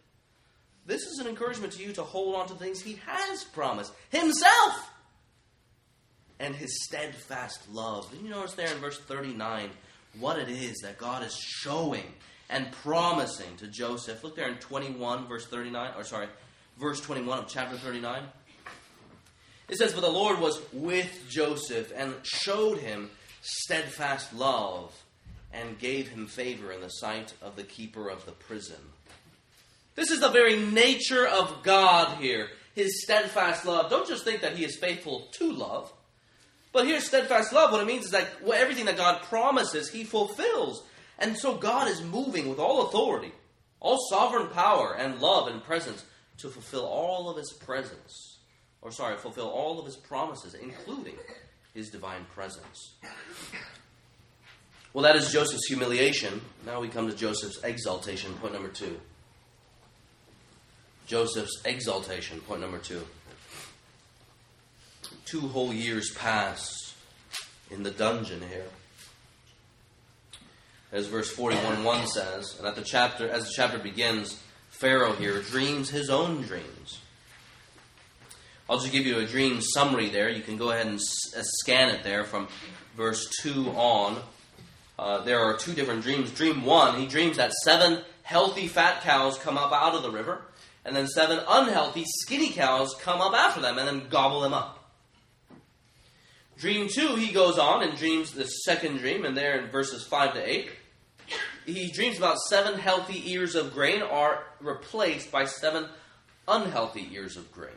this 0.87 1.03
is 1.03 1.19
an 1.19 1.27
encouragement 1.27 1.73
to 1.75 1.83
you 1.83 1.93
to 1.93 2.03
hold 2.03 2.37
on 2.37 2.47
to 2.49 2.55
things 2.55 2.81
He 2.81 2.99
has 3.07 3.45
promised 3.45 3.93
Himself 4.11 4.91
and 6.39 6.55
His 6.55 6.85
steadfast 6.85 7.69
love. 7.73 8.11
Did 8.11 8.21
you 8.23 8.31
notice 8.31 8.55
there 8.55 8.73
in 8.73 8.79
verse 8.79 8.99
39 9.01 9.71
what 10.21 10.39
it 10.39 10.49
is 10.49 10.79
that 10.83 10.99
God 10.99 11.25
is 11.25 11.35
showing 11.35 12.05
and 12.51 12.71
promising 12.71 13.57
to 13.59 13.67
Joseph? 13.67 14.23
Look 14.23 14.37
there 14.37 14.49
in 14.49 14.57
21, 14.59 15.27
verse 15.27 15.47
39, 15.47 15.93
or 15.97 16.05
sorry, 16.05 16.29
verse 16.79 17.01
21 17.01 17.39
of 17.39 17.49
chapter 17.49 17.77
39. 17.77 18.23
It 19.69 19.79
says, 19.79 19.95
For 19.95 20.03
the 20.03 20.11
Lord 20.11 20.41
was 20.41 20.61
with 20.73 21.25
Joseph 21.31 21.93
and 21.97 22.15
showed 22.23 22.79
him 22.79 23.11
steadfast 23.41 24.35
love 24.35 24.95
and 25.53 25.79
gave 25.79 26.09
him 26.09 26.27
favor 26.27 26.73
in 26.73 26.81
the 26.81 26.89
sight 26.89 27.33
of 27.41 27.57
the 27.57 27.63
keeper 27.63 28.09
of 28.09 28.27
the 28.27 28.33
prison. 28.33 28.81
This 29.95 30.11
is 30.11 30.21
the 30.21 30.31
very 30.31 30.59
nature 30.59 31.27
of 31.27 31.63
God 31.63 32.19
here, 32.19 32.49
his 32.75 33.03
steadfast 33.05 33.65
love. 33.65 33.91
Don't 33.91 34.09
just 34.09 34.25
think 34.25 34.41
that 34.41 34.57
he 34.57 34.65
is 34.65 34.77
faithful 34.77 35.29
to 35.39 35.53
love. 35.53 35.93
But 36.73 36.87
here's 36.87 37.05
steadfast 37.05 37.53
love. 37.53 37.71
What 37.71 37.81
it 37.81 37.87
means 37.87 38.07
is 38.07 38.11
that 38.11 38.29
everything 38.53 38.87
that 38.87 38.97
God 38.97 39.23
promises, 39.23 39.91
he 39.91 40.03
fulfills. 40.03 40.83
And 41.21 41.39
so 41.39 41.55
God 41.57 41.89
is 41.89 42.03
moving 42.03 42.49
with 42.49 42.59
all 42.59 42.89
authority, 42.89 43.33
all 43.79 43.99
sovereign 44.11 44.49
power 44.49 44.97
and 44.99 45.21
love 45.21 45.47
and 45.47 45.63
presence 45.63 46.05
to 46.39 46.49
fulfill 46.49 46.85
all 46.85 47.31
of 47.31 47.37
his 47.37 47.53
presence. 47.53 48.39
Or, 48.83 48.91
sorry, 48.91 49.17
fulfill 49.17 49.49
all 49.49 49.79
of 49.79 49.87
his 49.87 49.97
promises, 49.97 50.55
including 50.55 51.15
his 51.73 51.91
divine 51.91 52.27
presence. 52.35 52.97
Well, 54.93 55.05
that 55.05 55.17
is 55.17 55.33
Joseph's 55.33 55.67
humiliation. 55.69 56.41
Now 56.67 56.81
we 56.81 56.89
come 56.89 57.09
to 57.09 57.17
Joseph's 57.17 57.63
exaltation, 57.63 58.35
point 58.35 58.53
number 58.53 58.69
two. 58.69 59.01
Joseph's 61.07 61.61
exaltation, 61.65 62.41
point 62.41 62.61
number 62.61 62.79
two. 62.79 63.03
Two 65.27 65.41
whole 65.41 65.73
years 65.73 66.13
pass 66.15 66.95
in 67.71 67.83
the 67.83 67.91
dungeon 67.91 68.43
here. 68.49 68.67
As 70.93 71.07
verse 71.07 71.31
41 71.31 71.83
1 71.83 72.07
says, 72.07 72.57
and 72.59 72.67
at 72.67 72.77
the 72.77 72.83
chapter 72.83 73.29
as 73.29 73.45
the 73.45 73.53
chapter 73.55 73.79
begins, 73.79 74.41
Pharaoh 74.71 75.13
here 75.13 75.41
dreams 75.41 75.91
his 75.91 76.09
own 76.09 76.43
dreams. 76.43 77.01
I'll 78.69 78.79
just 78.79 78.93
give 78.93 79.05
you 79.05 79.19
a 79.19 79.27
dream 79.27 79.61
summary 79.61 80.09
there. 80.09 80.31
You 80.31 80.43
can 80.43 80.57
go 80.57 80.71
ahead 80.71 80.87
and 80.87 80.99
uh, 80.99 81.43
scan 81.43 81.91
it 81.91 82.03
there 82.03 82.25
from 82.25 82.49
verse 82.97 83.29
2 83.43 83.69
on. 83.71 84.17
Uh, 84.99 85.23
there 85.25 85.41
are 85.41 85.55
two 85.57 85.75
different 85.75 86.03
dreams. 86.03 86.31
Dream 86.31 86.65
1, 86.65 86.99
he 86.99 87.07
dreams 87.07 87.37
that 87.37 87.53
seven 87.65 88.01
healthy 88.23 88.69
fat 88.69 89.03
cows 89.03 89.39
come 89.39 89.59
up 89.59 89.73
out 89.73 89.95
of 89.95 90.03
the 90.03 90.11
river 90.11 90.41
and 90.85 90.95
then 90.95 91.07
seven 91.07 91.41
unhealthy, 91.49 92.05
skinny 92.07 92.51
cows 92.51 92.95
come 93.01 93.21
up 93.21 93.35
after 93.35 93.61
them 93.61 93.79
and 93.79 93.89
then 93.89 94.09
gobble 94.09 94.41
them 94.41 94.55
up. 94.55 94.81
Dream 96.59 96.89
2, 96.89 97.17
he 97.17 97.33
goes 97.33 97.59
on 97.59 97.83
and 97.83 97.99
dreams 97.99 98.33
the 98.33 98.45
second 98.45 98.99
dream, 98.99 99.25
and 99.25 99.37
there 99.37 99.59
in 99.59 99.71
verses 99.71 100.05
5 100.05 100.35
to 100.35 100.51
8, 100.51 100.71
he 101.67 101.91
dreams 101.91 102.19
about 102.19 102.39
seven 102.39 102.79
healthy 102.79 103.33
ears 103.33 103.55
of 103.55 103.73
grain 103.73 104.03
are 104.03 104.45
replaced 104.61 105.33
by 105.33 105.47
seven 105.47 105.89
unhealthy 106.47 107.09
ears 107.13 107.37
of 107.37 107.51
grain. 107.53 107.73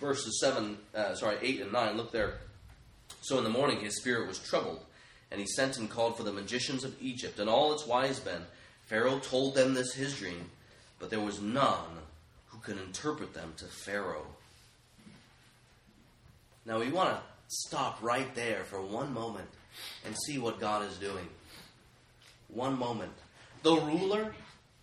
Verses 0.00 0.40
7, 0.40 0.78
uh, 0.94 1.14
sorry, 1.14 1.36
8 1.40 1.60
and 1.60 1.72
9, 1.72 1.96
look 1.96 2.10
there. 2.10 2.38
So 3.20 3.38
in 3.38 3.44
the 3.44 3.50
morning 3.50 3.80
his 3.80 3.96
spirit 3.96 4.26
was 4.26 4.38
troubled, 4.38 4.80
and 5.30 5.40
he 5.40 5.46
sent 5.46 5.78
and 5.78 5.88
called 5.88 6.16
for 6.16 6.22
the 6.22 6.32
magicians 6.32 6.84
of 6.84 7.00
Egypt 7.00 7.38
and 7.38 7.48
all 7.48 7.72
its 7.72 7.86
wise 7.86 8.24
men. 8.24 8.42
Pharaoh 8.86 9.20
told 9.20 9.54
them 9.54 9.74
this 9.74 9.92
his 9.92 10.16
dream, 10.16 10.50
but 11.00 11.10
there 11.10 11.20
was 11.20 11.40
none 11.40 11.98
who 12.48 12.58
could 12.58 12.78
interpret 12.78 13.34
them 13.34 13.54
to 13.56 13.64
Pharaoh. 13.64 14.26
Now 16.64 16.78
we 16.78 16.92
want 16.92 17.10
to 17.10 17.20
stop 17.48 17.98
right 18.00 18.32
there 18.36 18.62
for 18.64 18.80
one 18.80 19.12
moment 19.12 19.48
and 20.04 20.14
see 20.26 20.38
what 20.38 20.60
God 20.60 20.88
is 20.88 20.96
doing. 20.98 21.26
One 22.48 22.78
moment. 22.78 23.12
The 23.62 23.74
ruler 23.74 24.34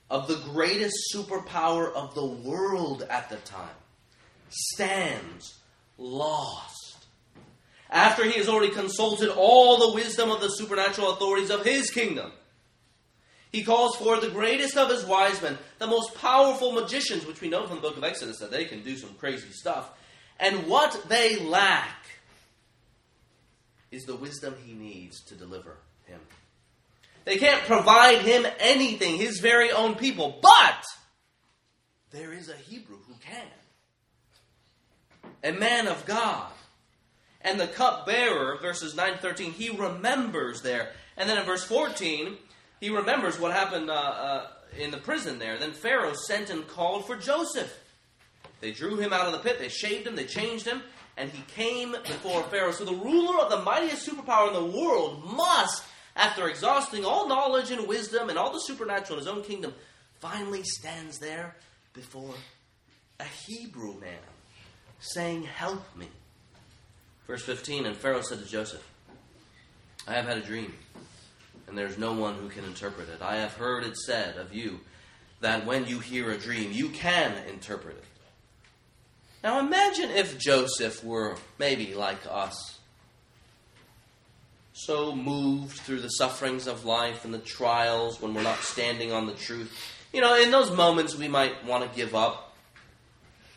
of 0.09 0.28
the 0.28 0.41
greatest 0.51 0.95
superpower 1.13 1.93
of 1.93 2.15
the 2.15 2.26
world 2.26 3.05
at 3.09 3.30
the 3.30 3.38
time 3.38 3.70
stands 4.49 5.59
lost. 5.97 7.05
After 7.89 8.26
he 8.26 8.38
has 8.38 8.49
already 8.49 8.74
consulted 8.74 9.30
all 9.30 9.78
the 9.78 9.95
wisdom 9.95 10.32
of 10.32 10.41
the 10.41 10.49
supernatural 10.49 11.11
authorities 11.11 11.49
of 11.49 11.63
his 11.63 11.89
kingdom, 11.89 12.32
he 13.51 13.63
calls 13.63 13.95
for 13.95 14.19
the 14.19 14.29
greatest 14.29 14.77
of 14.77 14.89
his 14.89 15.05
wise 15.05 15.41
men, 15.41 15.57
the 15.79 15.87
most 15.87 16.15
powerful 16.15 16.71
magicians, 16.73 17.25
which 17.25 17.41
we 17.41 17.49
know 17.49 17.65
from 17.65 17.77
the 17.77 17.81
book 17.81 17.97
of 17.97 18.03
Exodus 18.03 18.39
that 18.39 18.51
they 18.51 18.65
can 18.65 18.83
do 18.83 18.97
some 18.97 19.13
crazy 19.15 19.51
stuff. 19.51 19.89
And 20.39 20.67
what 20.67 21.05
they 21.07 21.37
lack 21.39 22.05
is 23.91 24.03
the 24.03 24.15
wisdom 24.15 24.55
he 24.65 24.73
needs 24.73 25.23
to 25.25 25.35
deliver 25.35 25.77
him. 26.05 26.19
They 27.25 27.37
can't 27.37 27.63
provide 27.63 28.19
him 28.19 28.45
anything, 28.59 29.17
his 29.17 29.39
very 29.39 29.71
own 29.71 29.95
people, 29.95 30.39
but 30.41 30.85
there 32.11 32.33
is 32.33 32.49
a 32.49 32.55
Hebrew 32.55 32.97
who 33.07 33.15
can. 33.21 33.47
A 35.43 35.51
man 35.51 35.87
of 35.87 36.05
God. 36.05 36.51
And 37.41 37.59
the 37.59 37.67
cupbearer, 37.67 38.57
verses 38.61 38.95
9 38.95 39.13
to 39.13 39.17
13, 39.19 39.51
he 39.51 39.69
remembers 39.69 40.61
there. 40.61 40.91
And 41.15 41.29
then 41.29 41.37
in 41.37 41.45
verse 41.45 41.63
14, 41.63 42.37
he 42.80 42.89
remembers 42.89 43.39
what 43.39 43.51
happened 43.51 43.89
uh, 43.89 43.93
uh, 43.93 44.47
in 44.78 44.91
the 44.91 44.97
prison 44.97 45.39
there. 45.39 45.57
Then 45.57 45.71
Pharaoh 45.71 46.13
sent 46.13 46.49
and 46.49 46.67
called 46.67 47.05
for 47.05 47.15
Joseph. 47.15 47.75
They 48.59 48.71
drew 48.71 48.97
him 48.97 49.13
out 49.13 49.28
of 49.28 49.34
the 49.34 49.39
pit, 49.39 49.59
they 49.59 49.69
shaved 49.69 50.07
him, 50.07 50.15
they 50.15 50.25
changed 50.25 50.65
him, 50.65 50.82
and 51.15 51.30
he 51.30 51.43
came 51.53 51.91
before 51.91 52.43
Pharaoh. 52.43 52.71
So 52.71 52.86
the 52.86 52.93
ruler 52.93 53.39
of 53.39 53.51
the 53.51 53.61
mightiest 53.61 54.07
superpower 54.07 54.47
in 54.47 54.53
the 54.53 54.78
world 54.80 55.23
must, 55.23 55.84
after 56.15 56.47
exhausting 56.47 57.05
all 57.05 57.28
knowledge 57.28 57.71
and 57.71 57.88
wisdom 57.88 58.30
and 58.30 58.38
all 58.38 58.51
the 58.51 58.59
supernatural 58.59 59.19
in 59.19 59.25
his 59.25 59.28
own 59.28 59.43
kingdom, 59.43 59.73
finally 60.19 60.63
stands 60.63 61.19
there 61.19 61.55
before 61.93 62.34
a 63.19 63.25
Hebrew 63.25 63.99
man, 63.99 64.19
saying, 64.99 65.43
Help 65.43 65.84
me. 65.95 66.07
Verse 67.28 67.43
15 67.43 67.86
And 67.86 67.95
Pharaoh 67.95 68.21
said 68.21 68.39
to 68.39 68.45
Joseph, 68.45 68.84
I 70.07 70.13
have 70.13 70.25
had 70.25 70.38
a 70.38 70.41
dream, 70.41 70.73
and 71.68 71.78
there's 71.78 71.97
no 71.97 72.13
one 72.13 72.36
who 72.36 72.49
can 72.49 72.63
interpret 72.63 73.09
it. 73.09 73.22
I 73.22 73.38
have 73.38 73.53
heard 73.53 73.84
it 73.84 73.97
said 73.97 74.38
of 74.38 74.53
you 74.53 74.80
that 75.41 75.65
when 75.65 75.86
you 75.86 75.99
hear 75.99 76.32
a 76.32 76.38
dream, 76.38 76.72
you 76.72 76.89
can 76.89 77.34
interpret 77.49 77.97
it. 77.97 78.03
Now 79.43 79.59
imagine 79.59 80.09
if 80.11 80.38
Joseph 80.38 81.03
were 81.03 81.38
maybe 81.59 81.93
like 81.93 82.20
us. 82.30 82.80
So 84.74 85.15
moved 85.15 85.78
through 85.80 86.01
the 86.01 86.09
sufferings 86.09 86.68
of 86.68 86.86
life 86.86 87.26
and 87.26 87.34
the 87.34 87.39
trials 87.39 88.22
when 88.22 88.34
we're 88.34 88.43
not 88.43 88.59
standing 88.59 89.11
on 89.11 89.26
the 89.26 89.34
truth. 89.34 89.76
You 90.13 90.22
know, 90.22 90.39
in 90.39 90.51
those 90.51 90.72
moments 90.72 91.15
we 91.15 91.28
might 91.28 91.65
want 91.65 91.89
to 91.89 91.95
give 91.95 92.15
up, 92.15 92.55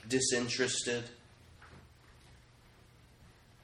disinterested, 0.08 1.04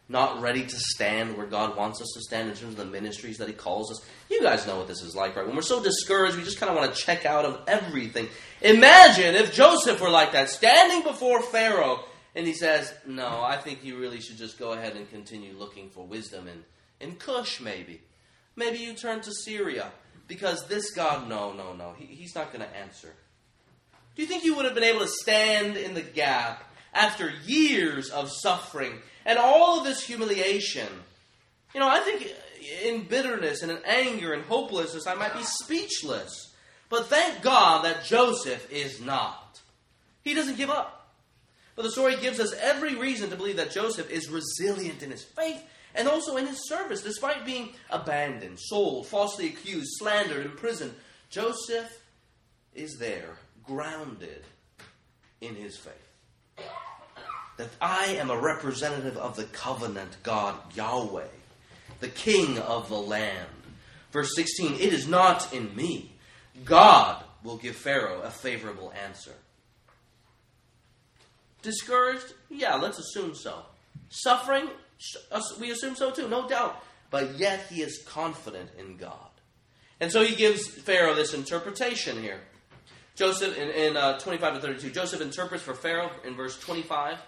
not 0.08 0.40
ready 0.40 0.64
to 0.64 0.76
stand 0.76 1.36
where 1.36 1.46
God 1.46 1.76
wants 1.76 2.00
us 2.00 2.08
to 2.14 2.20
stand 2.20 2.48
in 2.48 2.54
terms 2.54 2.72
of 2.72 2.76
the 2.76 2.84
ministries 2.84 3.38
that 3.38 3.48
He 3.48 3.54
calls 3.54 3.90
us. 3.90 4.04
You 4.30 4.40
guys 4.40 4.66
know 4.66 4.78
what 4.78 4.86
this 4.86 5.02
is 5.02 5.16
like, 5.16 5.34
right? 5.34 5.46
When 5.46 5.56
we're 5.56 5.62
so 5.62 5.82
discouraged, 5.82 6.36
we 6.36 6.44
just 6.44 6.60
kind 6.60 6.70
of 6.70 6.76
want 6.76 6.94
to 6.94 7.00
check 7.00 7.26
out 7.26 7.44
of 7.44 7.60
everything. 7.66 8.28
Imagine 8.62 9.34
if 9.34 9.52
Joseph 9.52 10.00
were 10.00 10.10
like 10.10 10.32
that, 10.32 10.48
standing 10.48 11.02
before 11.02 11.42
Pharaoh, 11.42 12.04
and 12.36 12.46
he 12.46 12.52
says, 12.52 12.92
No, 13.06 13.42
I 13.42 13.56
think 13.56 13.84
you 13.84 13.98
really 13.98 14.20
should 14.20 14.36
just 14.36 14.58
go 14.58 14.72
ahead 14.72 14.94
and 14.94 15.10
continue 15.10 15.54
looking 15.56 15.90
for 15.90 16.06
wisdom 16.06 16.46
in, 16.46 16.64
in 17.00 17.16
Cush, 17.16 17.60
maybe. 17.60 18.00
Maybe 18.54 18.78
you 18.78 18.94
turn 18.94 19.20
to 19.22 19.32
Syria, 19.32 19.90
because 20.28 20.66
this 20.68 20.92
God, 20.92 21.28
no, 21.28 21.52
no, 21.52 21.72
no, 21.74 21.94
he, 21.98 22.06
he's 22.06 22.34
not 22.34 22.52
going 22.52 22.64
to 22.64 22.76
answer. 22.76 23.12
Do 24.14 24.22
you 24.22 24.28
think 24.28 24.44
you 24.44 24.54
would 24.56 24.64
have 24.64 24.74
been 24.74 24.84
able 24.84 25.00
to 25.00 25.08
stand 25.08 25.76
in 25.76 25.94
the 25.94 26.02
gap 26.02 26.64
after 26.96 27.30
years 27.44 28.08
of 28.08 28.30
suffering 28.30 28.94
and 29.24 29.38
all 29.38 29.78
of 29.78 29.84
this 29.84 30.02
humiliation. 30.02 30.88
You 31.74 31.80
know, 31.80 31.88
I 31.88 32.00
think 32.00 32.32
in 32.82 33.04
bitterness 33.04 33.62
and 33.62 33.70
in 33.70 33.78
anger 33.84 34.32
and 34.32 34.44
hopelessness, 34.44 35.06
I 35.06 35.14
might 35.14 35.34
be 35.34 35.42
speechless. 35.42 36.54
But 36.88 37.06
thank 37.06 37.42
God 37.42 37.84
that 37.84 38.04
Joseph 38.04 38.72
is 38.72 39.00
not. 39.00 39.60
He 40.22 40.34
doesn't 40.34 40.56
give 40.56 40.70
up. 40.70 41.14
But 41.74 41.82
the 41.82 41.90
story 41.90 42.16
gives 42.16 42.40
us 42.40 42.54
every 42.54 42.94
reason 42.94 43.28
to 43.28 43.36
believe 43.36 43.58
that 43.58 43.70
Joseph 43.70 44.10
is 44.10 44.30
resilient 44.30 45.02
in 45.02 45.10
his 45.10 45.22
faith 45.22 45.62
and 45.94 46.08
also 46.08 46.36
in 46.36 46.46
his 46.46 46.66
service. 46.66 47.02
Despite 47.02 47.44
being 47.44 47.70
abandoned, 47.90 48.58
sold, 48.58 49.08
falsely 49.08 49.48
accused, 49.48 49.90
slandered, 49.98 50.46
imprisoned, 50.46 50.94
Joseph 51.28 52.00
is 52.74 52.96
there, 52.98 53.36
grounded 53.64 54.44
in 55.42 55.54
his 55.54 55.76
faith 55.76 56.05
that 57.56 57.70
I 57.80 58.06
am 58.18 58.30
a 58.30 58.40
representative 58.40 59.16
of 59.16 59.36
the 59.36 59.44
covenant 59.44 60.16
God 60.22 60.56
Yahweh, 60.74 61.28
the 62.00 62.08
king 62.08 62.58
of 62.58 62.88
the 62.88 62.96
land. 62.96 63.48
Verse 64.12 64.34
16 64.34 64.74
It 64.74 64.92
is 64.92 65.08
not 65.08 65.52
in 65.52 65.74
me. 65.74 66.12
God 66.64 67.22
will 67.42 67.56
give 67.56 67.76
Pharaoh 67.76 68.22
a 68.22 68.30
favorable 68.30 68.92
answer. 69.04 69.34
Discouraged? 71.62 72.32
Yeah, 72.48 72.76
let's 72.76 72.98
assume 72.98 73.34
so. 73.34 73.62
Suffering? 74.08 74.68
We 75.60 75.70
assume 75.70 75.96
so 75.96 76.10
too, 76.10 76.28
no 76.28 76.48
doubt. 76.48 76.82
But 77.10 77.38
yet 77.38 77.66
he 77.68 77.82
is 77.82 78.02
confident 78.06 78.70
in 78.78 78.96
God. 78.96 79.12
And 80.00 80.12
so 80.12 80.22
he 80.22 80.34
gives 80.34 80.66
Pharaoh 80.66 81.14
this 81.14 81.34
interpretation 81.34 82.20
here. 82.22 82.40
Joseph, 83.16 83.58
in, 83.58 83.70
in 83.70 83.96
uh, 83.96 84.18
25 84.18 84.54
to 84.54 84.60
32, 84.60 84.90
Joseph 84.90 85.20
interprets 85.20 85.64
for 85.64 85.74
Pharaoh 85.74 86.10
in 86.24 86.36
verse 86.36 86.58
25 86.60 87.18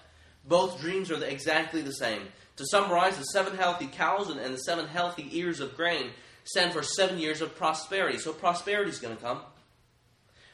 both 0.48 0.80
dreams 0.80 1.10
are 1.10 1.22
exactly 1.24 1.82
the 1.82 1.92
same. 1.92 2.22
To 2.56 2.66
summarize, 2.66 3.16
the 3.16 3.24
seven 3.24 3.56
healthy 3.56 3.86
cows 3.86 4.30
and, 4.30 4.40
and 4.40 4.54
the 4.54 4.58
seven 4.58 4.86
healthy 4.86 5.28
ears 5.38 5.60
of 5.60 5.76
grain 5.76 6.10
stand 6.44 6.72
for 6.72 6.82
seven 6.82 7.18
years 7.18 7.40
of 7.40 7.54
prosperity. 7.54 8.18
So 8.18 8.32
prosperity 8.32 8.90
is 8.90 8.98
going 8.98 9.16
to 9.16 9.22
come. 9.22 9.40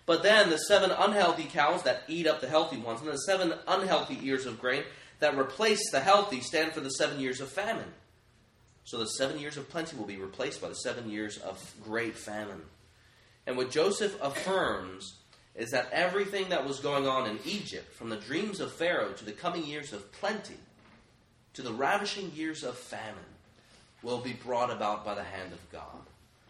But 0.05 0.23
then 0.23 0.51
the 0.51 0.59
seven 0.59 0.91
unhealthy 0.91 1.45
cows 1.45 1.85
that 1.85 2.03
eat 2.09 2.27
up 2.27 2.41
the 2.41 2.49
healthy 2.49 2.77
ones, 2.77 3.01
and 3.01 3.09
the 3.09 3.17
seven 3.17 3.55
unhealthy 3.67 4.19
ears 4.23 4.45
of 4.45 4.61
grain 4.61 4.83
that 5.21 5.39
replace 5.39 5.91
the 5.91 6.01
healthy 6.01 6.41
stand 6.41 6.73
for 6.73 6.81
the 6.81 6.91
seven 6.91 7.21
years 7.21 7.41
of 7.41 7.49
famine. 7.49 7.93
So 8.83 8.99
the 8.99 9.07
seven 9.07 9.39
years 9.39 9.57
of 9.57 9.71
plenty 9.71 9.97
will 9.97 10.05
be 10.05 10.19
replaced 10.19 10.61
by 10.61 10.69
the 10.69 10.75
seven 10.75 11.09
years 11.09 11.39
of 11.39 11.75
great 11.83 12.19
famine. 12.19 12.61
And 13.47 13.57
what 13.57 13.71
Joseph 13.71 14.19
affirms 14.21 15.15
is 15.55 15.71
that 15.71 15.89
everything 15.93 16.49
that 16.49 16.67
was 16.67 16.81
going 16.81 17.07
on 17.07 17.29
in 17.29 17.39
Egypt, 17.45 17.95
from 17.95 18.09
the 18.09 18.17
dreams 18.17 18.61
of 18.61 18.73
Pharaoh 18.73 19.13
to 19.13 19.25
the 19.25 19.33
coming 19.33 19.65
years 19.65 19.93
of 19.93 20.11
plenty, 20.13 20.57
to 21.55 21.63
the 21.63 21.73
ravishing 21.73 22.33
years 22.33 22.65
of 22.65 22.77
famine, 22.77 23.23
will 24.03 24.19
be 24.19 24.33
brought 24.33 24.71
about 24.71 25.05
by 25.05 25.15
the 25.15 25.23
hand 25.23 25.53
of 25.53 25.71
God. 25.71 26.03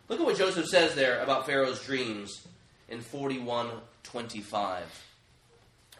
Look 0.09 0.21
at 0.21 0.27
what 0.27 0.39
Joseph 0.39 0.67
says 0.67 0.95
there 0.95 1.21
about 1.21 1.47
Pharaoh's 1.47 1.85
dreams 1.85 2.47
in 2.89 3.01
41:25. 3.01 4.83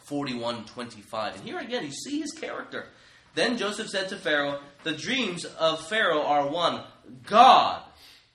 41:25. 0.03 1.35
And 1.35 1.43
here 1.43 1.59
again 1.59 1.83
you 1.83 1.91
see 1.91 2.19
his 2.19 2.31
character. 2.31 2.89
Then 3.35 3.57
Joseph 3.57 3.89
said 3.89 4.09
to 4.09 4.17
Pharaoh, 4.17 4.61
"The 4.83 4.93
dreams 4.93 5.45
of 5.45 5.87
Pharaoh 5.87 6.23
are 6.23 6.47
one. 6.47 6.83
God 7.23 7.83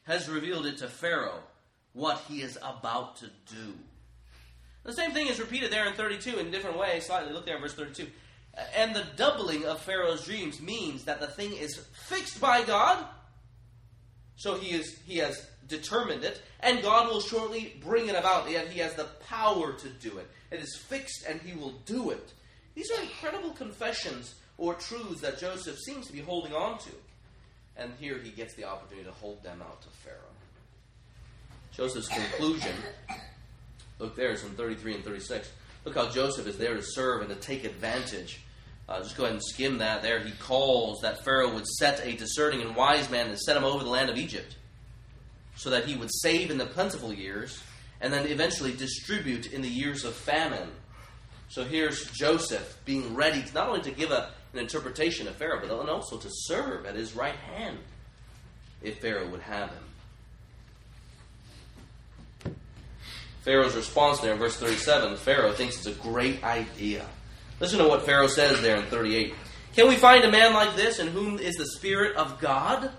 has 0.05 0.29
revealed 0.29 0.67
it 0.67 0.79
to 0.79 0.89
Pharaoh 0.89 1.43
what 1.93 2.21
he 2.29 2.43
is 2.43 2.57
about 2.63 3.17
to 3.17 3.31
do." 3.47 3.79
The 4.85 4.93
same 4.93 5.13
thing 5.13 5.27
is 5.27 5.39
repeated 5.39 5.71
there 5.71 5.87
in 5.87 5.93
32 5.93 6.39
in 6.39 6.47
a 6.47 6.51
different 6.51 6.79
way, 6.79 7.01
slightly. 7.01 7.33
Look 7.33 7.47
there 7.47 7.59
verse 7.59 7.75
32. 7.75 8.07
Uh, 8.57 8.61
and 8.77 8.95
the 8.95 9.05
doubling 9.17 9.65
of 9.65 9.81
Pharaoh's 9.81 10.25
dreams 10.25 10.61
means 10.61 11.05
that 11.05 11.21
the 11.21 11.27
thing 11.27 11.53
is 11.53 11.85
fixed 12.07 12.41
by 12.41 12.63
God. 12.63 13.05
So 14.37 14.55
he 14.55 14.75
is 14.75 14.99
he 15.05 15.19
has 15.19 15.47
determined 15.69 16.25
it, 16.25 16.41
and 16.61 16.83
God 16.83 17.09
will 17.09 17.21
shortly 17.21 17.77
bring 17.85 18.09
it 18.09 18.17
about. 18.17 18.49
He 18.49 18.81
has 18.81 18.95
the 18.95 19.09
power 19.29 19.73
to 19.73 19.89
do 19.89 20.19
it. 20.19 20.29
It 20.51 20.61
is 20.61 20.77
fixed, 20.77 21.25
and 21.29 21.41
he 21.43 21.55
will 21.55 21.75
do 21.85 22.11
it. 22.11 22.33
These 22.75 22.91
are 22.91 23.03
incredible 23.03 23.51
confessions 23.51 24.35
or 24.57 24.75
truths 24.75 25.21
that 25.21 25.39
Joseph 25.39 25.79
seems 25.79 26.07
to 26.07 26.13
be 26.13 26.21
holding 26.21 26.55
on 26.55 26.79
to. 26.79 26.91
And 27.77 27.93
here 27.99 28.19
he 28.23 28.31
gets 28.31 28.55
the 28.55 28.65
opportunity 28.65 29.07
to 29.07 29.13
hold 29.13 29.43
them 29.43 29.61
out 29.63 29.81
to 29.83 29.89
Pharaoh. 29.89 30.19
Joseph's 31.73 32.09
conclusion, 32.09 32.75
look 34.01 34.17
there, 34.17 34.31
it's 34.31 34.43
in 34.43 34.51
33 34.51 34.97
and 34.97 35.05
36. 35.05 35.51
Look 35.85 35.95
how 35.95 36.09
Joseph 36.09 36.47
is 36.47 36.59
there 36.59 36.75
to 36.75 36.83
serve 36.83 37.21
and 37.23 37.31
to 37.31 37.37
take 37.37 37.65
advantage. 37.65 38.41
Uh, 38.89 39.01
just 39.03 39.17
go 39.17 39.25
ahead 39.25 39.35
and 39.35 39.45
skim 39.45 39.79
that 39.79 40.03
there. 40.03 40.19
He 40.19 40.33
calls 40.33 41.01
that 41.03 41.25
Pharaoh 41.25 41.55
would 41.55 41.67
set 41.67 42.05
a 42.05 42.17
discerning 42.17 42.61
and 42.61 42.75
wise 42.75 43.09
man 43.09 43.29
and 43.29 43.39
set 43.39 43.57
him 43.57 43.65
over 43.65 43.85
the 43.85 43.91
land 43.91 44.11
of 44.11 44.19
Egypt, 44.19 44.57
so 45.57 45.71
that 45.71 45.85
he 45.85 45.97
would 45.97 46.11
save 46.13 46.51
in 46.51 46.59
the 46.59 46.67
plentiful 46.67 47.13
years 47.13 47.63
and 48.01 48.13
then 48.13 48.27
eventually 48.27 48.73
distribute 48.73 49.53
in 49.53 49.63
the 49.63 49.69
years 49.69 50.05
of 50.05 50.15
famine. 50.15 50.71
So 51.49 51.65
here's 51.65 52.11
Joseph 52.13 52.79
being 52.85 53.15
ready 53.15 53.45
not 53.55 53.69
only 53.69 53.83
to 53.83 53.91
give 53.91 54.11
a, 54.11 54.31
an 54.53 54.59
interpretation 54.59 55.29
of 55.29 55.37
Pharaoh, 55.37 55.61
but 55.61 55.89
also 55.89 56.17
to 56.17 56.29
serve 56.31 56.87
at 56.87 56.95
his 56.95 57.15
right 57.15 57.35
hand 57.35 57.79
if 58.83 59.01
Pharaoh 59.01 59.29
would 59.29 59.43
have 59.43 59.71
him. 59.71 59.85
Pharaoh's 63.43 63.75
response 63.75 64.21
there 64.21 64.33
in 64.33 64.39
verse 64.39 64.57
37 64.57 65.17
Pharaoh 65.17 65.53
thinks 65.53 65.77
it's 65.77 65.87
a 65.87 66.03
great 66.03 66.43
idea. 66.45 67.07
Listen 67.59 67.79
to 67.79 67.89
what 67.89 68.05
Pharaoh 68.05 68.27
says 68.27 68.61
there 68.63 68.77
in 68.77 68.85
38. 68.85 69.35
Can 69.75 69.89
we 69.89 69.97
find 69.97 70.25
a 70.25 70.31
man 70.31 70.53
like 70.53 70.77
this 70.77 70.99
in 70.99 71.09
whom 71.09 71.39
is 71.39 71.57
the 71.57 71.67
Spirit 71.67 72.17
of 72.17 72.41
God? 72.41 72.91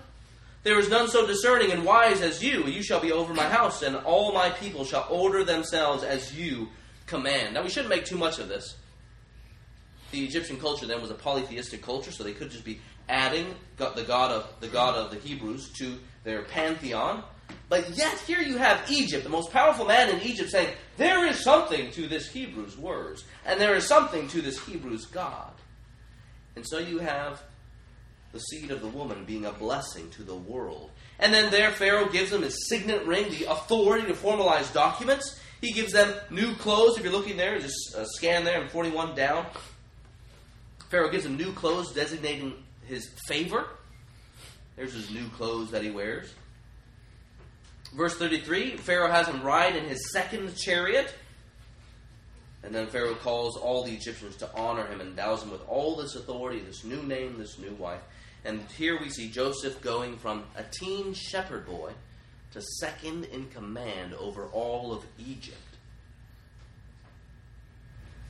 There 0.62 0.78
is 0.78 0.88
none 0.88 1.08
so 1.08 1.26
discerning 1.26 1.72
and 1.72 1.84
wise 1.84 2.20
as 2.20 2.42
you. 2.42 2.64
You 2.66 2.82
shall 2.82 3.00
be 3.00 3.10
over 3.10 3.34
my 3.34 3.48
house, 3.48 3.82
and 3.82 3.96
all 3.96 4.32
my 4.32 4.50
people 4.50 4.84
shall 4.84 5.06
order 5.10 5.44
themselves 5.44 6.04
as 6.04 6.36
you 6.36 6.68
command. 7.06 7.54
Now, 7.54 7.62
we 7.62 7.68
shouldn't 7.68 7.88
make 7.88 8.04
too 8.04 8.16
much 8.16 8.38
of 8.38 8.48
this. 8.48 8.76
The 10.12 10.24
Egyptian 10.24 10.60
culture 10.60 10.86
then 10.86 11.02
was 11.02 11.10
a 11.10 11.14
polytheistic 11.14 11.82
culture, 11.82 12.12
so 12.12 12.22
they 12.22 12.32
could 12.32 12.50
just 12.50 12.64
be 12.64 12.80
adding 13.08 13.54
the 13.76 14.04
god 14.06 14.30
of 14.30 14.60
the 14.60 14.68
god 14.68 14.94
of 14.94 15.10
the 15.10 15.16
Hebrews 15.16 15.70
to 15.78 15.98
their 16.22 16.42
pantheon. 16.42 17.24
But 17.72 17.96
yet, 17.96 18.18
here 18.26 18.42
you 18.42 18.58
have 18.58 18.90
Egypt, 18.90 19.24
the 19.24 19.30
most 19.30 19.50
powerful 19.50 19.86
man 19.86 20.10
in 20.10 20.20
Egypt, 20.20 20.50
saying, 20.50 20.74
There 20.98 21.24
is 21.24 21.42
something 21.42 21.90
to 21.92 22.06
this 22.06 22.28
Hebrew's 22.28 22.76
words, 22.76 23.24
and 23.46 23.58
there 23.58 23.74
is 23.74 23.86
something 23.86 24.28
to 24.28 24.42
this 24.42 24.58
Hebrew's 24.58 25.06
God. 25.06 25.52
And 26.54 26.68
so 26.68 26.78
you 26.78 26.98
have 26.98 27.42
the 28.32 28.40
seed 28.40 28.70
of 28.72 28.82
the 28.82 28.88
woman 28.88 29.24
being 29.24 29.46
a 29.46 29.52
blessing 29.52 30.10
to 30.10 30.22
the 30.22 30.34
world. 30.34 30.90
And 31.18 31.32
then 31.32 31.50
there, 31.50 31.70
Pharaoh 31.70 32.10
gives 32.10 32.30
them 32.30 32.42
his 32.42 32.68
signet 32.68 33.06
ring, 33.06 33.30
the 33.30 33.50
authority 33.50 34.06
to 34.06 34.12
formalize 34.12 34.70
documents. 34.74 35.40
He 35.62 35.72
gives 35.72 35.94
them 35.94 36.12
new 36.28 36.54
clothes. 36.56 36.98
If 36.98 37.04
you're 37.04 37.12
looking 37.14 37.38
there, 37.38 37.58
just 37.58 37.96
uh, 37.96 38.04
scan 38.04 38.44
there 38.44 38.60
in 38.60 38.68
41 38.68 39.14
down. 39.14 39.46
Pharaoh 40.90 41.10
gives 41.10 41.24
them 41.24 41.38
new 41.38 41.54
clothes, 41.54 41.94
designating 41.94 42.52
his 42.84 43.08
favor. 43.26 43.66
There's 44.76 44.92
his 44.92 45.10
new 45.10 45.26
clothes 45.30 45.70
that 45.70 45.82
he 45.82 45.90
wears. 45.90 46.34
Verse 47.94 48.16
33 48.16 48.76
Pharaoh 48.78 49.10
has 49.10 49.28
him 49.28 49.42
ride 49.42 49.76
in 49.76 49.84
his 49.84 50.10
second 50.12 50.54
chariot. 50.56 51.14
And 52.64 52.74
then 52.74 52.86
Pharaoh 52.86 53.16
calls 53.16 53.56
all 53.56 53.84
the 53.84 53.92
Egyptians 53.92 54.36
to 54.36 54.54
honor 54.54 54.86
him 54.86 55.00
and 55.00 55.10
endows 55.10 55.42
him 55.42 55.50
with 55.50 55.66
all 55.68 55.96
this 55.96 56.14
authority, 56.14 56.60
this 56.60 56.84
new 56.84 57.02
name, 57.02 57.36
this 57.36 57.58
new 57.58 57.72
wife. 57.72 58.00
And 58.44 58.60
here 58.76 59.00
we 59.00 59.08
see 59.08 59.28
Joseph 59.30 59.80
going 59.82 60.16
from 60.16 60.44
a 60.56 60.62
teen 60.62 61.12
shepherd 61.12 61.66
boy 61.66 61.92
to 62.52 62.62
second 62.80 63.24
in 63.24 63.48
command 63.48 64.14
over 64.14 64.46
all 64.46 64.92
of 64.92 65.04
Egypt. 65.18 65.56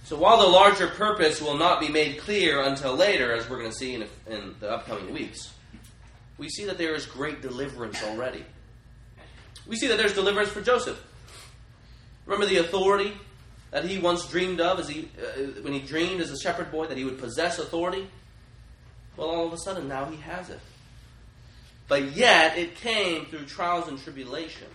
So 0.04 0.16
while 0.16 0.38
the 0.38 0.48
larger 0.48 0.88
purpose 0.88 1.40
will 1.40 1.56
not 1.56 1.80
be 1.80 1.88
made 1.88 2.18
clear 2.18 2.62
until 2.62 2.96
later, 2.96 3.32
as 3.32 3.48
we're 3.48 3.58
going 3.58 3.70
to 3.70 3.76
see 3.76 3.94
in, 3.94 4.06
in 4.28 4.54
the 4.60 4.70
upcoming 4.70 5.12
weeks, 5.12 5.52
we 6.38 6.48
see 6.48 6.64
that 6.64 6.78
there 6.78 6.94
is 6.94 7.06
great 7.06 7.40
deliverance 7.40 8.02
already. 8.02 8.44
We 9.66 9.76
see 9.76 9.86
that 9.88 9.98
there's 9.98 10.14
deliverance 10.14 10.50
for 10.50 10.60
Joseph. 10.60 11.02
Remember 12.26 12.46
the 12.46 12.58
authority 12.58 13.12
that 13.70 13.84
he 13.84 13.98
once 13.98 14.26
dreamed 14.28 14.60
of 14.60 14.78
as 14.78 14.88
he, 14.88 15.08
uh, 15.18 15.62
when 15.62 15.72
he 15.72 15.80
dreamed 15.80 16.20
as 16.20 16.30
a 16.30 16.38
shepherd 16.38 16.70
boy 16.70 16.86
that 16.86 16.96
he 16.96 17.04
would 17.04 17.18
possess 17.18 17.58
authority? 17.58 18.06
Well, 19.16 19.28
all 19.28 19.46
of 19.46 19.52
a 19.52 19.58
sudden, 19.58 19.88
now 19.88 20.06
he 20.06 20.16
has 20.18 20.50
it. 20.50 20.60
But 21.88 22.12
yet, 22.12 22.56
it 22.56 22.76
came 22.76 23.26
through 23.26 23.44
trials 23.44 23.88
and 23.88 24.02
tribulations. 24.02 24.70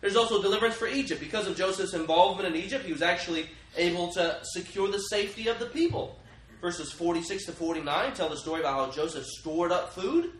There's 0.00 0.16
also 0.16 0.42
deliverance 0.42 0.74
for 0.74 0.88
Egypt. 0.88 1.20
Because 1.20 1.46
of 1.46 1.56
Joseph's 1.56 1.94
involvement 1.94 2.54
in 2.54 2.60
Egypt, 2.60 2.84
he 2.84 2.92
was 2.92 3.02
actually 3.02 3.48
able 3.76 4.12
to 4.12 4.38
secure 4.42 4.90
the 4.90 4.98
safety 4.98 5.48
of 5.48 5.58
the 5.58 5.66
people. 5.66 6.18
Verses 6.60 6.92
46 6.92 7.46
to 7.46 7.52
49 7.52 8.12
tell 8.14 8.28
the 8.28 8.36
story 8.36 8.60
about 8.60 8.74
how 8.74 8.92
Joseph 8.92 9.24
stored 9.24 9.72
up 9.72 9.92
food. 9.94 10.32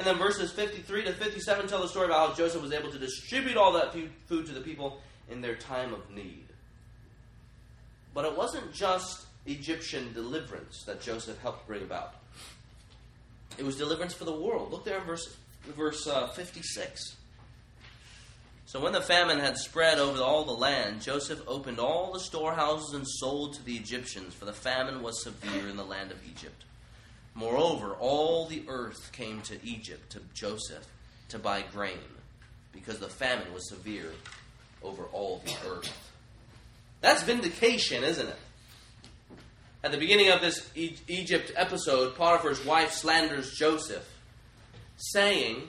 And 0.00 0.06
then 0.06 0.16
verses 0.16 0.50
53 0.50 1.04
to 1.04 1.12
57 1.12 1.68
tell 1.68 1.82
the 1.82 1.86
story 1.86 2.06
about 2.06 2.30
how 2.30 2.34
Joseph 2.34 2.62
was 2.62 2.72
able 2.72 2.90
to 2.90 2.98
distribute 2.98 3.58
all 3.58 3.74
that 3.74 3.94
food 4.26 4.46
to 4.46 4.52
the 4.52 4.62
people 4.62 4.98
in 5.28 5.42
their 5.42 5.56
time 5.56 5.92
of 5.92 6.08
need. 6.10 6.46
But 8.14 8.24
it 8.24 8.34
wasn't 8.34 8.72
just 8.72 9.26
Egyptian 9.44 10.14
deliverance 10.14 10.84
that 10.84 11.02
Joseph 11.02 11.38
helped 11.42 11.66
bring 11.66 11.82
about. 11.82 12.14
It 13.58 13.62
was 13.62 13.76
deliverance 13.76 14.14
for 14.14 14.24
the 14.24 14.32
world. 14.32 14.72
Look 14.72 14.86
there 14.86 15.00
in 15.00 15.04
verse, 15.04 15.36
verse 15.76 16.06
uh, 16.06 16.28
56. 16.28 17.16
So 18.64 18.80
when 18.80 18.94
the 18.94 19.02
famine 19.02 19.38
had 19.38 19.58
spread 19.58 19.98
over 19.98 20.22
all 20.22 20.46
the 20.46 20.52
land, 20.52 21.02
Joseph 21.02 21.42
opened 21.46 21.78
all 21.78 22.10
the 22.10 22.20
storehouses 22.20 22.94
and 22.94 23.06
sold 23.06 23.52
to 23.56 23.62
the 23.62 23.76
Egyptians, 23.76 24.32
for 24.32 24.46
the 24.46 24.54
famine 24.54 25.02
was 25.02 25.22
severe 25.22 25.68
in 25.68 25.76
the 25.76 25.84
land 25.84 26.10
of 26.10 26.26
Egypt. 26.26 26.64
Moreover, 27.34 27.94
all 27.98 28.46
the 28.46 28.64
earth 28.68 29.12
came 29.12 29.40
to 29.42 29.58
Egypt, 29.64 30.10
to 30.12 30.20
Joseph, 30.34 30.86
to 31.28 31.38
buy 31.38 31.62
grain, 31.72 31.98
because 32.72 32.98
the 32.98 33.08
famine 33.08 33.52
was 33.54 33.68
severe 33.68 34.12
over 34.82 35.04
all 35.04 35.42
the 35.44 35.70
earth. 35.70 36.10
That's 37.00 37.22
vindication, 37.22 38.04
isn't 38.04 38.28
it? 38.28 38.36
At 39.82 39.92
the 39.92 39.98
beginning 39.98 40.30
of 40.30 40.42
this 40.42 40.70
Egypt 40.74 41.52
episode, 41.56 42.14
Potiphar's 42.14 42.64
wife 42.66 42.92
slanders 42.92 43.54
Joseph, 43.54 44.06
saying, 44.96 45.62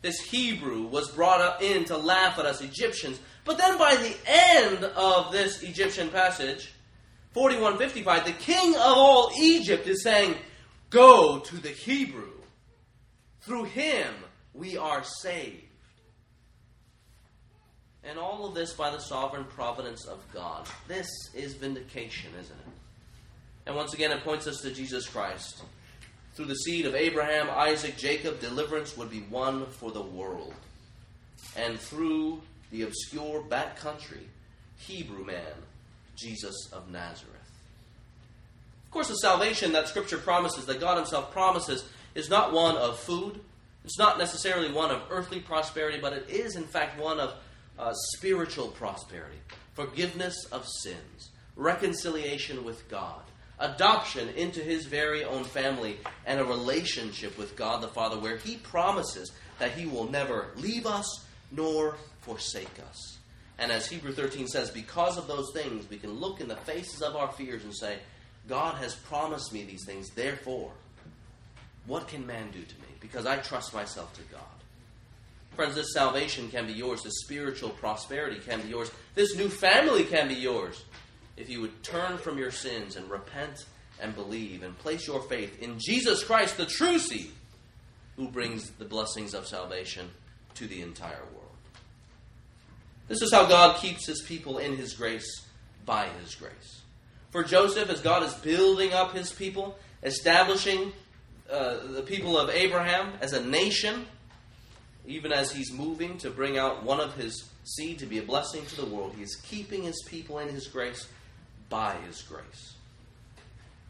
This 0.00 0.18
Hebrew 0.20 0.86
was 0.86 1.10
brought 1.10 1.42
up 1.42 1.60
in 1.60 1.84
to 1.86 1.98
laugh 1.98 2.38
at 2.38 2.46
us 2.46 2.62
Egyptians. 2.62 3.20
But 3.44 3.58
then 3.58 3.76
by 3.76 3.96
the 3.96 4.16
end 4.26 4.84
of 4.84 5.30
this 5.30 5.62
Egyptian 5.62 6.08
passage, 6.08 6.72
4155, 7.32 8.24
the 8.24 8.32
king 8.32 8.74
of 8.76 8.80
all 8.80 9.30
Egypt 9.38 9.86
is 9.86 10.02
saying, 10.02 10.36
Go 10.94 11.40
to 11.40 11.56
the 11.56 11.70
Hebrew. 11.70 12.30
Through 13.40 13.64
him 13.64 14.14
we 14.54 14.76
are 14.76 15.02
saved. 15.02 15.64
And 18.04 18.16
all 18.16 18.46
of 18.46 18.54
this 18.54 18.74
by 18.74 18.90
the 18.90 19.00
sovereign 19.00 19.44
providence 19.44 20.06
of 20.06 20.20
God. 20.32 20.68
This 20.86 21.08
is 21.34 21.54
vindication, 21.54 22.30
isn't 22.38 22.54
it? 22.54 22.72
And 23.66 23.74
once 23.74 23.92
again, 23.92 24.12
it 24.12 24.22
points 24.22 24.46
us 24.46 24.60
to 24.60 24.70
Jesus 24.70 25.08
Christ. 25.08 25.64
Through 26.34 26.44
the 26.44 26.54
seed 26.54 26.86
of 26.86 26.94
Abraham, 26.94 27.48
Isaac, 27.50 27.96
Jacob, 27.96 28.38
deliverance 28.38 28.96
would 28.96 29.10
be 29.10 29.24
won 29.28 29.66
for 29.66 29.90
the 29.90 30.00
world. 30.02 30.54
And 31.56 31.76
through 31.76 32.40
the 32.70 32.82
obscure 32.82 33.42
backcountry 33.42 34.26
Hebrew 34.76 35.24
man, 35.24 35.54
Jesus 36.14 36.68
of 36.72 36.88
Nazareth. 36.88 37.33
Course, 38.94 39.08
the 39.08 39.16
salvation 39.16 39.72
that 39.72 39.88
Scripture 39.88 40.18
promises, 40.18 40.66
that 40.66 40.78
God 40.78 40.96
Himself 40.96 41.32
promises, 41.32 41.84
is 42.14 42.30
not 42.30 42.52
one 42.52 42.76
of 42.76 42.96
food. 42.96 43.40
It's 43.84 43.98
not 43.98 44.18
necessarily 44.18 44.72
one 44.72 44.92
of 44.92 45.02
earthly 45.10 45.40
prosperity, 45.40 45.98
but 46.00 46.12
it 46.12 46.30
is, 46.30 46.54
in 46.54 46.62
fact, 46.62 47.00
one 47.00 47.18
of 47.18 47.34
uh, 47.76 47.92
spiritual 48.12 48.68
prosperity, 48.68 49.38
forgiveness 49.72 50.46
of 50.52 50.64
sins, 50.68 51.32
reconciliation 51.56 52.62
with 52.62 52.88
God, 52.88 53.20
adoption 53.58 54.28
into 54.28 54.60
his 54.60 54.86
very 54.86 55.24
own 55.24 55.42
family, 55.42 55.98
and 56.24 56.38
a 56.38 56.44
relationship 56.44 57.36
with 57.36 57.56
God 57.56 57.82
the 57.82 57.88
Father 57.88 58.16
where 58.16 58.36
he 58.36 58.58
promises 58.58 59.32
that 59.58 59.72
he 59.72 59.86
will 59.86 60.08
never 60.08 60.52
leave 60.54 60.86
us 60.86 61.26
nor 61.50 61.96
forsake 62.20 62.78
us. 62.88 63.18
And 63.58 63.72
as 63.72 63.88
Hebrew 63.88 64.12
13 64.12 64.46
says, 64.46 64.70
because 64.70 65.18
of 65.18 65.26
those 65.26 65.50
things, 65.52 65.90
we 65.90 65.96
can 65.96 66.12
look 66.12 66.40
in 66.40 66.46
the 66.46 66.54
faces 66.54 67.02
of 67.02 67.16
our 67.16 67.32
fears 67.32 67.64
and 67.64 67.74
say, 67.74 67.98
God 68.48 68.76
has 68.76 68.94
promised 68.94 69.52
me 69.52 69.64
these 69.64 69.84
things, 69.84 70.10
therefore, 70.10 70.72
what 71.86 72.08
can 72.08 72.26
man 72.26 72.50
do 72.50 72.62
to 72.62 72.74
me? 72.76 72.88
Because 73.00 73.26
I 73.26 73.36
trust 73.36 73.74
myself 73.74 74.12
to 74.14 74.22
God. 74.32 74.40
Friends, 75.54 75.76
this 75.76 75.92
salvation 75.92 76.50
can 76.50 76.66
be 76.66 76.72
yours. 76.72 77.02
This 77.02 77.20
spiritual 77.20 77.70
prosperity 77.70 78.40
can 78.40 78.60
be 78.60 78.68
yours. 78.68 78.90
This 79.14 79.36
new 79.36 79.48
family 79.48 80.04
can 80.04 80.28
be 80.28 80.34
yours 80.34 80.82
if 81.36 81.48
you 81.48 81.60
would 81.60 81.82
turn 81.82 82.18
from 82.18 82.38
your 82.38 82.50
sins 82.50 82.96
and 82.96 83.08
repent 83.10 83.64
and 84.00 84.14
believe 84.14 84.62
and 84.62 84.76
place 84.78 85.06
your 85.06 85.22
faith 85.22 85.62
in 85.62 85.78
Jesus 85.78 86.24
Christ, 86.24 86.56
the 86.56 86.66
true 86.66 86.98
seed, 86.98 87.30
who 88.16 88.28
brings 88.28 88.70
the 88.70 88.84
blessings 88.84 89.34
of 89.34 89.46
salvation 89.46 90.10
to 90.54 90.66
the 90.66 90.82
entire 90.82 91.24
world. 91.32 91.44
This 93.08 93.22
is 93.22 93.32
how 93.32 93.46
God 93.46 93.76
keeps 93.80 94.06
his 94.06 94.22
people 94.22 94.58
in 94.58 94.76
his 94.76 94.94
grace 94.94 95.44
by 95.84 96.08
his 96.22 96.34
grace. 96.34 96.80
For 97.34 97.42
Joseph, 97.42 97.90
as 97.90 98.00
God 98.00 98.22
is 98.22 98.32
building 98.32 98.92
up 98.92 99.12
his 99.12 99.32
people, 99.32 99.76
establishing 100.04 100.92
uh, 101.50 101.78
the 101.90 102.02
people 102.02 102.38
of 102.38 102.48
Abraham 102.48 103.12
as 103.20 103.32
a 103.32 103.44
nation, 103.44 104.06
even 105.04 105.32
as 105.32 105.50
he's 105.50 105.72
moving 105.72 106.16
to 106.18 106.30
bring 106.30 106.58
out 106.58 106.84
one 106.84 107.00
of 107.00 107.16
his 107.16 107.48
seed 107.64 107.98
to 107.98 108.06
be 108.06 108.18
a 108.18 108.22
blessing 108.22 108.64
to 108.66 108.76
the 108.76 108.86
world. 108.86 109.14
He 109.16 109.24
is 109.24 109.34
keeping 109.34 109.82
his 109.82 110.00
people 110.06 110.38
in 110.38 110.48
his 110.48 110.68
grace 110.68 111.08
by 111.68 111.96
his 112.06 112.22
grace. 112.22 112.74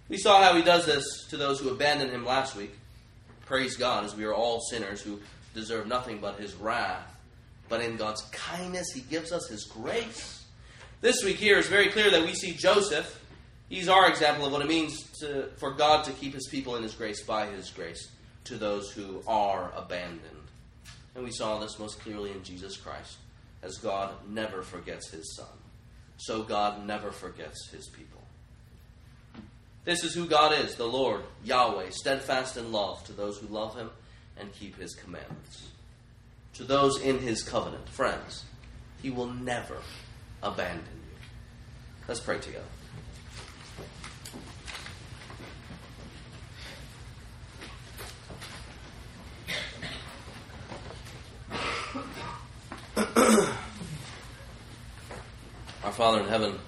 We 0.09 0.17
saw 0.17 0.43
how 0.43 0.57
he 0.57 0.63
does 0.63 0.87
this 0.87 1.27
to 1.29 1.37
those 1.37 1.61
who 1.61 1.69
abandoned 1.69 2.13
him 2.13 2.25
last 2.25 2.57
week. 2.57 2.75
Praise 3.45 3.77
God, 3.77 4.07
as 4.07 4.17
we 4.17 4.25
are 4.25 4.33
all 4.33 4.63
sinners 4.71 5.03
who 5.03 5.21
deserve 5.53 5.87
nothing 5.87 6.17
but 6.17 6.41
his 6.41 6.55
wrath. 6.55 7.15
But 7.69 7.83
in 7.83 7.99
God's 7.99 8.23
kindness, 8.33 8.91
he 8.95 9.03
gives 9.03 9.33
us 9.33 9.49
his 9.49 9.65
grace. 9.65 10.47
This 11.03 11.23
week 11.23 11.37
here 11.37 11.59
is 11.59 11.67
very 11.67 11.89
clear 11.91 12.11
that 12.11 12.25
we 12.25 12.33
see 12.33 12.55
Joseph. 12.55 13.21
He's 13.69 13.89
our 13.89 14.09
example 14.09 14.47
of 14.47 14.53
what 14.53 14.63
it 14.63 14.69
means 14.69 15.03
to, 15.21 15.49
for 15.57 15.73
God 15.73 16.05
to 16.05 16.13
keep 16.13 16.35
his 16.35 16.49
people 16.49 16.77
in 16.77 16.83
his 16.83 16.95
grace 16.95 17.23
by 17.23 17.47
his 17.47 17.71
grace 17.71 18.09
to 18.45 18.57
those 18.57 18.91
who 18.91 19.23
are 19.27 19.73
abandoned. 19.75 20.21
And 21.15 21.25
we 21.25 21.31
saw 21.31 21.59
this 21.59 21.79
most 21.79 22.01
clearly 22.01 22.33
in 22.33 22.43
Jesus 22.43 22.77
Christ, 22.77 23.17
as 23.63 23.79
God 23.79 24.13
never 24.29 24.63
forgets 24.63 25.11
his 25.11 25.35
Son. 25.37 25.47
So 26.19 26.43
God 26.43 26.87
never 26.87 27.11
forgets 27.11 27.71
his 27.71 27.89
people. 27.89 28.21
This 29.85 30.03
is 30.03 30.15
who 30.15 30.27
God 30.27 30.53
is, 30.53 30.77
the 30.77 30.87
Lord, 30.87 31.23
Yahweh, 31.45 31.91
steadfast 31.91 32.57
in 32.57 32.73
love 32.73 33.05
to 33.05 33.13
those 33.13 33.39
who 33.39 33.47
love 33.49 33.77
him 33.77 33.91
and 34.39 34.53
keep 34.53 34.79
his 34.79 34.95
commandments. 34.95 35.69
To 36.55 36.65
those 36.65 37.01
in 37.01 37.19
his 37.19 37.43
covenant, 37.43 37.89
friends, 37.89 38.45
he 39.03 39.11
will 39.11 39.27
never 39.27 39.79
abandon 40.43 40.85
you. 40.85 41.17
Let's 42.09 42.21
pray 42.21 42.39
together. 42.39 42.65
Our 55.85 55.93
Father 55.93 56.21
in 56.21 56.29
heaven, 56.29 56.59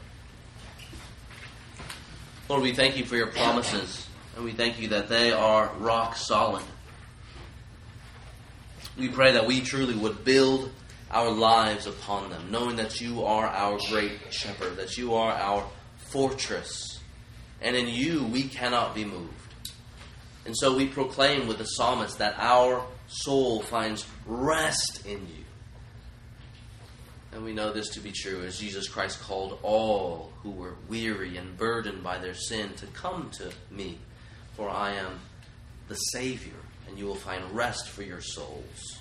Lord, 2.48 2.62
we 2.62 2.74
thank 2.74 2.98
you 2.98 3.04
for 3.04 3.16
your 3.16 3.28
promises, 3.28 4.06
and 4.34 4.44
we 4.44 4.52
thank 4.52 4.78
you 4.78 4.88
that 4.88 5.08
they 5.08 5.32
are 5.32 5.72
rock 5.78 6.14
solid. 6.16 6.64
We 8.98 9.08
pray 9.08 9.32
that 9.32 9.46
we 9.46 9.62
truly 9.62 9.94
would 9.94 10.24
build 10.24 10.70
our 11.10 11.30
lives 11.30 11.86
upon 11.86 12.28
them, 12.28 12.50
knowing 12.50 12.76
that 12.76 13.00
you 13.00 13.24
are 13.24 13.46
our 13.46 13.78
great 13.88 14.18
shepherd, 14.30 14.76
that 14.76 14.98
you 14.98 15.14
are 15.14 15.32
our 15.32 15.66
fortress, 16.10 17.00
and 17.62 17.74
in 17.74 17.88
you 17.88 18.24
we 18.24 18.42
cannot 18.42 18.94
be 18.94 19.06
moved. 19.06 19.32
And 20.44 20.54
so 20.56 20.76
we 20.76 20.86
proclaim 20.86 21.46
with 21.46 21.58
the 21.58 21.64
psalmist 21.64 22.18
that 22.18 22.34
our 22.38 22.84
soul 23.08 23.62
finds 23.62 24.06
rest 24.26 25.06
in 25.06 25.20
you. 25.20 25.45
And 27.36 27.44
we 27.44 27.52
know 27.52 27.70
this 27.70 27.90
to 27.90 28.00
be 28.00 28.12
true 28.12 28.44
as 28.46 28.58
Jesus 28.58 28.88
Christ 28.88 29.20
called 29.20 29.58
all 29.62 30.32
who 30.42 30.50
were 30.50 30.76
weary 30.88 31.36
and 31.36 31.54
burdened 31.58 32.02
by 32.02 32.16
their 32.16 32.32
sin 32.32 32.72
to 32.78 32.86
come 32.86 33.28
to 33.32 33.52
me, 33.70 33.98
for 34.54 34.70
I 34.70 34.94
am 34.94 35.20
the 35.86 35.96
Savior, 35.96 36.56
and 36.88 36.98
you 36.98 37.04
will 37.04 37.14
find 37.14 37.44
rest 37.54 37.90
for 37.90 38.02
your 38.02 38.22
souls. 38.22 38.98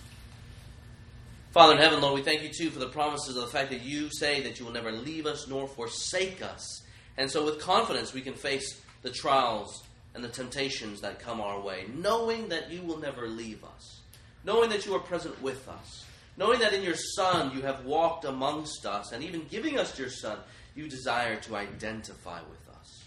Father 1.52 1.76
in 1.76 1.80
heaven, 1.80 2.02
Lord, 2.02 2.16
we 2.16 2.24
thank 2.24 2.44
you 2.44 2.50
too 2.50 2.72
for 2.72 2.80
the 2.80 2.90
promises 2.90 3.38
of 3.38 3.44
the 3.44 3.48
fact 3.48 3.70
that 3.70 3.84
you 3.84 4.10
say 4.12 4.42
that 4.42 4.60
you 4.60 4.66
will 4.66 4.74
never 4.74 4.92
leave 4.92 5.28
us 5.28 5.48
nor 5.48 5.66
forsake 5.66 6.42
us. 6.42 6.84
And 7.16 7.32
so, 7.32 7.46
with 7.46 7.62
confidence, 7.62 8.14
we 8.14 8.20
can 8.20 8.34
face 8.34 8.82
the 9.02 9.12
trials 9.12 9.82
and 10.14 10.22
the 10.22 10.28
temptations 10.28 11.00
that 11.00 11.20
come 11.22 11.40
our 11.40 11.62
way, 11.62 11.86
knowing 11.96 12.50
that 12.50 12.70
you 12.70 12.82
will 12.82 13.00
never 13.00 13.30
leave 13.30 13.64
us, 13.64 14.02
knowing 14.44 14.70
that 14.72 14.86
you 14.86 14.94
are 14.94 15.00
present 15.00 15.42
with 15.42 15.70
us 15.70 16.04
knowing 16.38 16.60
that 16.60 16.74
in 16.74 16.84
your 16.84 16.96
Son 16.96 17.56
you 17.56 17.62
have 17.62 17.86
walked 17.86 18.26
amongst 18.26 18.86
us, 18.86 19.12
and 19.12 19.24
even 19.24 19.46
giving 19.50 19.80
us 19.80 19.98
your 19.98 20.10
Son, 20.10 20.38
you 20.76 20.88
desire 20.88 21.38
to 21.38 21.56
identify 21.56 22.40
with 22.50 22.76
us. 22.76 23.04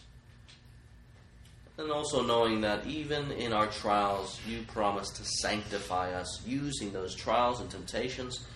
And 1.77 1.93
also 1.93 2.23
knowing 2.23 2.63
that 2.63 2.87
even 2.87 3.31
in 3.33 3.53
our 3.53 3.67
trials, 3.67 4.41
you 4.49 4.63
promise 4.69 5.11
to 5.11 5.25
sanctify 5.25 6.13
us, 6.13 6.43
using 6.47 6.93
those 6.93 7.15
trials 7.15 7.61
and 7.61 7.71
temptations 7.71 8.47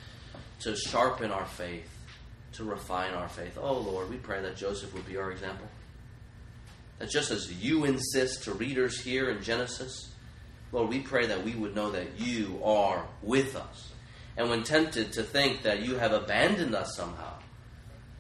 to 0.61 0.75
sharpen 0.77 1.31
our 1.31 1.47
faith, 1.47 1.89
to 2.55 2.65
refine 2.65 3.13
our 3.15 3.29
faith. 3.29 3.59
Oh 3.61 3.79
Lord, 3.79 4.09
we 4.11 4.17
pray 4.17 4.41
that 4.43 4.57
Joseph 4.57 4.95
would 4.95 5.07
be 5.07 5.17
our 5.17 5.31
example. 5.31 5.67
That 6.99 7.11
just 7.11 7.31
as 7.31 7.53
you 7.63 7.85
insist 7.85 8.45
to 8.45 8.53
readers 8.53 9.01
here 9.01 9.31
in 9.31 9.43
Genesis, 9.43 10.11
Lord, 10.71 10.89
we 10.89 11.01
pray 11.01 11.27
that 11.27 11.45
we 11.45 11.53
would 11.55 11.75
know 11.75 11.91
that 11.91 12.19
you 12.19 12.61
are 12.65 13.07
with 13.23 13.57
us 13.57 13.92
and 14.37 14.49
when 14.49 14.63
tempted 14.63 15.13
to 15.13 15.23
think 15.23 15.63
that 15.63 15.83
you 15.83 15.97
have 15.97 16.13
abandoned 16.13 16.75
us 16.75 16.97
somehow. 16.97 17.35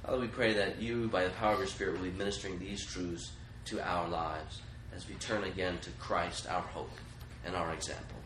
Father, 0.05 0.19
we 0.19 0.27
pray 0.27 0.53
that 0.55 0.81
you, 0.81 1.09
by 1.09 1.25
the 1.25 1.31
power 1.31 1.53
of 1.53 1.59
your 1.59 1.69
Spirit, 1.69 1.97
will 1.97 2.11
be 2.11 2.19
ministering 2.19 2.59
these 2.59 2.85
truths 2.85 3.33
to 3.67 3.81
our 3.81 4.09
lives 4.09 4.61
as 4.95 5.09
we 5.09 5.15
turn 5.15 5.45
again 5.45 5.79
to 5.81 5.91
Christ, 5.93 6.49
our 6.49 6.61
hope 6.61 6.91
and 7.45 7.55
our 7.55 7.73
example. 7.73 8.17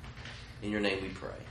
In 0.63 0.71
your 0.71 0.81
name 0.81 1.03
we 1.03 1.11
pray. 1.11 1.46